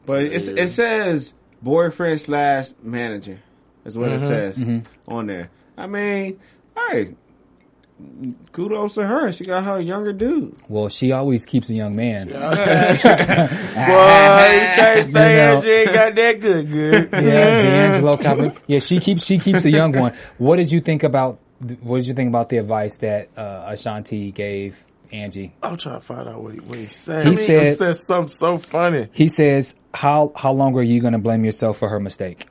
But 0.05 0.23
it's, 0.23 0.47
it 0.47 0.69
says 0.69 1.33
boyfriend 1.61 2.21
slash 2.21 2.69
manager. 2.81 3.41
Is 3.83 3.97
what 3.97 4.09
it 4.09 4.19
mm-hmm. 4.19 4.27
says 4.27 4.57
mm-hmm. 4.57 5.13
on 5.13 5.27
there. 5.27 5.49
I 5.77 5.87
mean, 5.87 6.39
hey, 6.75 7.15
kudos 8.51 8.93
to 8.95 9.05
her. 9.05 9.31
She 9.31 9.43
got 9.43 9.63
her 9.63 9.79
younger 9.81 10.13
dude. 10.13 10.55
Well, 10.67 10.89
she 10.89 11.11
always 11.11 11.45
keeps 11.45 11.69
a 11.69 11.73
young 11.73 11.95
man. 11.95 12.27
Boy, 12.27 12.33
you 12.33 12.39
can't 14.75 15.09
say 15.11 15.31
You 15.31 15.37
know. 15.55 15.61
she 15.61 15.69
ain't 15.69 15.93
got 15.93 16.15
that 16.15 16.39
good, 16.41 16.69
good. 16.71 17.09
Yeah, 17.11 17.61
D'Angelo 17.61 18.17
Copper. 18.17 18.53
Yeah, 18.67 18.79
she 18.79 18.99
keeps 18.99 19.25
she 19.25 19.39
keeps 19.39 19.65
a 19.65 19.69
young 19.71 19.91
one. 19.97 20.13
What 20.37 20.57
did 20.57 20.71
you 20.71 20.81
think 20.81 21.03
about 21.03 21.39
what 21.81 21.97
did 21.97 22.07
you 22.07 22.13
think 22.13 22.29
about 22.29 22.49
the 22.49 22.57
advice 22.57 22.97
that 22.97 23.29
uh, 23.37 23.65
Ashanti 23.67 24.31
gave 24.31 24.83
Angie? 25.11 25.53
I'm 25.63 25.77
trying 25.77 25.99
to 25.99 26.05
find 26.05 26.27
out 26.29 26.41
what 26.41 26.53
he, 26.53 26.59
what 26.59 26.77
he 26.77 26.87
said. 26.87 27.25
He 27.25 27.31
He 27.31 27.35
said- 27.37 27.77
said 27.77 27.95
something 27.95 28.29
so 28.29 28.57
funny. 28.57 29.07
He 29.13 29.27
says, 29.27 29.75
"How 29.93 30.31
how 30.35 30.51
long 30.53 30.75
are 30.77 30.83
you 30.83 31.01
going 31.01 31.13
to 31.13 31.19
blame 31.19 31.43
yourself 31.45 31.77
for 31.77 31.89
her 31.89 31.99
mistake?" 31.99 32.45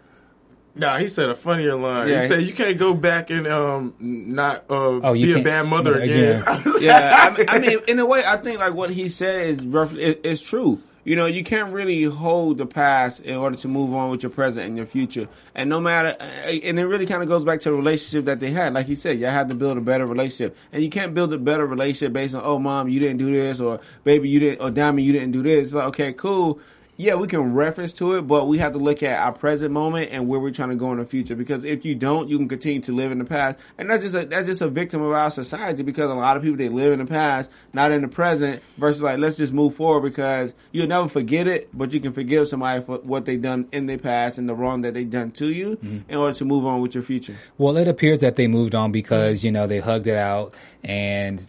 Nah, 0.77 0.99
he 0.99 1.09
said 1.09 1.31
a 1.31 1.35
funnier 1.35 1.75
line. 1.75 2.09
Yeah. 2.09 2.21
He 2.23 2.27
said 2.29 2.43
you 2.45 2.53
can't 2.53 2.77
go 2.77 2.93
back 2.95 3.31
and 3.31 3.47
um 3.47 3.95
not 3.99 4.65
uh, 4.71 5.01
Oh, 5.03 5.13
be 5.15 5.33
a 5.33 5.43
bad 5.43 5.67
mother 5.67 5.99
again. 6.01 6.43
again. 6.47 6.73
yeah, 6.81 7.17
I 7.19 7.37
mean, 7.37 7.49
I 7.49 7.59
mean, 7.59 7.79
in 7.89 7.99
a 7.99 8.07
way, 8.07 8.23
I 8.25 8.37
think 8.37 8.59
like 8.61 8.75
what 8.75 8.91
he 8.91 9.09
said 9.09 9.41
is 9.49 9.65
roughly 9.65 10.03
it, 10.03 10.21
it's 10.25 10.43
true. 10.43 10.81
You 11.05 11.15
know, 11.15 11.27
you 11.27 11.45
can't 11.45 11.73
really 11.73 12.03
hold 12.03 12.59
the 12.59 12.67
past 12.67 13.21
in 13.21 13.37
order 13.37 13.57
to 13.59 13.69
move 13.69 13.95
on 13.95 14.11
with 14.11 14.25
your 14.25 14.31
present 14.31 14.67
and 14.67 14.77
your 14.77 14.87
future. 14.87 15.29
And 15.55 15.71
no 15.71 15.81
matter, 15.81 16.09
and 16.21 16.81
it 16.81 16.85
really 16.85 17.07
kind 17.07 17.23
of 17.23 17.29
goes 17.29 17.45
back 17.45 17.61
to 17.61 17.71
the 17.71 17.77
relationship 17.77 18.25
that 18.25 18.41
they 18.41 18.51
had. 18.51 18.75
Like 18.75 18.87
he 18.87 18.97
said, 18.97 19.21
you 19.21 19.27
had 19.27 19.49
to 19.51 19.55
build 19.55 19.79
a 19.79 19.81
better 19.81 20.05
relationship, 20.05 20.57
and 20.73 20.83
you 20.83 20.91
can't 20.91 21.15
build 21.15 21.33
a 21.33 21.39
better 21.39 21.65
relationship 21.65 22.13
based 22.13 22.35
on, 22.35 22.43
oh, 22.45 22.59
mom, 22.59 22.89
you 22.89 22.99
didn't 22.99 23.19
do 23.19 23.31
this, 23.33 23.61
or 23.61 23.79
baby, 24.03 24.29
you 24.29 24.41
didn't, 24.41 24.61
or 24.61 24.73
diamond, 24.73 25.07
you 25.07 25.13
didn't 25.13 25.31
do 25.31 25.45
this. 25.45 25.67
It's 25.69 25.75
like, 25.75 25.87
okay, 25.91 26.13
cool. 26.13 26.59
Yeah, 26.99 27.15
we 27.17 27.27
can 27.27 27.53
reference 27.53 27.93
to 27.95 28.15
it, 28.15 28.23
but 28.23 28.47
we 28.49 28.59
have 28.59 28.73
to 28.73 28.79
look 28.79 29.03
at 29.03 29.19
our 29.19 29.33
present 29.33 29.71
moment 29.71 30.11
and 30.13 30.29
where 30.29 30.41
we're 30.41 30.51
trying 30.51 30.71
to 30.71 30.77
go 30.77 30.93
in 30.93 30.99
the 30.99 31.05
future. 31.05 31.35
Because 31.35 31.63
if 31.65 31.85
you 31.85 31.95
don't, 31.95 32.29
you 32.29 32.39
can 32.39 32.49
continue 32.49 32.81
to 32.83 32.93
live 32.93 33.13
in 33.13 33.19
the 33.19 33.25
past, 33.25 33.59
and 33.77 33.91
that's 33.91 34.03
just 34.03 34.15
a, 34.15 34.25
that's 34.25 34.47
just 34.47 34.63
a 34.63 34.69
victim 34.69 35.03
of 35.03 35.13
our 35.13 35.31
society. 35.31 35.83
Because 35.83 36.11
a 36.11 36.15
lot 36.15 36.37
of 36.37 36.43
people 36.43 36.57
they 36.57 36.71
live 36.71 36.93
in 36.93 36.99
the 36.99 37.07
past, 37.07 37.51
not 37.73 37.93
in 37.93 38.01
the 38.01 38.09
present. 38.09 38.63
Versus 38.79 39.03
like, 39.03 39.19
let's 39.19 39.37
just 39.37 39.53
move 39.53 39.75
forward 39.75 40.03
because 40.09 40.55
you'll 40.73 40.87
never 40.87 41.09
forget 41.09 41.47
it, 41.47 41.69
but 41.73 41.93
you 41.93 42.01
can 42.01 42.13
forgive 42.13 42.49
somebody 42.49 42.83
for 42.83 42.99
what 42.99 43.27
they've 43.27 43.43
done 43.43 43.69
in 43.73 43.87
their 43.87 43.99
past 43.99 44.39
and 44.39 44.49
the 44.49 44.55
wrong 44.55 44.81
that 44.83 44.95
they've 44.95 45.11
done 45.11 45.31
to 45.33 45.51
you 45.51 45.77
mm-hmm. 45.77 46.11
in 46.11 46.17
order 46.17 46.33
to 46.33 46.45
move 46.45 46.65
on 46.65 46.81
with 46.81 46.95
your 46.95 47.05
future. 47.05 47.37
Well, 47.59 47.77
it 47.77 47.89
appears 47.89 48.21
that 48.21 48.37
they 48.37 48.49
moved 48.49 48.75
on 48.75 48.93
because 48.93 49.45
you 49.45 49.53
know 49.53 49.67
they 49.67 49.81
hugged 49.81 50.07
it 50.07 50.17
out, 50.17 50.55
and 50.83 51.47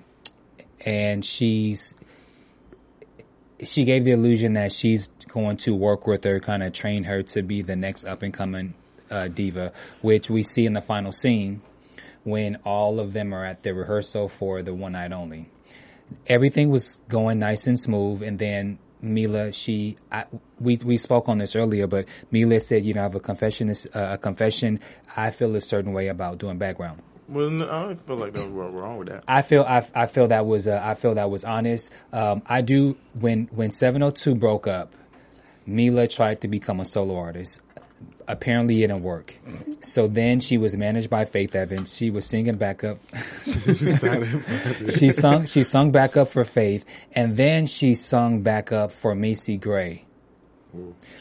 and 0.86 1.24
she's 1.24 1.96
she 3.64 3.84
gave 3.86 4.04
the 4.04 4.12
illusion 4.12 4.54
that 4.54 4.72
she's 4.72 5.08
going 5.28 5.58
to 5.58 5.76
work 5.76 6.08
with 6.08 6.24
her, 6.24 6.40
kind 6.40 6.64
of 6.64 6.74
train 6.74 7.04
her 7.06 7.24
to 7.24 7.42
be 7.42 7.62
the 7.62 7.76
next 7.76 8.06
up 8.06 8.22
and 8.22 8.34
coming 8.34 8.74
uh, 9.10 9.28
diva, 9.28 9.72
which 10.02 10.30
we 10.30 10.44
see 10.44 10.66
in 10.66 10.74
the 10.74 10.82
final 10.82 11.12
scene 11.12 11.62
when 12.24 12.58
all 12.66 13.00
of 13.00 13.14
them 13.14 13.34
are 13.34 13.46
at 13.46 13.64
the 13.64 13.74
rehearsal 13.74 14.28
for 14.28 14.62
the 14.62 14.74
one 14.74 14.92
night 14.92 15.12
only. 15.12 15.50
Everything 16.28 16.70
was 16.70 16.98
going 17.10 17.40
nice 17.40 17.68
and 17.68 17.80
smooth, 17.80 18.22
and 18.22 18.38
then 18.40 18.80
Meelah, 19.04 19.54
she, 19.54 19.98
I, 20.12 20.26
we 20.60 20.78
we 20.78 20.98
spoke 20.98 21.30
on 21.30 21.38
this 21.38 21.56
earlier, 21.56 21.88
but 21.88 22.06
Meelah 22.32 22.62
said, 22.62 22.86
you 22.86 22.94
know, 22.94 23.02
I 23.02 23.04
have 23.04 23.16
a 23.16 23.20
confession, 23.20 23.70
uh, 23.70 23.74
a 23.94 24.18
confession. 24.18 24.80
I 25.16 25.32
feel 25.32 25.56
a 25.56 25.62
certain 25.62 25.94
way 25.94 26.08
about 26.08 26.38
doing 26.38 26.58
background. 26.58 27.02
Well, 27.28 27.50
no, 27.50 27.66
I 27.70 27.84
don't 27.88 28.02
feel 28.02 28.16
like 28.16 28.34
there's 28.34 28.50
was 28.50 28.74
wrong 28.74 28.98
with 28.98 29.10
that. 29.10 29.24
I 29.28 29.42
feel 29.42 29.64
I, 29.64 29.86
I 29.94 30.06
feel 30.08 30.28
that 30.30 30.46
was 30.46 30.68
uh, 30.68 30.80
I 30.84 30.96
feel 30.96 31.16
that 31.16 31.30
was 31.30 31.44
honest. 31.44 31.92
Um, 32.14 32.42
I 32.46 32.62
do 32.62 32.98
when 33.20 33.48
when 33.52 33.72
702 33.72 34.36
broke 34.36 34.66
up, 34.68 34.94
Meelah 35.68 36.14
tried 36.14 36.42
to 36.42 36.48
become 36.48 36.80
a 36.80 36.86
solo 36.86 37.18
artist. 37.18 37.62
Apparently, 38.30 38.84
it 38.84 38.88
didn't 38.88 39.04
work. 39.04 39.34
So 39.82 40.08
then 40.08 40.40
she 40.42 40.58
was 40.58 40.76
managed 40.76 41.10
by 41.10 41.24
Faith 41.26 41.56
Evans. 41.56 41.96
She 41.96 42.10
was 42.10 42.26
singing 42.26 42.56
backup. 42.56 43.00
she 43.66 45.12
sung 45.12 45.46
she 45.46 45.64
sung 45.64 45.92
backup 45.92 46.28
for 46.28 46.44
Faith, 46.44 46.86
and 47.14 47.38
then 47.38 47.66
she 47.66 47.96
sung 47.96 48.42
backup 48.42 48.92
for 48.92 49.16
Macy 49.16 49.58
Gray 49.58 50.06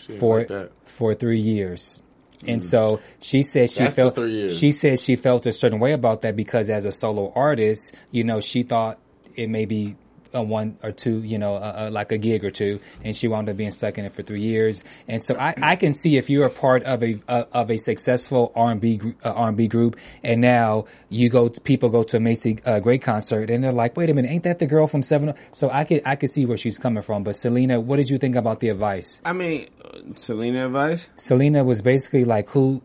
She 0.00 0.12
for 0.12 0.38
like 0.38 0.48
that. 0.48 0.70
for 0.84 1.14
three 1.14 1.40
years. 1.40 2.02
And 2.46 2.62
so 2.62 3.00
she 3.20 3.42
said 3.42 3.70
she 3.70 3.84
That's 3.84 3.96
felt 3.96 4.14
three 4.14 4.32
years. 4.32 4.58
she 4.58 4.72
said 4.72 5.00
she 5.00 5.16
felt 5.16 5.46
a 5.46 5.52
certain 5.52 5.78
way 5.80 5.92
about 5.92 6.22
that 6.22 6.36
because 6.36 6.70
as 6.70 6.84
a 6.84 6.92
solo 6.92 7.32
artist, 7.34 7.94
you 8.10 8.24
know, 8.24 8.40
she 8.40 8.62
thought 8.62 8.98
it 9.34 9.48
may 9.48 9.64
be 9.64 9.96
a 10.36 10.42
one 10.42 10.78
or 10.82 10.92
two, 10.92 11.22
you 11.22 11.38
know, 11.38 11.56
uh, 11.56 11.86
uh, 11.86 11.90
like 11.90 12.12
a 12.12 12.18
gig 12.18 12.44
or 12.44 12.50
two, 12.50 12.80
and 13.02 13.16
she 13.16 13.26
wound 13.26 13.48
up 13.48 13.56
being 13.56 13.70
stuck 13.70 13.98
in 13.98 14.04
it 14.04 14.12
for 14.12 14.22
three 14.22 14.42
years. 14.42 14.84
And 15.08 15.24
so 15.24 15.36
I, 15.36 15.54
I 15.60 15.76
can 15.76 15.94
see 15.94 16.16
if 16.16 16.30
you're 16.30 16.46
a 16.46 16.50
part 16.50 16.84
of 16.84 17.02
a 17.02 17.18
uh, 17.28 17.44
of 17.52 17.70
a 17.70 17.78
successful 17.78 18.52
R 18.54 18.72
and 18.72 18.80
B 18.80 19.00
uh, 19.24 19.32
and 19.34 19.56
B 19.56 19.66
group, 19.66 19.96
and 20.22 20.40
now 20.40 20.86
you 21.08 21.28
go, 21.28 21.48
to, 21.48 21.60
people 21.60 21.88
go 21.88 22.02
to 22.04 22.18
a 22.18 22.20
Macy 22.20 22.58
uh, 22.64 22.80
Gray 22.80 22.98
concert, 22.98 23.50
and 23.50 23.64
they're 23.64 23.72
like, 23.72 23.96
wait 23.96 24.10
a 24.10 24.14
minute, 24.14 24.30
ain't 24.30 24.44
that 24.44 24.58
the 24.58 24.66
girl 24.66 24.86
from 24.86 25.02
Seven? 25.02 25.34
So 25.52 25.70
I 25.70 25.84
could 25.84 26.02
I 26.04 26.16
could 26.16 26.30
see 26.30 26.46
where 26.46 26.58
she's 26.58 26.78
coming 26.78 27.02
from. 27.02 27.24
But 27.24 27.34
Syleena, 27.34 27.82
what 27.82 27.96
did 27.96 28.10
you 28.10 28.18
think 28.18 28.36
about 28.36 28.60
the 28.60 28.68
advice? 28.68 29.20
I 29.24 29.32
mean, 29.32 29.68
Syleena 30.14 30.66
advice. 30.66 31.08
Syleena 31.16 31.64
was 31.64 31.82
basically 31.82 32.24
like, 32.24 32.48
"Who? 32.50 32.82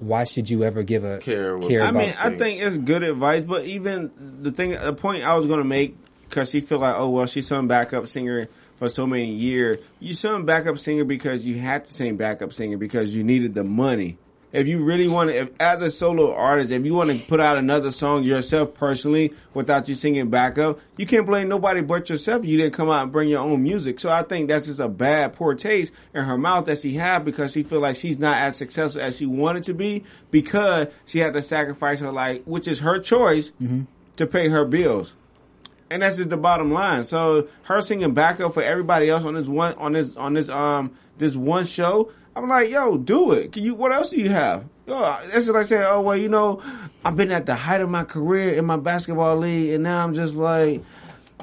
Why 0.00 0.24
should 0.24 0.50
you 0.50 0.64
ever 0.64 0.82
give 0.82 1.04
a 1.04 1.18
Care 1.18 1.56
what- 1.56 1.68
care 1.68 1.82
I 1.82 1.90
about?" 1.90 2.02
mean, 2.02 2.14
I 2.18 2.30
think 2.36 2.60
it's 2.60 2.76
good 2.78 3.02
advice, 3.02 3.44
but 3.46 3.64
even 3.64 4.10
the 4.42 4.50
thing, 4.50 4.70
the 4.70 4.92
point 4.92 5.24
I 5.24 5.36
was 5.36 5.46
going 5.46 5.60
to 5.60 5.64
make, 5.64 5.96
because 6.28 6.50
she 6.50 6.60
feel 6.60 6.78
like, 6.78 6.96
oh 6.96 7.08
well, 7.10 7.26
she's 7.26 7.46
some 7.46 7.68
backup 7.68 8.08
singer 8.08 8.48
for 8.76 8.88
so 8.88 9.06
many 9.06 9.32
years. 9.32 9.78
You 10.00 10.14
some 10.14 10.44
backup 10.44 10.78
singer 10.78 11.04
because 11.04 11.46
you 11.46 11.58
had 11.58 11.84
to 11.84 11.92
sing 11.92 12.16
backup 12.16 12.52
singer 12.52 12.76
because 12.76 13.14
you 13.14 13.22
needed 13.24 13.54
the 13.54 13.64
money. 13.64 14.18
If 14.50 14.66
you 14.66 14.82
really 14.82 15.08
want 15.08 15.28
to, 15.28 15.36
if, 15.36 15.50
as 15.60 15.82
a 15.82 15.90
solo 15.90 16.34
artist, 16.34 16.72
if 16.72 16.84
you 16.84 16.94
want 16.94 17.10
to 17.10 17.18
put 17.26 17.38
out 17.38 17.58
another 17.58 17.90
song 17.90 18.24
yourself 18.24 18.72
personally 18.72 19.34
without 19.52 19.88
you 19.88 19.94
singing 19.94 20.30
backup, 20.30 20.80
you 20.96 21.04
can't 21.06 21.26
blame 21.26 21.48
nobody 21.48 21.82
but 21.82 22.08
yourself. 22.08 22.46
You 22.46 22.56
didn't 22.56 22.72
come 22.72 22.88
out 22.88 23.02
and 23.02 23.12
bring 23.12 23.28
your 23.28 23.40
own 23.40 23.62
music. 23.62 24.00
So 24.00 24.08
I 24.08 24.22
think 24.22 24.48
that's 24.48 24.66
just 24.66 24.80
a 24.80 24.88
bad, 24.88 25.34
poor 25.34 25.54
taste 25.54 25.92
in 26.14 26.24
her 26.24 26.38
mouth 26.38 26.64
that 26.64 26.78
she 26.78 26.94
had 26.94 27.26
because 27.26 27.52
she 27.52 27.62
feel 27.62 27.80
like 27.80 27.96
she's 27.96 28.18
not 28.18 28.38
as 28.38 28.56
successful 28.56 29.02
as 29.02 29.18
she 29.18 29.26
wanted 29.26 29.64
to 29.64 29.74
be 29.74 30.04
because 30.30 30.86
she 31.04 31.18
had 31.18 31.34
to 31.34 31.42
sacrifice 31.42 32.00
her 32.00 32.12
life, 32.12 32.40
which 32.46 32.66
is 32.66 32.78
her 32.80 32.98
choice, 32.98 33.52
to 34.16 34.26
pay 34.26 34.48
her 34.48 34.64
bills. 34.64 35.12
And 35.90 36.02
that's 36.02 36.16
just 36.16 36.30
the 36.30 36.36
bottom 36.36 36.72
line. 36.72 37.04
So 37.04 37.48
her 37.64 37.80
singing 37.82 38.12
backup 38.14 38.54
for 38.54 38.62
everybody 38.62 39.08
else 39.10 39.24
on 39.24 39.34
this 39.34 39.46
one 39.46 39.74
on 39.74 39.92
this 39.92 40.16
on 40.16 40.34
this 40.34 40.48
um 40.50 40.92
this 41.16 41.34
one 41.34 41.64
show, 41.64 42.12
I'm 42.38 42.48
like, 42.48 42.70
yo, 42.70 42.96
do 42.96 43.32
it. 43.32 43.52
Can 43.52 43.64
you? 43.64 43.74
What 43.74 43.92
else 43.92 44.10
do 44.10 44.16
you 44.16 44.30
have? 44.30 44.64
Yo, 44.86 44.98
that's 45.30 45.46
what 45.46 45.56
I 45.56 45.62
saying, 45.64 45.84
oh 45.86 46.00
well, 46.00 46.16
you 46.16 46.28
know, 46.28 46.62
I've 47.04 47.16
been 47.16 47.30
at 47.32 47.46
the 47.46 47.54
height 47.54 47.80
of 47.80 47.90
my 47.90 48.04
career 48.04 48.54
in 48.54 48.64
my 48.64 48.76
basketball 48.76 49.36
league, 49.36 49.70
and 49.74 49.84
now 49.84 50.02
I'm 50.04 50.14
just 50.14 50.34
like, 50.34 50.82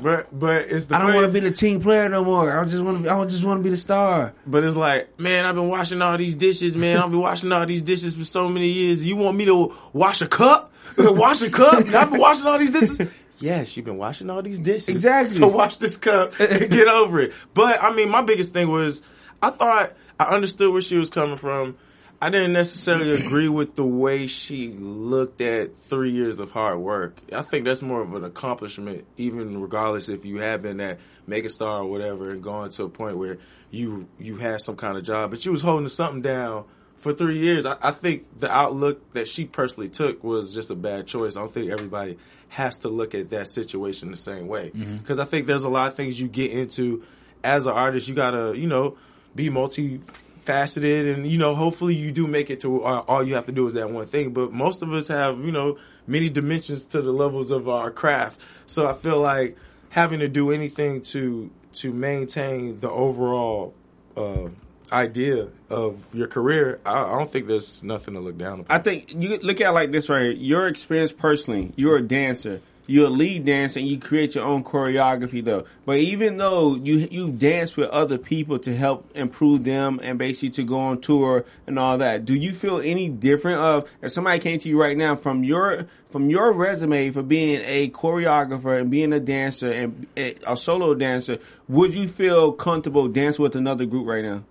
But 0.01 0.27
but 0.37 0.63
it's 0.63 0.87
the 0.87 0.95
I 0.95 0.99
don't 0.99 1.13
want 1.13 1.27
to 1.27 1.33
be 1.33 1.39
the 1.41 1.51
team 1.51 1.79
player 1.81 2.09
no 2.09 2.23
more. 2.23 2.57
I 2.59 2.65
just 2.65 2.83
want 2.83 3.03
to. 3.03 3.09
I 3.11 3.25
just 3.25 3.43
want 3.43 3.59
to 3.59 3.63
be 3.63 3.69
the 3.69 3.77
star. 3.77 4.33
But 4.47 4.63
it's 4.63 4.75
like, 4.75 5.19
man, 5.19 5.45
I've 5.45 5.55
been 5.55 5.67
washing 5.69 6.01
all 6.01 6.17
these 6.17 6.35
dishes, 6.35 6.75
man. 6.75 6.97
I've 6.97 7.11
been 7.11 7.19
washing 7.19 7.51
all 7.51 7.65
these 7.65 7.81
dishes 7.81 8.15
for 8.15 8.25
so 8.25 8.49
many 8.49 8.69
years. 8.69 9.05
You 9.07 9.15
want 9.15 9.37
me 9.37 9.45
to 9.45 9.73
wash 9.93 10.21
a 10.21 10.27
cup? 10.27 10.73
wash 10.97 11.41
a 11.41 11.49
cup? 11.49 11.85
I've 11.87 12.09
been 12.09 12.19
washing 12.19 12.45
all 12.45 12.57
these 12.57 12.71
dishes. 12.71 13.01
Yes, 13.37 13.75
you've 13.75 13.85
been 13.85 13.97
washing 13.97 14.29
all 14.29 14.41
these 14.41 14.59
dishes. 14.59 14.87
Exactly. 14.87 15.35
So 15.35 15.47
wash 15.47 15.77
this 15.77 15.97
cup 15.97 16.39
and 16.39 16.69
get 16.69 16.87
over 16.87 17.19
it. 17.19 17.33
But 17.53 17.83
I 17.83 17.93
mean, 17.93 18.09
my 18.09 18.21
biggest 18.21 18.53
thing 18.53 18.69
was, 18.69 19.01
I 19.41 19.49
thought 19.49 19.93
I 20.19 20.25
understood 20.25 20.71
where 20.71 20.81
she 20.81 20.97
was 20.97 21.09
coming 21.09 21.37
from. 21.37 21.77
I 22.21 22.29
didn't 22.29 22.53
necessarily 22.53 23.11
agree 23.25 23.49
with 23.49 23.75
the 23.75 23.85
way 23.85 24.27
she 24.27 24.69
looked 24.69 25.41
at 25.41 25.77
three 25.77 26.11
years 26.11 26.39
of 26.39 26.51
hard 26.51 26.79
work. 26.79 27.17
I 27.33 27.41
think 27.41 27.65
that's 27.65 27.81
more 27.81 28.01
of 28.01 28.13
an 28.13 28.23
accomplishment, 28.23 29.05
even 29.17 29.61
regardless 29.61 30.09
if 30.09 30.25
you 30.25 30.39
have 30.39 30.61
been 30.61 30.77
that 30.77 30.99
mega 31.27 31.49
star 31.49 31.81
or 31.81 31.85
whatever, 31.85 32.29
and 32.29 32.41
gone 32.41 32.69
to 32.71 32.83
a 32.83 32.89
point 32.89 33.17
where 33.17 33.37
you 33.71 34.07
you 34.17 34.37
had 34.37 34.61
some 34.61 34.75
kind 34.75 34.97
of 34.97 35.03
job, 35.03 35.31
but 35.31 35.45
you 35.45 35.51
was 35.51 35.61
holding 35.61 35.89
something 35.89 36.21
down 36.21 36.65
for 36.97 37.13
three 37.13 37.37
years. 37.37 37.65
I, 37.65 37.75
I 37.81 37.91
think 37.91 38.39
the 38.39 38.51
outlook 38.51 39.11
that 39.13 39.27
she 39.27 39.45
personally 39.45 39.89
took 39.89 40.23
was 40.23 40.53
just 40.53 40.71
a 40.71 40.75
bad 40.75 41.07
choice. 41.07 41.35
I 41.35 41.41
don't 41.41 41.53
think 41.53 41.71
everybody 41.71 42.17
has 42.49 42.77
to 42.79 42.89
look 42.89 43.13
at 43.13 43.29
that 43.31 43.47
situation 43.47 44.11
the 44.11 44.17
same 44.17 44.47
way 44.47 44.69
mm-hmm. 44.69 44.97
because 44.97 45.19
I 45.19 45.25
think 45.25 45.47
there's 45.47 45.65
a 45.65 45.69
lot 45.69 45.89
of 45.89 45.95
things 45.95 46.19
you 46.19 46.27
get 46.27 46.51
into 46.51 47.03
as 47.43 47.65
an 47.65 47.73
artist. 47.73 48.07
You 48.07 48.15
gotta, 48.15 48.57
you 48.57 48.67
know, 48.67 48.97
be 49.35 49.49
multifaceted, 49.49 51.13
and 51.13 51.27
you 51.27 51.37
know 51.37 51.55
hopefully 51.55 51.95
you 51.95 52.11
do 52.11 52.27
make 52.27 52.49
it 52.49 52.61
to 52.61 52.83
uh, 52.83 53.03
all 53.07 53.23
you 53.23 53.35
have 53.35 53.45
to 53.47 53.51
do 53.51 53.67
is 53.67 53.73
that 53.73 53.89
one 53.91 54.07
thing 54.07 54.31
but 54.31 54.53
most 54.53 54.81
of 54.81 54.93
us 54.93 55.07
have 55.07 55.43
you 55.43 55.51
know 55.51 55.77
many 56.07 56.29
dimensions 56.29 56.83
to 56.85 57.01
the 57.01 57.11
levels 57.11 57.51
of 57.51 57.67
our 57.67 57.91
craft 57.91 58.39
so 58.65 58.87
i 58.87 58.93
feel 58.93 59.19
like 59.19 59.57
having 59.89 60.19
to 60.19 60.27
do 60.27 60.51
anything 60.51 61.01
to 61.01 61.49
to 61.73 61.91
maintain 61.91 62.79
the 62.79 62.89
overall 62.89 63.73
uh, 64.15 64.47
idea 64.91 65.47
of 65.69 65.99
your 66.13 66.27
career 66.27 66.79
I, 66.85 67.01
I 67.01 67.17
don't 67.17 67.31
think 67.31 67.47
there's 67.47 67.83
nothing 67.83 68.13
to 68.13 68.19
look 68.19 68.37
down 68.37 68.61
upon 68.61 68.75
I 68.75 68.81
think 68.81 69.13
you 69.13 69.37
look 69.37 69.59
at 69.61 69.69
it 69.69 69.73
like 69.73 69.91
this 69.91 70.09
right 70.09 70.21
here. 70.21 70.31
Your 70.31 70.67
experience 70.67 71.11
personally, 71.11 71.73
you're 71.75 71.97
a 71.97 72.01
dancer. 72.01 72.61
You're 72.87 73.07
a 73.07 73.09
lead 73.09 73.45
dancer 73.45 73.79
and 73.79 73.87
you 73.87 73.99
create 73.99 74.35
your 74.35 74.45
own 74.45 74.63
choreography 74.63 75.43
though. 75.43 75.65
But 75.85 75.97
even 75.97 76.37
though 76.37 76.75
you 76.75 77.07
you 77.09 77.31
dance 77.31 77.75
with 77.75 77.89
other 77.89 78.17
people 78.17 78.59
to 78.59 78.75
help 78.75 79.09
improve 79.15 79.63
them 79.63 79.99
and 80.03 80.19
basically 80.19 80.51
to 80.51 80.63
go 80.63 80.79
on 80.79 81.01
tour 81.01 81.45
and 81.65 81.79
all 81.79 81.97
that, 81.97 82.25
do 82.25 82.35
you 82.35 82.53
feel 82.53 82.79
any 82.79 83.09
different 83.09 83.59
of 83.59 83.89
if 84.01 84.11
somebody 84.11 84.39
came 84.39 84.59
to 84.59 84.69
you 84.69 84.79
right 84.79 84.95
now 84.95 85.15
from 85.15 85.43
your 85.43 85.87
from 86.11 86.29
your 86.29 86.53
resume 86.53 87.09
for 87.09 87.23
being 87.23 87.59
a 87.65 87.89
choreographer 87.89 88.79
and 88.79 88.91
being 88.91 89.11
a 89.13 89.19
dancer 89.19 89.71
and 89.71 90.07
a, 90.15 90.35
a 90.47 90.55
solo 90.55 90.93
dancer, 90.93 91.39
would 91.67 91.93
you 91.93 92.07
feel 92.07 92.51
comfortable 92.51 93.07
dancing 93.07 93.43
with 93.43 93.55
another 93.55 93.85
group 93.85 94.07
right 94.07 94.23
now? 94.23 94.43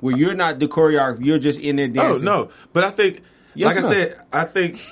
Where 0.00 0.16
you're 0.16 0.34
not 0.34 0.58
the 0.58 0.66
choreographer, 0.66 1.24
you're 1.24 1.38
just 1.38 1.60
in 1.60 1.76
there 1.76 1.86
oh, 1.86 1.92
dancing. 1.92 2.26
Oh 2.26 2.44
no, 2.44 2.50
but 2.72 2.82
I 2.84 2.90
think, 2.90 3.20
Yes 3.54 3.66
like 3.66 3.84
I 3.84 3.88
said, 3.88 4.26
I 4.32 4.44
think 4.46 4.84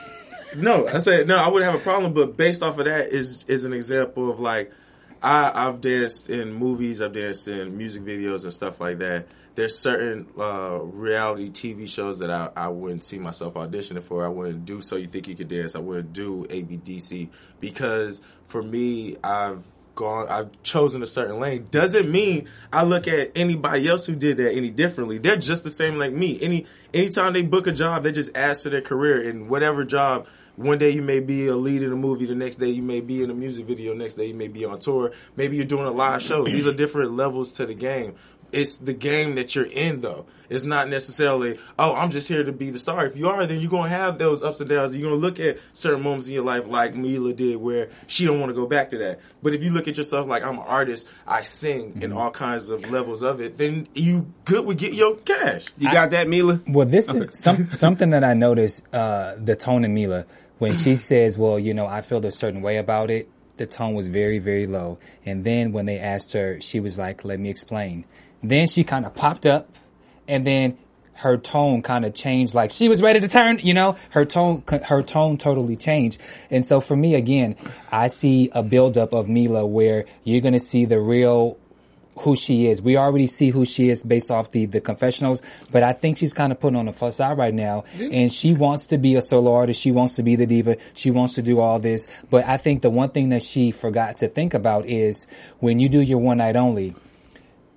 no. 0.57 0.89
I 0.89 0.99
said 0.99 1.27
no. 1.27 1.37
I 1.37 1.49
wouldn't 1.49 1.71
have 1.71 1.81
a 1.81 1.83
problem, 1.83 2.13
but 2.13 2.37
based 2.37 2.63
off 2.63 2.79
of 2.79 2.85
that 2.87 3.09
is 3.09 3.45
is 3.49 3.65
an 3.65 3.73
example 3.73 4.31
of 4.31 4.41
like 4.41 4.73
I 5.23 5.69
I've 5.69 5.81
danced 5.81 6.31
in 6.31 6.53
movies, 6.53 7.01
I've 7.01 7.13
danced 7.13 7.49
in 7.49 7.77
music 7.77 8.03
videos 8.03 8.45
and 8.45 8.53
stuff 8.53 8.81
like 8.81 8.99
that. 8.99 9.27
There's 9.57 9.77
certain 9.77 10.27
uh, 10.39 10.79
reality 10.81 11.51
TV 11.51 11.89
shows 11.89 12.21
that 12.21 12.31
I, 12.31 12.51
I 12.57 12.69
wouldn't 12.69 13.05
see 13.05 13.19
myself 13.19 13.55
auditioning 13.55 14.03
for. 14.03 14.25
I 14.25 14.29
wouldn't 14.29 14.65
do 14.65 14.81
So 14.81 14.97
You 14.97 15.07
Think 15.07 15.29
You 15.29 15.35
Could 15.35 15.49
Dance. 15.49 15.75
I 15.75 15.81
wouldn't 15.81 16.13
do 16.13 16.47
ABDC 16.49 17.29
because 17.59 18.23
for 18.47 18.63
me, 18.63 19.17
I've 19.23 19.65
gone 19.97 20.29
I've 20.29 20.63
chosen 20.63 21.03
a 21.03 21.07
certain 21.07 21.41
lane 21.41 21.67
doesn't 21.71 22.11
mean 22.11 22.49
I 22.73 22.85
look 22.85 23.07
at 23.07 23.33
anybody 23.35 23.87
else 23.89 24.07
who 24.07 24.15
did 24.15 24.39
that 24.39 24.53
any 24.53 24.71
differently. 24.71 25.19
They're 25.19 25.37
just 25.37 25.65
the 25.65 25.71
same 25.71 25.99
like 25.99 26.13
me. 26.13 26.41
Any 26.41 26.67
anytime 26.95 27.35
they 27.35 27.43
book 27.43 27.67
a 27.67 27.73
job, 27.73 28.03
they 28.03 28.13
just 28.13 28.35
add 28.37 28.57
to 28.57 28.71
their 28.71 28.81
career 28.81 29.29
and 29.29 29.51
whatever 29.51 29.85
job 29.85 30.27
one 30.61 30.77
day 30.77 30.91
you 30.91 31.01
may 31.01 31.21
be 31.21 31.47
a 31.47 31.57
lead 31.57 31.83
in 31.83 31.91
a 31.91 31.97
movie, 31.97 32.27
the 32.27 32.35
next 32.35 32.57
day 32.57 32.69
you 32.69 32.83
may 32.83 33.01
be 33.01 33.23
in 33.23 33.31
a 33.31 33.35
music 33.35 33.65
video, 33.65 33.95
next 33.95 34.15
day 34.15 34.27
you 34.27 34.35
may 34.35 34.49
be 34.49 34.67
on 34.67 34.79
tour, 34.79 35.11
maybe 35.35 35.57
you're 35.57 35.65
doing 35.65 35.87
a 35.87 35.91
live 35.91 36.21
show. 36.21 36.45
These 36.45 36.67
are 36.67 36.73
different 36.73 37.13
levels 37.13 37.51
to 37.53 37.65
the 37.65 37.73
game. 37.73 38.15
It's 38.53 38.75
the 38.75 38.95
game 38.95 39.35
that 39.37 39.55
you're 39.55 39.65
in 39.65 40.01
though. 40.01 40.27
It's 40.51 40.65
not 40.65 40.89
necessarily, 40.89 41.59
oh, 41.79 41.95
I'm 41.95 42.11
just 42.11 42.27
here 42.27 42.43
to 42.43 42.51
be 42.51 42.71
the 42.71 42.79
star. 42.81 43.07
If 43.07 43.17
you 43.17 43.29
are, 43.29 43.47
then 43.47 43.61
you're 43.61 43.71
gonna 43.71 43.89
have 43.89 44.19
those 44.19 44.43
ups 44.43 44.61
and 44.61 44.69
downs. 44.69 44.97
You're 44.97 45.09
gonna 45.09 45.21
look 45.21 45.39
at 45.39 45.59
certain 45.73 46.03
moments 46.03 46.27
in 46.27 46.35
your 46.35 46.45
life 46.45 46.67
like 46.67 46.95
Meelah 46.95 47.37
did 47.37 47.57
where 47.57 47.91
she 48.09 48.25
don't 48.25 48.41
want 48.41 48.51
to 48.51 48.55
go 48.55 48.67
back 48.67 48.91
to 48.91 48.99
that. 48.99 49.21
But 49.43 49.55
if 49.55 49.63
you 49.63 49.71
look 49.71 49.87
at 49.87 49.97
yourself 49.97 50.27
like 50.27 50.43
I'm 50.43 50.59
an 50.59 50.65
artist, 50.67 51.07
I 51.25 51.43
sing 51.43 52.03
in 52.03 52.13
all 52.13 52.33
kinds 52.33 52.69
of 52.69 52.91
levels 52.91 53.23
of 53.23 53.41
it, 53.41 53.59
then 53.59 53.87
you 53.95 54.33
good 54.45 54.67
with 54.67 54.79
get 54.79 54.93
your 54.93 55.17
cash. 55.19 55.67
You 55.79 55.91
got 55.93 56.11
that, 56.11 56.27
Meelah? 56.27 56.69
Well, 56.69 56.87
this 56.87 57.15
is 57.15 57.31
some 57.33 57.73
something 57.73 58.11
that 58.11 58.25
I 58.25 58.35
noticed. 58.35 58.83
Uh, 58.93 59.37
the 59.39 59.55
tone 59.55 59.85
in 59.85 59.95
Meelah 59.95 60.27
when 60.59 60.75
she 60.75 60.97
says, 60.97 61.39
"Well, 61.39 61.61
you 61.61 61.75
know, 61.75 61.87
I 61.87 62.03
feel 62.03 62.25
a 62.27 62.33
certain 62.33 62.61
way 62.61 62.79
about 62.79 63.11
it." 63.11 63.29
The 63.57 63.67
tone 63.67 63.95
was 63.95 64.09
very, 64.09 64.39
very 64.39 64.67
low. 64.67 64.99
And 65.27 65.45
then 65.45 65.73
when 65.73 65.85
they 65.85 65.99
asked 65.99 66.33
her, 66.33 66.61
she 66.61 66.81
was 66.81 66.99
like, 66.99 67.25
"Let 67.25 67.39
me 67.39 67.51
explain." 67.51 68.05
Then 68.43 68.67
she 68.67 68.85
kind 68.85 69.05
of 69.05 69.15
popped 69.15 69.47
up, 69.47 69.69
and 70.27 70.47
then 70.47 70.79
her 71.15 71.37
tone 71.37 71.83
kind 71.83 72.05
of 72.05 72.15
changed. 72.15 72.55
Like 72.55 72.71
she 72.71 72.89
was 72.89 73.03
ready 73.03 73.21
to 73.21 73.29
turn. 73.29 73.59
You 73.63 73.75
know, 73.75 73.97
her 74.11 74.25
tone, 74.25 74.63
her 74.85 75.03
tone 75.03 75.37
totally 75.37 75.77
changed. 75.77 76.21
And 76.51 76.67
so 76.67 76.81
for 76.81 76.97
me, 76.97 77.15
again, 77.15 77.57
I 77.93 78.09
see 78.09 78.51
a 78.53 78.63
buildup 78.63 79.13
of 79.13 79.27
Meelah 79.27 79.69
where 79.69 80.07
you're 80.25 80.41
going 80.41 80.55
to 80.55 80.61
see 80.61 80.87
the 80.87 81.01
real 81.01 81.59
who 82.21 82.37
she 82.37 82.67
is. 82.67 82.83
We 82.83 82.97
already 82.97 83.27
see 83.27 83.51
who 83.51 83.65
she 83.65 83.89
is 83.89 84.03
based 84.03 84.31
off 84.31 84.51
the, 84.51 84.67
the 84.67 84.81
confessionals, 84.81 85.43
but 85.71 85.83
I 85.83 85.93
think 85.93 86.19
she's 86.19 86.35
kind 86.35 86.53
of 86.53 86.61
putting 86.61 86.79
on 86.79 86.89
a 86.89 86.93
facade 86.93 87.39
right 87.39 87.55
now. 87.55 87.85
And 87.99 88.33
she 88.33 88.53
wants 88.53 88.87
to 88.87 88.99
be 88.99 89.15
a 89.15 89.23
solo 89.23 89.55
artist. 89.55 89.81
She 89.81 89.91
wants 89.91 90.17
to 90.17 90.23
be 90.23 90.37
the 90.37 90.47
diva. 90.47 90.77
She 90.95 91.11
wants 91.11 91.35
to 91.35 91.43
do 91.43 91.61
all 91.61 91.79
this. 91.79 92.09
But 92.31 92.47
I 92.47 92.57
think 92.57 92.83
the 92.83 92.91
one 92.91 93.11
thing 93.11 93.31
that 93.31 93.43
she 93.43 93.71
forgot 93.71 94.19
to 94.19 94.29
think 94.29 94.55
about 94.55 94.87
is 94.87 95.27
when 95.61 95.79
you 95.79 95.89
do 95.89 96.01
your 96.01 96.19
one 96.19 96.39
night 96.39 96.57
only, 96.57 96.95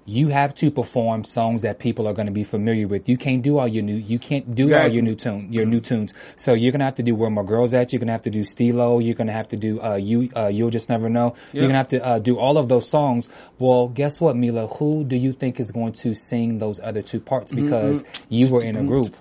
you 0.06 0.28
have 0.30 0.54
to 0.56 0.70
perform 0.70 1.24
songs 1.24 1.62
that 1.62 1.80
people 1.80 2.08
are 2.08 2.14
going 2.14 2.26
to 2.26 2.32
be 2.32 2.43
familiar 2.43 2.88
with. 2.88 3.08
You 3.08 3.18
can't 3.18 3.41
do 3.41 3.58
all 3.58 3.68
your 3.68 3.84
new, 3.84 3.95
you 3.95 4.20
can't 4.20 4.54
do 4.54 4.74
all 4.76 4.88
your 4.88 5.04
new 5.04 5.16
tune, 5.16 5.51
your 5.51 5.66
new 5.66 5.80
tunes. 5.80 6.14
So 6.36 6.54
you're 6.54 6.72
going 6.72 6.80
to 6.80 6.86
have 6.86 6.95
to 6.95 7.04
do 7.04 7.16
Where 7.16 7.30
My 7.30 7.43
Girls 7.43 7.74
At. 7.74 7.93
You're 7.93 7.99
going 7.99 8.08
to 8.08 8.14
have 8.14 8.24
to 8.24 8.30
do 8.30 8.41
Steelo. 8.41 9.04
You're 9.04 9.16
going 9.16 9.28
to 9.28 9.34
have 9.34 9.47
to 9.49 9.58
do, 9.58 9.82
uh, 9.82 9.95
you, 9.95 10.30
uh, 10.36 10.47
You'll 10.47 10.70
Just 10.70 10.89
Never 10.89 11.10
Know. 11.10 11.36
You're 11.54 11.64
going 11.64 11.72
to 11.72 11.78
have 11.78 11.88
to, 11.89 12.06
uh, 12.06 12.20
do 12.20 12.38
all 12.38 12.58
of 12.58 12.68
those 12.68 12.88
songs. 12.88 13.30
Well, 13.60 13.88
guess 13.88 14.20
what, 14.20 14.36
Meelah? 14.36 14.78
Who 14.78 15.04
do 15.04 15.16
you 15.16 15.32
think 15.34 15.60
is 15.60 15.72
going 15.72 15.93
to 15.93 16.14
sing 16.14 16.60
those 16.60 16.80
other 16.82 17.01
two 17.01 17.20
parts? 17.20 17.51
Because 17.54 18.04
you 18.30 18.49
were 18.49 18.62
in 18.62 18.76
a 18.76 18.84
group. 18.84 19.16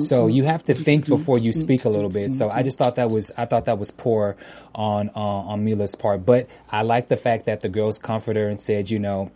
So 0.00 0.26
you 0.28 0.44
have 0.44 0.64
to 0.64 0.74
think 0.74 1.06
before 1.06 1.38
you 1.38 1.52
speak 1.52 1.84
a 1.84 1.88
little 1.88 2.10
bit. 2.10 2.34
So 2.34 2.50
I 2.50 2.62
just 2.62 2.78
thought 2.78 2.96
that 2.96 3.10
was 3.10 3.32
I 3.36 3.46
thought 3.46 3.64
that 3.64 3.78
was 3.78 3.90
poor 3.90 4.36
on 4.74 5.10
uh, 5.16 5.18
on 5.18 5.64
Meelah's 5.64 5.94
part. 5.94 6.24
But 6.24 6.48
I 6.70 6.82
like 6.82 7.08
the 7.08 7.16
fact 7.16 7.46
that 7.46 7.60
the 7.62 7.68
girls 7.68 7.98
comforted 7.98 8.42
her 8.42 8.48
and 8.48 8.60
said, 8.60 8.90
you 8.90 8.98
know. 8.98 9.32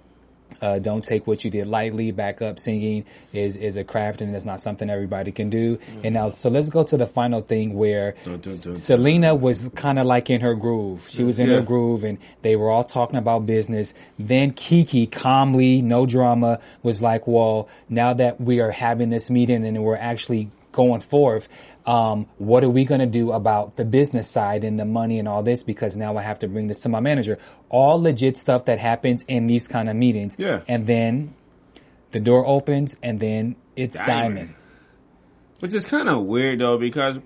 Uh, 0.62 0.78
don't 0.78 1.04
take 1.04 1.26
what 1.26 1.44
you 1.44 1.50
did 1.50 1.66
lightly. 1.66 2.12
Backup 2.12 2.58
singing 2.60 3.04
is 3.32 3.56
is 3.56 3.76
a 3.76 3.82
craft, 3.84 4.20
and 4.22 4.34
it's 4.34 4.44
not 4.44 4.60
something 4.60 4.88
everybody 4.88 5.32
can 5.32 5.50
do. 5.50 5.78
And 6.04 6.14
now, 6.14 6.30
so 6.30 6.48
let's 6.48 6.70
go 6.70 6.84
to 6.84 6.96
the 6.96 7.06
final 7.06 7.40
thing 7.40 7.74
where 7.74 8.14
dun, 8.24 8.38
dun, 8.40 8.56
dun, 8.60 8.72
Syleena 8.74 9.38
was 9.38 9.68
kind 9.74 9.98
of 9.98 10.06
like 10.06 10.30
in 10.30 10.40
her 10.40 10.54
groove. 10.54 11.06
She 11.10 11.24
was 11.24 11.38
in 11.40 11.48
Yeah. 11.48 11.56
her 11.56 11.62
groove, 11.62 12.04
and 12.04 12.18
they 12.42 12.54
were 12.56 12.70
all 12.70 12.84
talking 12.84 13.16
about 13.18 13.44
business. 13.44 13.92
Then 14.18 14.52
Keke, 14.52 15.10
calmly, 15.10 15.82
no 15.82 16.06
drama, 16.06 16.60
was 16.84 17.02
like, 17.02 17.26
"Well, 17.26 17.68
now 17.88 18.12
that 18.14 18.40
we 18.40 18.60
are 18.60 18.70
having 18.70 19.10
this 19.10 19.30
meeting 19.30 19.66
and 19.66 19.82
we're 19.82 19.96
actually 19.96 20.48
going 20.70 21.00
forth, 21.00 21.48
um, 21.86 22.26
what 22.38 22.62
are 22.64 22.70
we 22.70 22.84
going 22.84 23.00
to 23.00 23.06
do 23.06 23.32
about 23.32 23.76
the 23.76 23.84
business 23.84 24.28
side 24.28 24.64
and 24.64 24.78
the 24.78 24.84
money 24.84 25.18
and 25.18 25.28
all 25.28 25.42
this? 25.42 25.64
Because 25.64 25.96
now 25.96 26.16
I 26.16 26.22
have 26.22 26.38
to 26.40 26.48
bring 26.48 26.68
this 26.68 26.80
to 26.80 26.88
my 26.88 27.00
manager. 27.00 27.38
All 27.68 28.00
legit 28.00 28.36
stuff 28.36 28.66
that 28.66 28.78
happens 28.78 29.24
in 29.28 29.46
these 29.46 29.68
kind 29.68 29.88
of 29.88 29.96
meetings. 29.96 30.36
Yeah. 30.38 30.60
And 30.68 30.86
then 30.86 31.34
the 32.12 32.20
door 32.20 32.46
opens, 32.46 32.96
and 33.02 33.18
then 33.18 33.56
it's 33.74 33.96
Diamond. 33.96 34.08
Diamond. 34.08 34.54
Which 35.60 35.74
is 35.74 35.86
kind 35.86 36.08
of 36.08 36.22
weird 36.24 36.60
though, 36.60 36.78
because 36.78 37.18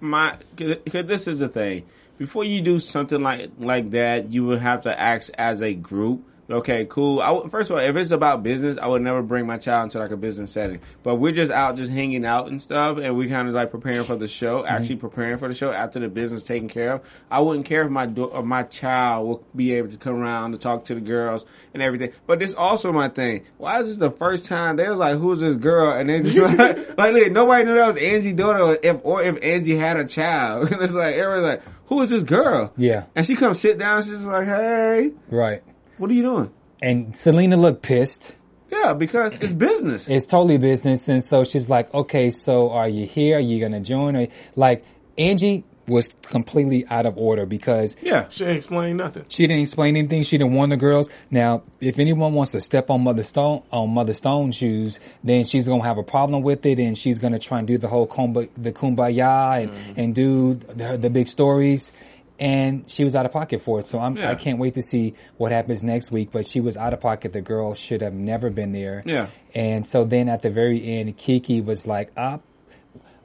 my 0.00 0.36
because 0.56 1.06
this 1.06 1.26
is 1.26 1.40
the 1.40 1.48
thing. 1.48 1.84
Before 2.18 2.44
you 2.44 2.60
do 2.60 2.78
something 2.78 3.20
like 3.20 3.50
like 3.58 3.90
that, 3.90 4.32
you 4.32 4.44
would 4.46 4.60
have 4.60 4.82
to 4.82 5.00
act 5.00 5.30
as 5.34 5.62
a 5.62 5.74
group. 5.74 6.24
Okay, 6.50 6.86
cool. 6.90 7.20
I 7.20 7.48
first 7.48 7.70
of 7.70 7.76
all, 7.76 7.82
if 7.82 7.96
it's 7.96 8.10
about 8.10 8.42
business, 8.42 8.76
I 8.76 8.86
would 8.86 9.00
never 9.00 9.22
bring 9.22 9.46
my 9.46 9.56
child 9.56 9.84
into 9.84 9.98
like 9.98 10.10
a 10.10 10.16
business 10.16 10.50
setting. 10.52 10.80
But 11.02 11.16
we're 11.16 11.32
just 11.32 11.50
out, 11.50 11.76
just 11.76 11.90
hanging 11.90 12.26
out 12.26 12.48
and 12.48 12.60
stuff, 12.60 12.98
and 12.98 13.16
we 13.16 13.28
kind 13.28 13.48
of 13.48 13.54
like 13.54 13.70
preparing 13.70 14.04
for 14.04 14.16
the 14.16 14.28
show, 14.28 14.58
mm-hmm. 14.58 14.68
actually 14.74 14.96
preparing 14.96 15.38
for 15.38 15.48
the 15.48 15.54
show 15.54 15.72
after 15.72 16.00
the 16.00 16.08
business 16.08 16.44
taken 16.44 16.68
care 16.68 16.92
of. 16.92 17.00
I 17.30 17.40
wouldn't 17.40 17.64
care 17.64 17.82
if 17.82 17.90
my 17.90 18.04
do- 18.06 18.24
or 18.24 18.42
my 18.42 18.62
child 18.64 19.26
will 19.26 19.44
be 19.56 19.72
able 19.72 19.88
to 19.90 19.96
come 19.96 20.16
around 20.16 20.52
to 20.52 20.58
talk 20.58 20.84
to 20.86 20.94
the 20.94 21.00
girls 21.00 21.46
and 21.72 21.82
everything. 21.82 22.12
But 22.26 22.40
this 22.40 22.52
also 22.52 22.92
my 22.92 23.08
thing. 23.08 23.44
Why 23.56 23.80
is 23.80 23.88
this 23.88 23.96
the 23.96 24.10
first 24.10 24.44
time 24.44 24.76
they 24.76 24.88
was 24.88 24.98
like, 25.00 25.18
"Who's 25.18 25.40
this 25.40 25.56
girl?" 25.56 25.92
and 25.92 26.10
they 26.10 26.22
just 26.22 26.36
like, 26.58 26.98
like 26.98 27.14
look, 27.14 27.32
nobody 27.32 27.64
knew 27.64 27.74
that 27.74 27.94
was 27.94 27.96
Angie 27.96 28.34
daughter, 28.34 28.60
or 28.60 28.78
if 28.82 28.98
or 29.02 29.22
if 29.22 29.42
Angie 29.42 29.76
had 29.76 29.96
a 29.96 30.04
child. 30.04 30.70
and 30.72 30.82
it's 30.82 30.92
like 30.92 31.14
everybody's 31.14 31.64
like, 31.66 31.74
"Who 31.86 32.02
is 32.02 32.10
this 32.10 32.22
girl?" 32.22 32.72
Yeah. 32.76 33.04
and 33.14 33.24
she 33.26 33.34
comes 33.34 33.60
sit 33.60 33.78
down. 33.78 34.02
She's 34.02 34.12
just 34.12 34.26
like, 34.26 34.46
"Hey, 34.46 35.12
Right. 35.30 35.62
What 35.98 36.10
are 36.10 36.14
you 36.14 36.22
doing?" 36.22 36.50
And 36.82 37.12
Syleena 37.12 37.58
looked 37.58 37.82
pissed. 37.82 38.36
Yeah, 38.70 38.92
because 38.92 39.38
it's 39.38 39.52
business. 39.52 40.08
It's 40.14 40.26
totally 40.26 40.58
business. 40.58 41.08
And 41.08 41.22
so 41.22 41.44
she's 41.44 41.70
like, 41.70 41.94
okay, 41.94 42.30
so 42.30 42.70
are 42.70 42.88
you 42.88 43.06
here? 43.06 43.36
Are 43.36 43.40
you 43.40 43.60
going 43.60 43.72
to 43.72 43.80
join? 43.80 44.16
Or 44.16 44.26
like 44.56 44.84
Angie, 45.16 45.64
was 45.86 46.14
completely 46.22 46.86
out 46.88 47.06
of 47.06 47.18
order 47.18 47.46
because 47.46 47.96
Yeah. 48.00 48.26
She 48.28 48.44
ain't 48.44 48.56
explain 48.56 48.96
nothing. 48.96 49.24
she 49.28 49.46
didn't 49.46 49.62
explain 49.62 49.96
anything. 49.96 50.22
She 50.22 50.38
didn't 50.38 50.54
warn 50.54 50.70
the 50.70 50.76
girls. 50.76 51.10
Now, 51.30 51.62
if 51.80 51.98
anyone 51.98 52.34
wants 52.34 52.52
to 52.52 52.60
step 52.60 52.90
on 52.90 53.02
Mother 53.02 53.22
Stone 53.22 53.62
on 53.70 53.90
Mother 53.90 54.12
Stone's 54.12 54.56
shoes, 54.56 55.00
then 55.22 55.44
she's 55.44 55.68
gonna 55.68 55.84
have 55.84 55.98
a 55.98 56.02
problem 56.02 56.42
with 56.42 56.64
it, 56.66 56.78
and 56.78 56.96
she's 56.96 57.18
gonna 57.18 57.38
try 57.38 57.58
and 57.58 57.66
do 57.66 57.78
the 57.78 57.88
whole 57.88 58.06
the 58.06 58.72
kumbaya 58.72 59.62
and 59.62 59.72
mm-hmm. 59.72 60.00
and 60.00 60.14
do 60.14 60.54
the, 60.54 60.96
the 60.96 61.10
big 61.10 61.28
stories. 61.28 61.92
And 62.38 62.90
she 62.90 63.04
was 63.04 63.14
out 63.14 63.26
of 63.26 63.32
pocket 63.32 63.60
for 63.60 63.78
it, 63.78 63.86
so 63.86 64.00
I'm, 64.00 64.16
Yeah. 64.16 64.30
I 64.30 64.34
can't 64.34 64.58
wait 64.58 64.74
to 64.74 64.82
see 64.82 65.14
what 65.36 65.52
happens 65.52 65.84
next 65.84 66.10
week. 66.10 66.30
But 66.32 66.46
she 66.46 66.60
was 66.60 66.76
out 66.76 66.92
of 66.92 67.00
pocket. 67.00 67.32
The 67.32 67.40
girl 67.40 67.74
should 67.74 68.02
have 68.02 68.12
never 68.14 68.50
been 68.50 68.72
there. 68.72 69.02
Yeah. 69.06 69.28
And 69.54 69.86
so 69.86 70.04
then 70.04 70.28
at 70.28 70.42
the 70.42 70.50
very 70.50 70.98
end, 70.98 71.16
Keke 71.16 71.64
was 71.64 71.86
like, 71.86 72.10
"Up, 72.16 72.42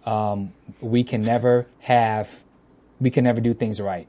um, 0.06 0.54
we 0.80 1.04
can 1.04 1.24
never 1.24 1.68
have, 1.80 2.44
we 3.00 3.10
can 3.10 3.24
never 3.24 3.42
do 3.42 3.54
things 3.54 3.82
right." 3.82 4.08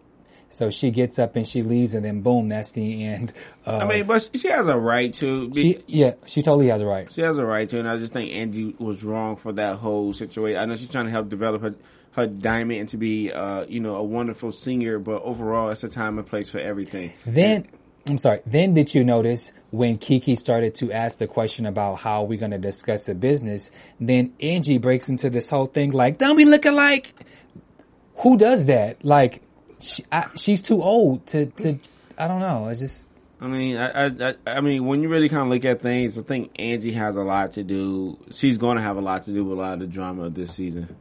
So 0.53 0.69
she 0.69 0.91
gets 0.91 1.19
up 1.21 1.37
and 1.37 1.47
she 1.47 1.63
leaves, 1.63 1.95
and 1.95 2.05
then 2.05 2.23
boom, 2.23 2.49
that's 2.49 2.73
the 2.73 3.05
end. 3.05 3.33
Of, 3.65 3.83
I 3.83 3.85
mean, 3.87 4.05
but 4.05 4.29
she 4.35 4.49
has 4.49 4.67
a 4.67 4.77
right 4.77 5.15
to. 5.15 5.49
Be, 5.49 5.61
she, 5.61 5.85
yeah, 5.87 6.15
she 6.27 6.43
totally 6.43 6.67
has 6.69 6.81
a 6.81 6.87
right. 6.87 7.11
She 7.13 7.21
has 7.23 7.39
a 7.39 7.47
right 7.47 7.69
to, 7.69 7.79
and 7.79 7.89
I 7.89 7.97
just 7.99 8.13
think 8.13 8.33
Angie 8.33 8.75
was 8.79 9.05
wrong 9.05 9.37
for 9.37 9.53
that 9.53 9.77
whole 9.77 10.13
situation. 10.13 10.61
I 10.61 10.65
know 10.65 10.75
she's 10.75 10.89
trying 10.89 11.05
to 11.05 11.11
help 11.13 11.29
develop 11.29 11.63
her 11.63 11.75
her 12.13 12.27
diamond 12.27 12.81
and 12.81 12.89
to 12.91 12.97
be, 12.97 13.33
uh, 13.33 13.65
you 13.69 13.81
know, 13.81 13.95
a 13.97 14.03
wonderful 14.03 14.53
singer, 14.53 14.99
but 14.99 15.23
overall, 15.23 15.71
it's 15.71 15.85
a 15.85 15.89
time 15.89 16.19
and 16.19 16.27
place 16.27 16.49
for 16.49 16.59
everything. 16.59 17.13
Then, 17.25 17.69
I'm 18.09 18.19
sorry. 18.19 18.41
Then 18.47 18.75
did 18.75 18.95
you 18.95 19.05
notice 19.05 19.53
when 19.71 19.99
Keke 19.99 20.37
started 20.37 20.75
to 20.77 20.91
ask 20.91 21.19
the 21.19 21.27
question 21.29 21.67
about 21.67 21.97
how 22.01 22.25
we're 22.25 22.39
going 22.39 22.51
to 22.51 22.59
discuss 22.59 23.07
the 23.07 23.15
business? 23.15 23.71
Then 24.01 24.33
Angie 24.41 24.79
breaks 24.79 25.09
into 25.09 25.31
this 25.31 25.51
whole 25.51 25.67
thing 25.67 25.93
like, 25.93 26.19
"Don't 26.19 26.37
be 26.37 26.45
looking 26.45 26.75
like." 26.75 27.15
Who 28.17 28.37
does 28.37 28.67
that? 28.67 29.05
Like, 29.05 29.43
she, 29.81 30.05
I, 30.13 30.29
she's 30.37 30.61
too 30.61 30.83
old 30.83 31.27
to 31.29 31.47
to. 31.47 31.79
I 32.19 32.27
don't 32.29 32.41
know. 32.41 32.67
I 32.67 32.75
just 32.75 33.09
I 33.41 33.47
mean, 33.47 33.77
I, 33.77 34.07
I, 34.07 34.11
I- 34.31 34.35
I 34.57 34.61
mean, 34.61 34.85
when 34.85 35.03
you 35.03 35.09
really 35.09 35.29
kind 35.29 35.43
of 35.43 35.49
look 35.49 35.65
at 35.65 35.81
things, 35.81 36.19
I 36.19 36.23
think 36.23 36.51
Angie 36.59 36.93
has 36.93 37.17
a 37.17 37.23
lot 37.23 37.53
to 37.53 37.63
do. 37.63 38.19
She's 38.33 38.59
going 38.59 38.77
to 38.77 38.83
have 38.83 38.97
a 38.97 39.01
lot 39.01 39.25
to 39.25 39.33
do 39.33 39.45
with 39.45 39.59
a 39.59 39.61
lot 39.61 39.75
of 39.75 39.81
the 39.81 39.87
drama 39.87 40.25
of 40.25 40.35
this 40.35 40.53
season. 40.53 40.95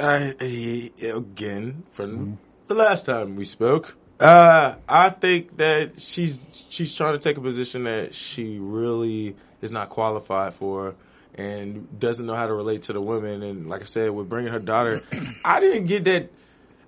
I, 0.00 0.34
I- 0.40 0.92
again, 1.06 1.82
from 1.92 2.38
the 2.68 2.74
last 2.74 3.06
time 3.06 3.36
we 3.36 3.44
spoke, 3.44 3.96
uh, 4.20 4.74
I 4.88 5.10
think 5.10 5.56
that 5.58 6.00
she's 6.00 6.64
she's 6.68 6.94
trying 6.94 7.12
to 7.14 7.18
take 7.18 7.36
a 7.36 7.40
position 7.40 7.84
that 7.84 8.14
she 8.14 8.58
really 8.58 9.36
is 9.62 9.70
not 9.70 9.90
qualified 9.90 10.54
for, 10.54 10.94
and 11.34 11.98
doesn't 12.00 12.26
know 12.26 12.34
how 12.34 12.46
to 12.46 12.52
relate 12.54 12.82
to 12.82 12.92
the 12.92 13.00
women. 13.00 13.42
And 13.42 13.68
like 13.68 13.82
I 13.82 13.86
said, 13.86 14.10
with 14.10 14.28
bringing 14.28 14.52
her 14.52 14.58
daughter, 14.58 15.02
I 15.44 15.60
didn't 15.60 15.86
get 15.86 16.04
that. 16.04 16.30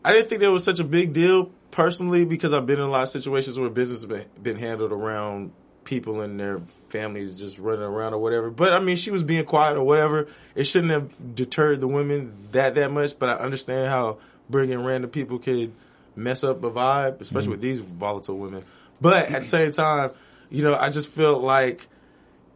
I 0.04 0.12
didn't 0.12 0.28
think 0.28 0.40
that 0.40 0.50
was 0.50 0.64
such 0.64 0.80
a 0.80 0.84
big 0.84 1.12
deal 1.12 1.50
personally 1.70 2.24
because 2.24 2.52
I've 2.52 2.66
been 2.66 2.78
in 2.78 2.84
a 2.84 2.90
lot 2.90 3.02
of 3.02 3.08
situations 3.10 3.58
where 3.58 3.68
business 3.68 4.00
has 4.00 4.06
been, 4.06 4.24
been 4.42 4.56
handled 4.56 4.92
around 4.92 5.52
people 5.90 6.20
and 6.20 6.38
their 6.38 6.60
families 6.88 7.38
just 7.38 7.58
running 7.58 7.82
around 7.82 8.14
or 8.14 8.18
whatever. 8.18 8.48
But 8.48 8.72
I 8.72 8.78
mean, 8.78 8.96
she 8.96 9.10
was 9.10 9.22
being 9.24 9.44
quiet 9.44 9.76
or 9.76 9.82
whatever. 9.82 10.28
It 10.54 10.64
shouldn't 10.64 10.92
have 10.92 11.34
deterred 11.34 11.80
the 11.80 11.88
women 11.88 12.48
that 12.52 12.76
that 12.76 12.92
much. 12.92 13.18
But 13.18 13.28
I 13.28 13.34
understand 13.34 13.88
how 13.88 14.18
bringing 14.48 14.82
random 14.82 15.10
people 15.10 15.38
could 15.40 15.72
mess 16.16 16.44
up 16.44 16.62
a 16.62 16.70
vibe, 16.70 17.20
especially 17.20 17.42
mm-hmm. 17.42 17.50
with 17.50 17.60
these 17.60 17.80
volatile 17.80 18.38
women. 18.38 18.64
But 19.00 19.30
at 19.30 19.42
the 19.42 19.48
same 19.48 19.72
time, 19.72 20.12
you 20.48 20.62
know, 20.62 20.74
I 20.74 20.90
just 20.90 21.08
feel 21.08 21.38
like 21.40 21.88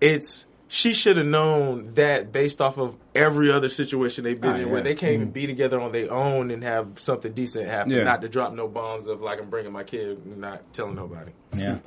it's 0.01 0.47
she 0.68 0.93
should 0.95 1.16
have 1.16 1.26
known 1.26 1.93
that 1.95 2.32
based 2.32 2.61
off 2.61 2.78
of 2.78 2.97
every 3.14 3.51
other 3.51 3.68
situation 3.68 4.24
they've 4.24 4.41
been 4.41 4.53
Oh, 4.53 4.57
in 4.57 4.66
yeah. 4.66 4.72
where 4.72 4.82
they 4.82 4.95
can't 4.95 5.14
even 5.14 5.26
mm-hmm. 5.26 5.32
be 5.35 5.47
together 5.47 5.80
on 5.80 5.93
their 5.93 6.12
own 6.12 6.51
and 6.51 6.62
have 6.62 6.99
something 7.01 7.32
decent 7.32 7.66
happen, 7.66 7.93
Yeah. 7.93 8.05
not 8.05 8.22
to 8.22 8.28
drop 8.28 8.53
no 8.53 8.68
bombs 8.68 9.07
of 9.07 9.20
like 9.20 9.41
I'm 9.41 9.51
bringing 9.51 9.72
my 9.72 9.85
kid 9.85 10.24
not 10.39 10.72
telling 10.72 10.95
nobody. 10.95 11.32
yeah. 11.57 11.78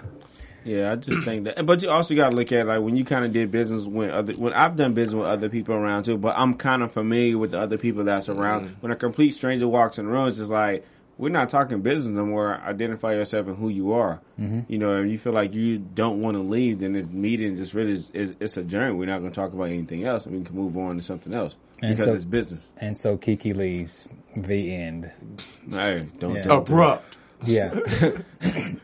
Yeah, 0.63 0.91
I 0.91 0.95
just 0.97 1.23
think 1.23 1.45
that. 1.45 1.65
But 1.65 1.81
you 1.81 1.89
also 1.89 2.13
got 2.15 2.31
to 2.31 2.35
look 2.35 2.51
at 2.51 2.67
like 2.67 2.81
when 2.81 2.95
you 2.97 3.05
kind 3.05 3.23
of 3.23 3.31
did 3.31 3.51
business 3.51 3.83
with 3.83 4.09
other. 4.11 4.33
When 4.33 4.53
I've 4.53 4.75
done 4.75 4.93
business 4.93 5.15
with 5.17 5.27
other 5.27 5.49
people 5.49 5.75
around 5.75 6.03
too, 6.03 6.17
but 6.17 6.35
I'm 6.37 6.55
kind 6.55 6.83
of 6.83 6.91
familiar 6.91 7.37
with 7.37 7.51
the 7.51 7.59
other 7.61 7.77
people 7.77 8.03
that's 8.03 8.27
around. 8.29 8.69
Mm. 8.69 8.75
When 8.81 8.91
a 8.91 8.95
complete 8.95 9.31
stranger 9.31 9.67
walks 9.67 9.97
in 9.97 10.05
the 10.05 10.11
room, 10.11 10.27
it's 10.27 10.37
just 10.37 10.49
like 10.49 10.85
we're 11.17 11.29
not 11.29 11.49
talking 11.49 11.81
business 11.81 12.13
no 12.13 12.25
more. 12.25 12.55
Identify 12.61 13.13
yourself 13.13 13.47
and 13.47 13.57
who 13.57 13.69
you 13.69 13.93
are. 13.93 14.19
Mm-hmm. 14.39 14.71
You 14.71 14.77
know, 14.77 15.01
if 15.01 15.09
you 15.09 15.17
feel 15.17 15.33
like 15.33 15.53
you 15.53 15.77
don't 15.79 16.21
want 16.21 16.35
to 16.35 16.41
leave, 16.43 16.79
then 16.79 16.93
this 16.93 17.07
meeting 17.07 17.55
just 17.55 17.73
really 17.73 17.93
is, 17.93 18.09
is 18.13 18.35
it's 18.39 18.57
a 18.57 18.63
journey. 18.63 18.93
We're 18.93 19.05
not 19.07 19.19
going 19.19 19.31
to 19.31 19.35
talk 19.39 19.53
about 19.53 19.69
anything 19.69 20.03
else, 20.05 20.25
and 20.25 20.37
we 20.37 20.43
can 20.43 20.55
move 20.55 20.77
on 20.77 20.97
to 20.97 21.01
something 21.01 21.33
else 21.33 21.55
And 21.81 21.91
because 21.95 22.05
so- 22.05 22.13
it's 22.13 22.25
business. 22.25 22.69
And 22.77 22.95
so 22.97 23.17
Keke 23.17 23.55
leaves. 23.55 24.07
The 24.35 24.75
end. 24.75 25.11
Hey, 25.71 26.07
don't, 26.19 26.35
Yeah. 26.35 26.41
don't 26.43 26.65
do. 26.67 26.73
Abrupt. 26.73 27.17
Yeah. 27.45 27.73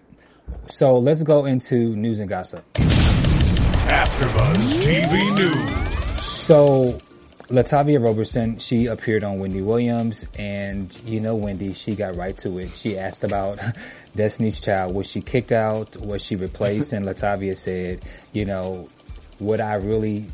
so 0.68 0.98
let's 0.98 1.24
go 1.24 1.46
into 1.46 1.96
news 1.96 2.20
and 2.20 2.30
gossip. 2.30 2.64
AfterBuzz 2.74 4.84
TV 4.84 5.36
News. 5.38 6.26
So, 6.26 7.00
LaTavia 7.50 8.04
Roberson, 8.04 8.58
she 8.58 8.88
appeared 8.88 9.24
on 9.24 9.40
Wendy 9.40 9.62
Williams, 9.62 10.26
and 10.38 11.00
you 11.06 11.20
know 11.20 11.36
Wendy, 11.36 11.74
she 11.74 11.96
got 11.96 12.16
right 12.16 12.38
to 12.40 12.58
it. 12.60 12.76
She 12.76 12.98
asked 12.98 13.24
about 13.24 13.60
Destiny's 14.16 14.60
Child. 14.60 14.96
Was 14.96 15.10
she 15.10 15.22
kicked 15.22 15.52
out? 15.52 15.98
Was 15.98 16.24
she 16.24 16.36
replaced? 16.36 16.94
and 16.94 17.06
LaTavia 17.06 17.56
said, 17.56 18.02
you 18.32 18.46
know, 18.46 18.90
would 19.40 19.60
I 19.60 19.76
really 19.76 20.28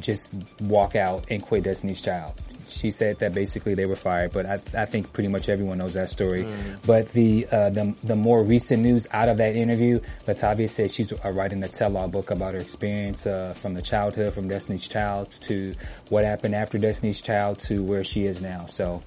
just 0.00 0.34
walk 0.60 0.96
out 0.96 1.24
and 1.30 1.42
quit 1.42 1.64
Destiny's 1.64 2.02
Child? 2.02 2.34
She 2.74 2.90
said 2.90 3.18
that 3.20 3.32
basically 3.34 3.74
they 3.74 3.86
were 3.86 3.96
fired, 3.96 4.32
but 4.32 4.44
I, 4.46 4.54
I 4.76 4.84
think 4.84 5.12
pretty 5.12 5.28
much 5.28 5.48
everyone 5.48 5.78
knows 5.78 5.94
that 5.94 6.10
story. 6.10 6.46
But 6.86 7.08
the, 7.10 7.46
uh, 7.50 7.70
the 7.70 7.94
the 8.02 8.16
more 8.16 8.42
recent 8.42 8.82
news 8.82 9.06
out 9.12 9.28
of 9.28 9.36
that 9.38 9.56
interview, 9.56 10.00
LaTavia 10.26 10.68
said 10.68 10.90
she's 10.90 11.12
uh, 11.12 11.30
writing 11.32 11.62
a 11.62 11.68
tell-all 11.68 12.08
book 12.08 12.30
about 12.30 12.54
her 12.54 12.60
experience 12.60 13.26
uh, 13.26 13.54
from 13.54 13.74
the 13.74 13.82
childhood, 13.82 14.34
from 14.34 14.48
Destiny's 14.48 14.88
Child 14.88 15.30
to 15.42 15.72
what 16.08 16.24
happened 16.24 16.54
after 16.54 16.76
Destiny's 16.78 17.22
Child 17.22 17.58
to 17.60 17.82
where 17.82 18.04
she 18.04 18.26
is 18.26 18.42
now. 18.42 18.66
So 18.66 19.02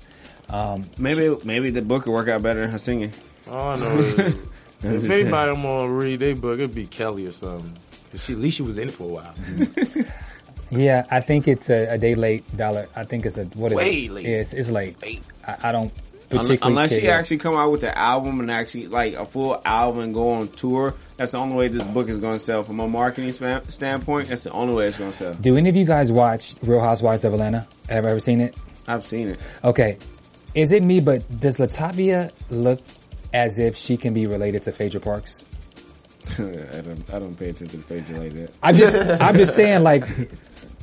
Maybe 0.97 1.35
maybe 1.43 1.69
the 1.71 1.81
book 1.81 2.05
will 2.05 2.13
work 2.13 2.29
out 2.29 2.41
better 2.41 2.61
than 2.61 2.69
her 2.71 2.77
singing. 2.77 3.11
Oh 3.49 3.69
I 3.71 3.75
know 3.79 3.99
if 4.83 5.09
anybody 5.09 5.51
I'm 5.51 5.61
gonna 5.61 5.91
read 5.91 6.19
their 6.21 6.35
book, 6.35 6.59
it'd 6.59 6.73
be 6.73 6.85
Kelly 6.87 7.25
or 7.27 7.31
something. 7.31 7.77
'Cause 8.11 8.23
she, 8.23 8.31
at 8.33 8.39
least 8.39 8.55
she 8.57 8.63
was 8.63 8.77
in 8.77 8.87
it 8.87 8.93
for 8.93 9.03
a 9.03 9.07
while. 9.07 9.33
yeah, 10.69 11.05
I 11.11 11.19
think 11.21 11.47
it's 11.47 11.69
a, 11.69 11.93
a 11.93 11.97
day 11.97 12.15
late 12.15 12.43
dollar. 12.55 12.87
I 12.95 13.05
think 13.05 13.25
it's 13.25 13.37
a 13.37 13.45
what 13.45 13.71
is 13.71 13.77
Way 13.77 14.05
it? 14.05 14.11
late. 14.11 14.25
Yeah, 14.25 14.37
it's, 14.37 14.53
it's 14.53 14.69
late. 14.69 15.01
Late. 15.01 15.23
I, 15.45 15.57
I 15.69 15.71
don't 15.71 15.91
Unless, 16.29 16.47
particularly 16.47 16.71
unless 16.73 16.89
she 16.93 17.01
care. 17.01 17.17
actually 17.17 17.37
come 17.37 17.55
out 17.55 17.71
with 17.71 17.81
the 17.81 17.97
album 17.97 18.41
and 18.41 18.51
actually 18.51 18.87
like 18.87 19.13
a 19.13 19.25
full 19.25 19.61
album 19.63 20.01
and 20.01 20.13
go 20.13 20.31
on 20.31 20.49
tour, 20.49 20.93
that's 21.15 21.31
the 21.31 21.37
only 21.37 21.55
way 21.55 21.67
this 21.69 21.87
book 21.87 22.09
is 22.09 22.19
going 22.19 22.33
to 22.33 22.39
sell. 22.43 22.63
From 22.63 22.81
a 22.81 22.87
marketing 22.87 23.31
span, 23.31 23.63
standpoint, 23.69 24.27
that's 24.27 24.43
the 24.43 24.51
only 24.51 24.75
way 24.75 24.87
it's 24.87 24.97
going 24.97 25.11
to 25.11 25.17
sell. 25.17 25.33
Do 25.35 25.55
any 25.55 25.69
of 25.69 25.77
you 25.77 25.85
guys 25.85 26.11
watch 26.11 26.55
Real 26.63 26.81
Housewives 26.81 27.23
of 27.23 27.31
Atlanta? 27.31 27.65
Have 27.87 28.03
I 28.03 28.09
ever 28.09 28.19
seen 28.19 28.41
it? 28.41 28.57
I've 28.87 29.07
seen 29.07 29.29
it. 29.29 29.39
Okay. 29.63 29.97
Is 30.53 30.73
it 30.73 30.83
me, 30.83 30.99
but 30.99 31.23
does 31.39 31.57
LaTavia 31.57 32.33
look 32.49 32.81
as 33.33 33.57
if 33.59 33.77
she 33.77 33.95
can 33.95 34.13
be 34.13 34.27
related 34.27 34.63
to 34.63 34.73
Phaedra 34.73 34.99
Parks? 34.99 35.45
I 36.37 36.41
don't. 36.41 37.13
I 37.13 37.19
don't 37.19 37.39
pay 37.39 37.51
attention 37.51 37.81
to 37.81 37.87
Phaedra 37.87 38.19
like 38.19 38.33
that. 38.33 38.53
I'm 38.61 38.75
just, 38.75 38.99
I'm 38.99 39.35
just 39.37 39.55
saying, 39.55 39.81
like, 39.83 40.03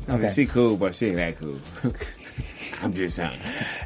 I 0.07 0.13
mean, 0.13 0.25
okay. 0.27 0.35
she 0.35 0.47
cool, 0.47 0.77
but 0.77 0.95
she 0.95 1.09
ain't 1.09 1.17
that 1.17 1.39
cool. 1.39 1.59
I'm 2.83 2.93
just 2.93 3.17
saying. 3.17 3.39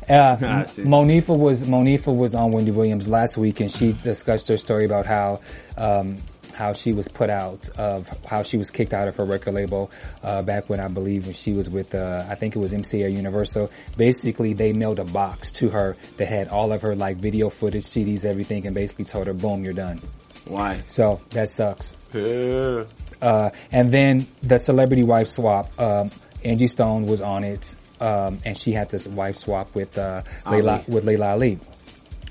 Uh, 0.08 0.36
I 0.40 0.64
see. 0.66 0.82
Monifah 0.82 1.38
was 1.38 1.62
Monifah 1.62 2.16
was 2.16 2.34
on 2.34 2.50
Wendy 2.52 2.70
Williams 2.70 3.08
last 3.08 3.36
week, 3.36 3.60
and 3.60 3.70
she 3.70 3.92
discussed 3.92 4.48
her 4.48 4.56
story 4.56 4.84
about 4.84 5.06
how 5.06 5.40
um, 5.76 6.18
how 6.54 6.72
she 6.72 6.92
was 6.92 7.06
put 7.06 7.30
out 7.30 7.68
of 7.78 8.08
how 8.26 8.42
she 8.42 8.56
was 8.56 8.70
kicked 8.70 8.92
out 8.92 9.06
of 9.06 9.16
her 9.16 9.24
record 9.24 9.54
label 9.54 9.90
uh, 10.24 10.42
back 10.42 10.68
when 10.68 10.80
I 10.80 10.88
believe 10.88 11.26
when 11.26 11.34
she 11.34 11.52
was 11.52 11.70
with 11.70 11.94
uh, 11.94 12.26
I 12.28 12.34
think 12.34 12.56
it 12.56 12.58
was 12.58 12.72
MCA 12.72 13.12
Universal. 13.12 13.70
Basically, 13.96 14.54
they 14.54 14.72
mailed 14.72 14.98
a 14.98 15.04
box 15.04 15.52
to 15.52 15.68
her 15.68 15.96
that 16.16 16.26
had 16.26 16.48
all 16.48 16.72
of 16.72 16.82
her 16.82 16.96
like 16.96 17.18
video 17.18 17.48
footage, 17.48 17.84
CDs, 17.84 18.24
everything, 18.24 18.66
and 18.66 18.74
basically 18.74 19.04
told 19.04 19.28
her, 19.28 19.34
"Boom, 19.34 19.62
you're 19.62 19.72
done." 19.72 20.00
Why? 20.46 20.82
So 20.86 21.20
that 21.30 21.50
sucks. 21.50 21.94
Yeah. 22.12 22.84
Uh, 23.20 23.50
and 23.72 23.90
then 23.90 24.26
the 24.42 24.58
celebrity 24.58 25.02
wife 25.02 25.28
swap. 25.28 25.78
Um, 25.78 26.10
Angie 26.44 26.68
Stone 26.68 27.06
was 27.06 27.20
on 27.20 27.44
it, 27.44 27.74
um, 28.00 28.38
and 28.44 28.56
she 28.56 28.72
had 28.72 28.90
this 28.90 29.08
wife 29.08 29.36
swap 29.36 29.74
with 29.74 29.98
uh, 29.98 30.22
Laila 30.46 30.84
with 30.86 31.04
Laila 31.04 31.30
Ali, 31.30 31.58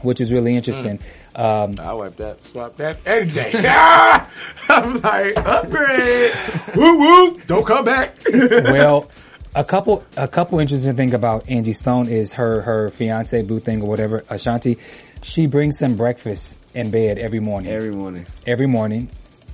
which 0.02 0.22
is 0.22 0.32
really 0.32 0.56
interesting. 0.56 1.00
Um, 1.36 1.74
I 1.80 1.94
wipe 1.94 2.16
that, 2.18 2.44
swap 2.46 2.78
that 2.78 2.98
any 3.06 3.30
day. 3.30 3.52
I'm 4.70 5.02
like, 5.02 5.38
upgrade. 5.38 6.34
woo 6.76 6.98
woo. 6.98 7.42
Don't 7.46 7.66
come 7.66 7.86
back. 7.86 8.16
well, 8.32 9.12
a 9.54 9.64
couple 9.64 10.04
a 10.16 10.28
couple 10.28 10.60
interesting 10.60 10.96
thing 10.96 11.14
about 11.14 11.50
Angie 11.50 11.74
Stone 11.74 12.08
is 12.08 12.34
her 12.34 12.62
her 12.62 12.90
fiance 12.90 13.42
boo 13.44 13.60
thing 13.60 13.82
or 13.82 13.90
whatever 13.90 14.24
Ashanti. 14.30 14.78
She 15.22 15.48
brings 15.48 15.82
him 15.82 15.98
breakfast 15.98 16.58
in 16.74 16.92
bed 16.92 17.18
every 17.18 17.40
morning. 17.40 17.72
Every 17.72 17.92
morning. 17.92 18.26
every 18.46 18.68
morning. 18.68 19.10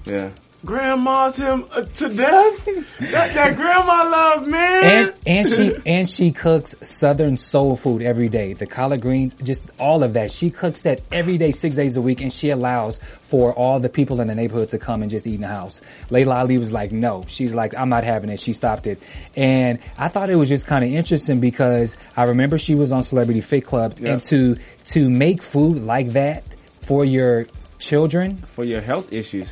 Yeah. 0.06 0.30
Grandma's 0.66 1.36
him 1.36 1.66
uh, 1.72 1.82
to 1.82 2.08
death. 2.10 2.66
that, 2.66 3.34
that 3.34 3.56
grandma 3.58 4.10
love, 4.10 4.48
man. 4.48 4.84
and 4.84 5.14
and 5.28 5.48
she 5.48 5.76
and 5.86 6.08
she 6.10 6.32
cooks 6.32 6.76
southern 6.82 7.36
soul 7.36 7.76
food 7.76 8.02
every 8.02 8.30
day. 8.30 8.54
The 8.54 8.66
collard 8.66 9.02
greens, 9.02 9.34
just 9.44 9.62
all 9.78 10.04
of 10.04 10.14
that. 10.14 10.32
She 10.32 10.50
cooks 10.50 10.82
that 10.82 11.02
every 11.12 11.38
day, 11.38 11.52
six 11.52 11.76
days 11.76 11.98
a 11.98 12.02
week, 12.02 12.22
and 12.22 12.32
she 12.32 12.50
allows 12.50 13.00
for 13.22 13.52
all 13.54 13.80
the 13.82 13.90
people 13.90 14.22
in 14.22 14.28
the 14.28 14.36
neighborhood 14.36 14.70
to 14.70 14.80
come 14.80 15.02
and 15.02 15.12
just 15.12 15.28
eat 15.28 15.36
in 15.36 15.42
the 15.42 15.48
house. 15.50 15.82
Laila 16.10 16.38
Ali 16.38 16.58
was 16.58 16.72
like, 16.72 16.94
no. 16.94 17.26
She's 17.28 17.54
like, 17.54 17.76
I'm 17.76 17.90
not 17.90 18.06
having 18.06 18.30
it. 18.30 18.40
She 18.40 18.54
stopped 18.54 18.88
it, 18.88 19.04
and 19.36 19.80
I 19.98 20.08
thought 20.08 20.30
it 20.30 20.36
was 20.38 20.48
just 20.48 20.66
kind 20.66 20.86
of 20.86 20.92
interesting 20.92 21.42
because 21.42 21.98
I 22.16 22.24
remember 22.24 22.58
she 22.58 22.76
was 22.76 22.94
on 22.94 23.04
Celebrity 23.04 23.42
Fit 23.42 23.66
Club, 23.66 23.96
Yeah. 24.00 24.14
and 24.14 24.24
to 24.26 24.56
to 24.86 25.10
make 25.10 25.42
food 25.42 25.84
like 25.84 26.10
that 26.14 26.46
for 26.82 27.04
your 27.04 27.48
children 27.80 28.38
for 28.38 28.64
your 28.64 28.80
health 28.80 29.12
issues. 29.12 29.52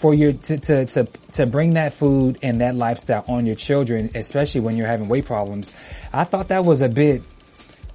For 0.00 0.14
your 0.14 0.32
to, 0.32 0.56
to 0.56 0.86
to 0.86 1.04
to 1.32 1.46
bring 1.46 1.74
that 1.74 1.92
food 1.92 2.38
and 2.42 2.62
that 2.62 2.74
lifestyle 2.74 3.22
on 3.28 3.44
your 3.44 3.54
children, 3.54 4.10
especially 4.14 4.62
when 4.62 4.74
you're 4.78 4.86
having 4.86 5.08
weight 5.08 5.26
problems. 5.26 5.74
I 6.10 6.24
thought 6.24 6.48
that 6.48 6.64
was 6.64 6.80
a 6.80 6.88
bit. 6.88 7.22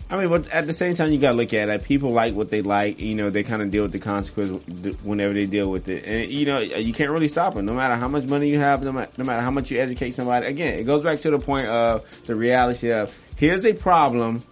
I 0.08 0.18
mean, 0.18 0.30
but 0.30 0.48
at 0.52 0.68
the 0.68 0.74
same 0.74 0.94
time, 0.94 1.12
you 1.12 1.18
gotta 1.18 1.36
look 1.36 1.52
at 1.56 1.68
it. 1.68 1.84
People 1.84 2.12
like 2.12 2.36
what 2.36 2.52
they 2.52 2.62
like. 2.62 3.02
You 3.02 3.16
know, 3.16 3.32
they 3.32 3.42
kind 3.42 3.64
of 3.64 3.72
deal 3.72 3.82
with 3.82 3.92
the 3.92 3.98
consequence 3.98 4.64
whenever 5.02 5.34
they 5.34 5.48
deal 5.48 5.68
with 5.72 5.88
it, 5.88 6.06
and 6.06 6.32
you 6.32 6.46
know, 6.46 6.60
you 6.60 6.94
can't 6.94 7.10
really 7.10 7.28
stop 7.28 7.56
them. 7.56 7.66
No 7.66 7.74
matter 7.74 7.96
how 7.96 8.08
much 8.08 8.26
money 8.26 8.50
you 8.50 8.60
have, 8.60 8.84
no 8.84 8.92
matter, 8.92 9.12
no 9.18 9.24
matter 9.24 9.42
how 9.42 9.50
much 9.50 9.72
you 9.72 9.80
educate 9.82 10.12
somebody. 10.12 10.46
Again, 10.46 10.78
it 10.78 10.84
goes 10.84 11.02
back 11.02 11.22
to 11.22 11.32
the 11.32 11.40
point 11.40 11.68
of 11.68 12.06
the 12.28 12.36
reality 12.36 12.92
of 12.92 13.18
here's 13.36 13.66
a 13.66 13.74
problem. 13.74 14.44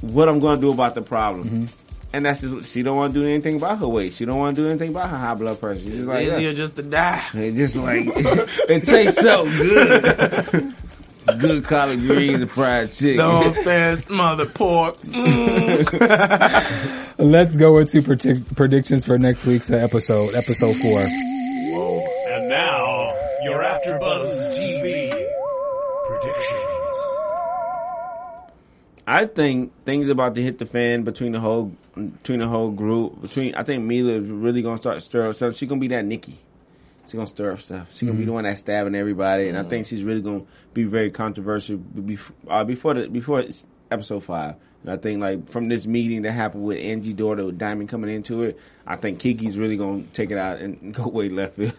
What 0.00 0.30
I'm 0.30 0.40
going 0.40 0.58
to 0.58 0.66
do 0.66 0.72
about 0.72 0.94
the 0.94 1.02
problem. 1.02 1.44
Mm-hmm. 1.44 1.89
And 2.12 2.26
that's 2.26 2.40
just 2.40 2.72
she 2.72 2.82
don't 2.82 2.96
want 2.96 3.14
to 3.14 3.20
do 3.22 3.26
anything 3.28 3.56
about 3.56 3.78
her 3.78 3.86
weight. 3.88 4.12
She 4.14 4.24
don't 4.24 4.38
want 4.38 4.56
to 4.56 4.62
do 4.62 4.68
anything 4.68 4.90
about 4.90 5.10
her 5.10 5.16
high 5.16 5.34
blood 5.34 5.60
pressure. 5.60 5.80
She's 5.80 5.94
just 5.94 6.06
like, 6.08 6.24
It's 6.24 6.32
yeah. 6.32 6.38
easier 6.38 6.54
just 6.54 6.74
to 6.76 6.82
die. 6.82 7.22
It 7.34 7.54
just 7.54 7.76
like 7.76 8.02
it 8.06 8.84
tastes 8.84 9.20
so 9.20 9.44
good. 9.44 10.74
good 11.38 11.62
collard 11.64 12.00
greens 12.00 12.40
and 12.40 12.50
fried 12.50 12.90
chicken. 12.92 13.18
No 13.18 13.44
offense, 13.50 14.08
mother 14.08 14.46
pork. 14.46 14.96
Let's 17.18 17.56
go 17.56 17.78
into 17.78 18.02
predict- 18.02 18.56
predictions 18.56 19.04
for 19.04 19.16
next 19.18 19.46
week's 19.46 19.70
uh, 19.70 19.76
episode, 19.76 20.34
episode 20.34 20.74
four. 20.76 21.00
I 29.10 29.26
think 29.26 29.72
things 29.84 30.08
about 30.08 30.36
to 30.36 30.42
hit 30.42 30.58
the 30.58 30.66
fan 30.66 31.02
between 31.02 31.32
the 31.32 31.40
whole 31.40 31.72
between 31.94 32.38
the 32.38 32.46
whole 32.46 32.70
group. 32.70 33.20
Between 33.20 33.56
I 33.56 33.64
think 33.64 33.82
Meelah 33.82 34.22
is 34.22 34.28
really 34.28 34.62
gonna 34.62 34.76
start 34.76 34.98
to 34.98 35.00
stir 35.00 35.28
up 35.28 35.34
stuff. 35.34 35.56
She's 35.56 35.68
gonna 35.68 35.80
be 35.80 35.88
that 35.88 36.04
Nikki. 36.04 36.38
She's 37.06 37.14
gonna 37.14 37.26
stir 37.26 37.50
up 37.50 37.60
stuff. 37.60 37.88
She's 37.90 38.06
gonna 38.06 38.20
be 38.20 38.24
the 38.24 38.32
one 38.32 38.44
that's 38.44 38.60
stabbing 38.60 38.94
everybody, 38.94 39.48
and 39.48 39.58
I 39.58 39.64
think 39.64 39.86
she's 39.86 40.04
really 40.04 40.20
gonna 40.20 40.44
be 40.74 40.84
very 40.84 41.10
controversial 41.10 41.78
before 41.78 42.36
uh, 42.48 42.62
before 42.62 42.94
the 42.94 43.08
before 43.08 43.40
it's 43.40 43.66
episode 43.90 44.22
five. 44.22 44.54
And 44.84 44.92
I 44.92 44.96
think 44.96 45.20
like 45.20 45.48
from 45.48 45.68
this 45.68 45.88
meeting 45.88 46.22
that 46.22 46.30
happened 46.30 46.62
with 46.62 46.78
Angie 46.78 47.12
daughter 47.12 47.44
with 47.44 47.58
Diamond 47.58 47.88
coming 47.88 48.14
into 48.14 48.44
it, 48.44 48.60
I 48.86 48.94
think 48.94 49.20
Keke's 49.20 49.56
really 49.56 49.76
gonna 49.76 50.04
take 50.12 50.30
it 50.30 50.38
out 50.38 50.60
and 50.60 50.94
go 50.94 51.08
way 51.08 51.28
left 51.28 51.56
field. 51.56 51.72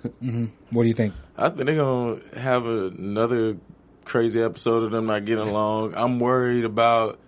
What 0.70 0.84
do 0.84 0.88
you 0.90 0.94
think? 0.94 1.14
I 1.38 1.48
think 1.48 1.66
they're 1.66 1.78
gonna 1.78 2.20
have 2.38 2.66
another 2.66 3.56
crazy 4.04 4.42
episode 4.42 4.84
of 4.84 4.92
them 4.92 5.06
not 5.06 5.24
getting 5.24 5.48
along. 5.48 5.94
I'm 5.96 6.20
worried 6.20 6.66
about 6.66 7.20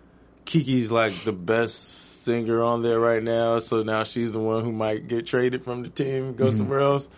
Keke's 0.46 0.92
like 0.92 1.14
the 1.24 1.32
best 1.32 2.24
singer 2.24 2.64
on 2.64 2.82
there 2.82 3.00
right 3.00 3.22
now, 3.22 3.60
so 3.60 3.84
now 3.84 4.04
she's 4.04 4.32
the 4.32 4.40
one 4.40 4.64
who 4.64 4.72
might 4.72 5.08
get 5.08 5.28
traded 5.28 5.64
from 5.64 5.84
the 5.84 5.90
team, 5.90 6.36
go 6.36 6.50
somewhere 6.50 6.80
else. 6.80 7.10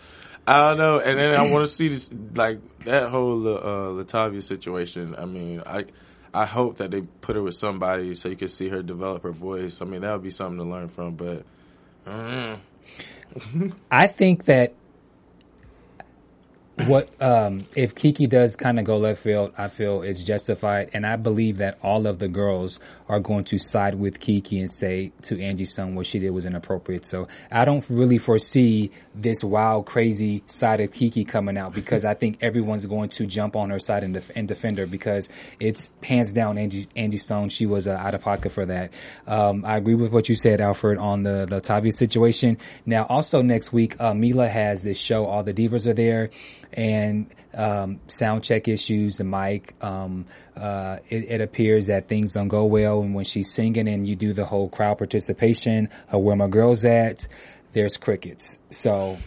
I 0.48 0.70
don't 0.70 0.78
know, 0.78 1.00
and 1.00 1.18
then 1.18 1.36
I 1.36 1.50
want 1.52 1.64
to 1.64 1.72
see 1.72 1.88
this 1.88 2.12
like 2.36 2.60
that 2.86 3.10
whole 3.10 3.48
uh, 3.48 4.04
LaTavia 4.04 4.44
situation. 4.44 5.16
I 5.18 5.26
mean, 5.26 5.64
I 5.66 5.86
I 6.34 6.46
hope 6.46 6.78
that 6.78 6.92
they 6.92 7.02
put 7.02 7.36
her 7.36 7.42
with 7.42 7.56
somebody 7.56 8.14
so 8.16 8.30
you 8.30 8.36
can 8.36 8.48
see 8.48 8.70
her 8.70 8.84
develop 8.84 9.24
her 9.24 9.32
voice. 9.32 9.82
I 9.82 9.86
mean, 9.86 10.02
that 10.02 10.12
would 10.12 10.24
be 10.24 10.32
something 10.32 10.58
to 10.58 10.64
learn 10.64 10.90
from, 10.90 11.16
but. 11.16 11.44
mm, 12.06 12.60
I 13.92 14.08
think 14.08 14.46
that 14.46 14.74
what 16.86 17.10
um, 17.22 17.68
if 17.76 17.96
Keke 17.96 18.30
does 18.30 18.56
kind 18.56 18.80
of 18.80 18.86
go 18.86 18.98
left 18.98 19.22
field, 19.22 19.54
I 19.58 19.70
feel 19.70 20.02
it's 20.02 20.24
justified, 20.24 20.90
and 20.94 21.06
I 21.06 21.16
believe 21.16 21.58
that 21.58 21.78
all 21.82 22.06
of 22.06 22.20
the 22.20 22.28
girls 22.28 22.80
are 23.08 23.20
going 23.20 23.44
to 23.46 23.58
side 23.58 23.96
with 23.96 24.20
Keke 24.20 24.60
and 24.60 24.72
say 24.72 25.12
to 25.24 25.42
Angie's 25.42 25.74
son 25.74 25.96
what 25.96 26.08
she 26.08 26.20
did 26.20 26.32
was 26.32 26.46
inappropriate. 26.46 27.06
So 27.06 27.28
I 27.52 27.66
don't 27.66 27.88
really 27.90 28.18
foresee 28.18 28.92
this 29.14 29.44
wild, 29.44 29.86
crazy 29.86 30.44
side 30.48 30.82
of 30.82 30.92
Keke 30.92 31.28
coming 31.28 31.58
out 31.58 31.74
because 31.74 32.04
I 32.04 32.14
think 32.14 32.40
everyone's 32.42 32.86
going 32.86 33.10
to 33.10 33.26
jump 33.26 33.56
on 33.56 33.70
her 33.70 33.80
side 33.80 34.04
and, 34.04 34.16
def- 34.16 34.32
and 34.36 34.48
defend 34.48 34.78
her 34.80 34.88
because 34.88 35.30
it's 35.60 35.92
hands 36.04 36.34
down 36.34 36.58
Angie, 36.58 36.88
Angie 36.96 37.18
Stone. 37.18 37.50
She 37.50 37.66
was 37.66 37.88
uh, 37.88 37.92
out 37.92 38.16
of 38.16 38.22
pocket 38.22 38.52
for 38.52 38.66
that. 38.66 38.92
Um, 39.28 39.64
I 39.66 39.78
agree 39.78 39.96
with 39.96 40.12
what 40.12 40.28
you 40.28 40.36
said, 40.36 40.60
Alfred, 40.60 40.98
on 40.98 41.24
the 41.24 41.46
the 41.46 41.62
Tavia 41.62 41.92
situation. 41.92 42.58
Now, 42.86 43.06
also 43.06 43.42
next 43.42 43.72
week, 43.72 44.00
uh, 44.00 44.14
Mila 44.14 44.48
has 44.48 44.84
this 44.84 45.00
show. 45.00 45.26
All 45.26 45.44
the 45.44 45.54
divas 45.54 45.88
are 45.88 45.94
there, 45.94 46.32
and 46.74 47.30
um, 47.54 48.00
sound 48.08 48.44
check 48.44 48.68
issues, 48.68 49.18
the 49.18 49.24
mic. 49.24 49.74
Um, 49.82 50.26
uh, 50.56 50.98
it, 51.10 51.32
it 51.32 51.42
appears 51.42 51.88
that 51.88 52.08
things 52.08 52.34
don't 52.34 52.48
go 52.48 52.66
well, 52.66 53.02
and 53.02 53.16
when 53.16 53.26
she's 53.26 53.52
singing 53.52 53.88
and 53.88 54.08
you 54.08 54.16
do 54.16 54.34
the 54.34 54.46
whole 54.46 54.70
crowd 54.70 54.98
participation, 54.98 55.90
uh, 56.14 56.20
where 56.20 56.36
my 56.36 56.48
girls 56.48 56.86
at, 56.86 57.28
there's 57.74 57.98
crickets. 57.98 58.60
So. 58.72 59.18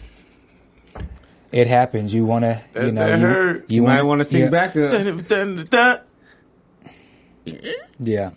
It 1.51 1.65
happens. 1.65 2.13
You 2.13 2.25
want 2.25 2.45
to, 2.45 2.61
you 2.75 2.91
know, 2.91 3.07
that 3.07 3.63
you. 3.69 3.77
You 3.77 3.81
might 3.81 4.03
wanna- 4.03 4.23
sing 4.23 4.41
yeah. 4.43 4.49
back 4.49 4.75
up. 4.75 6.05
Yeah. 7.99 8.31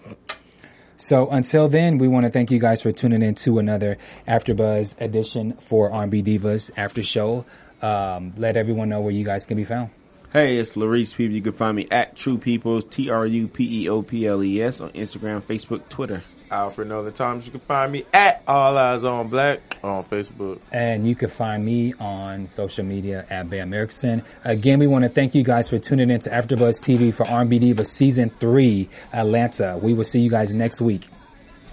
So 0.96 1.28
until 1.30 1.68
then, 1.68 1.98
we 1.98 2.06
want 2.06 2.26
to 2.26 2.30
thank 2.30 2.50
you 2.50 2.60
guys 2.60 2.80
for 2.80 2.92
tuning 2.92 3.22
in 3.22 3.34
to 3.36 3.58
another 3.58 3.98
AfterBuzz 4.28 5.00
edition 5.00 5.52
for 5.54 5.90
R&B 5.90 6.22
Divas 6.22 6.70
After 6.76 7.02
Show. 7.02 7.44
Um, 7.82 8.32
let 8.36 8.56
everyone 8.56 8.88
know 8.88 9.00
where 9.00 9.12
you 9.12 9.24
guys 9.24 9.46
can 9.46 9.56
be 9.56 9.64
found. 9.64 9.90
Hey, 10.32 10.56
it's 10.56 10.74
Larice 10.74 11.14
People. 11.14 11.34
You 11.34 11.42
can 11.42 11.52
find 11.52 11.76
me 11.76 11.86
at 11.90 12.16
True 12.16 12.38
Peoples, 12.38 12.84
T 12.84 13.10
R 13.10 13.26
U 13.26 13.48
P 13.48 13.82
E 13.82 13.88
O 13.88 14.02
P 14.02 14.26
L 14.26 14.42
E 14.42 14.62
S, 14.62 14.80
on 14.80 14.90
Instagram, 14.92 15.42
Facebook, 15.42 15.88
Twitter. 15.88 16.22
Alfred 16.52 16.88
Northern 16.88 17.12
Times. 17.12 17.46
You 17.46 17.50
can 17.50 17.60
find 17.60 17.90
me 17.90 18.04
at 18.12 18.42
All 18.46 18.76
Eyes 18.76 19.04
on 19.04 19.28
Black 19.28 19.78
on 19.82 20.04
Facebook. 20.04 20.60
And 20.70 21.06
you 21.06 21.14
can 21.14 21.30
find 21.30 21.64
me 21.64 21.94
on 21.94 22.46
social 22.46 22.84
media 22.84 23.26
at 23.30 23.48
Bam 23.48 23.72
Erickson. 23.72 24.22
Again, 24.44 24.78
we 24.78 24.86
want 24.86 25.04
to 25.04 25.08
thank 25.08 25.34
you 25.34 25.42
guys 25.42 25.68
for 25.70 25.78
tuning 25.78 26.10
in 26.10 26.20
to 26.20 26.30
AfterBuzz 26.30 26.80
TV 26.80 27.12
for 27.12 27.26
R&B 27.26 27.58
Diva 27.58 27.84
Season 27.84 28.30
3 28.38 28.88
Atlanta. 29.12 29.78
We 29.82 29.94
will 29.94 30.04
see 30.04 30.20
you 30.20 30.30
guys 30.30 30.52
next 30.52 30.80
week. 30.80 31.08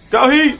Go 0.10 0.30
Heat! 0.30 0.60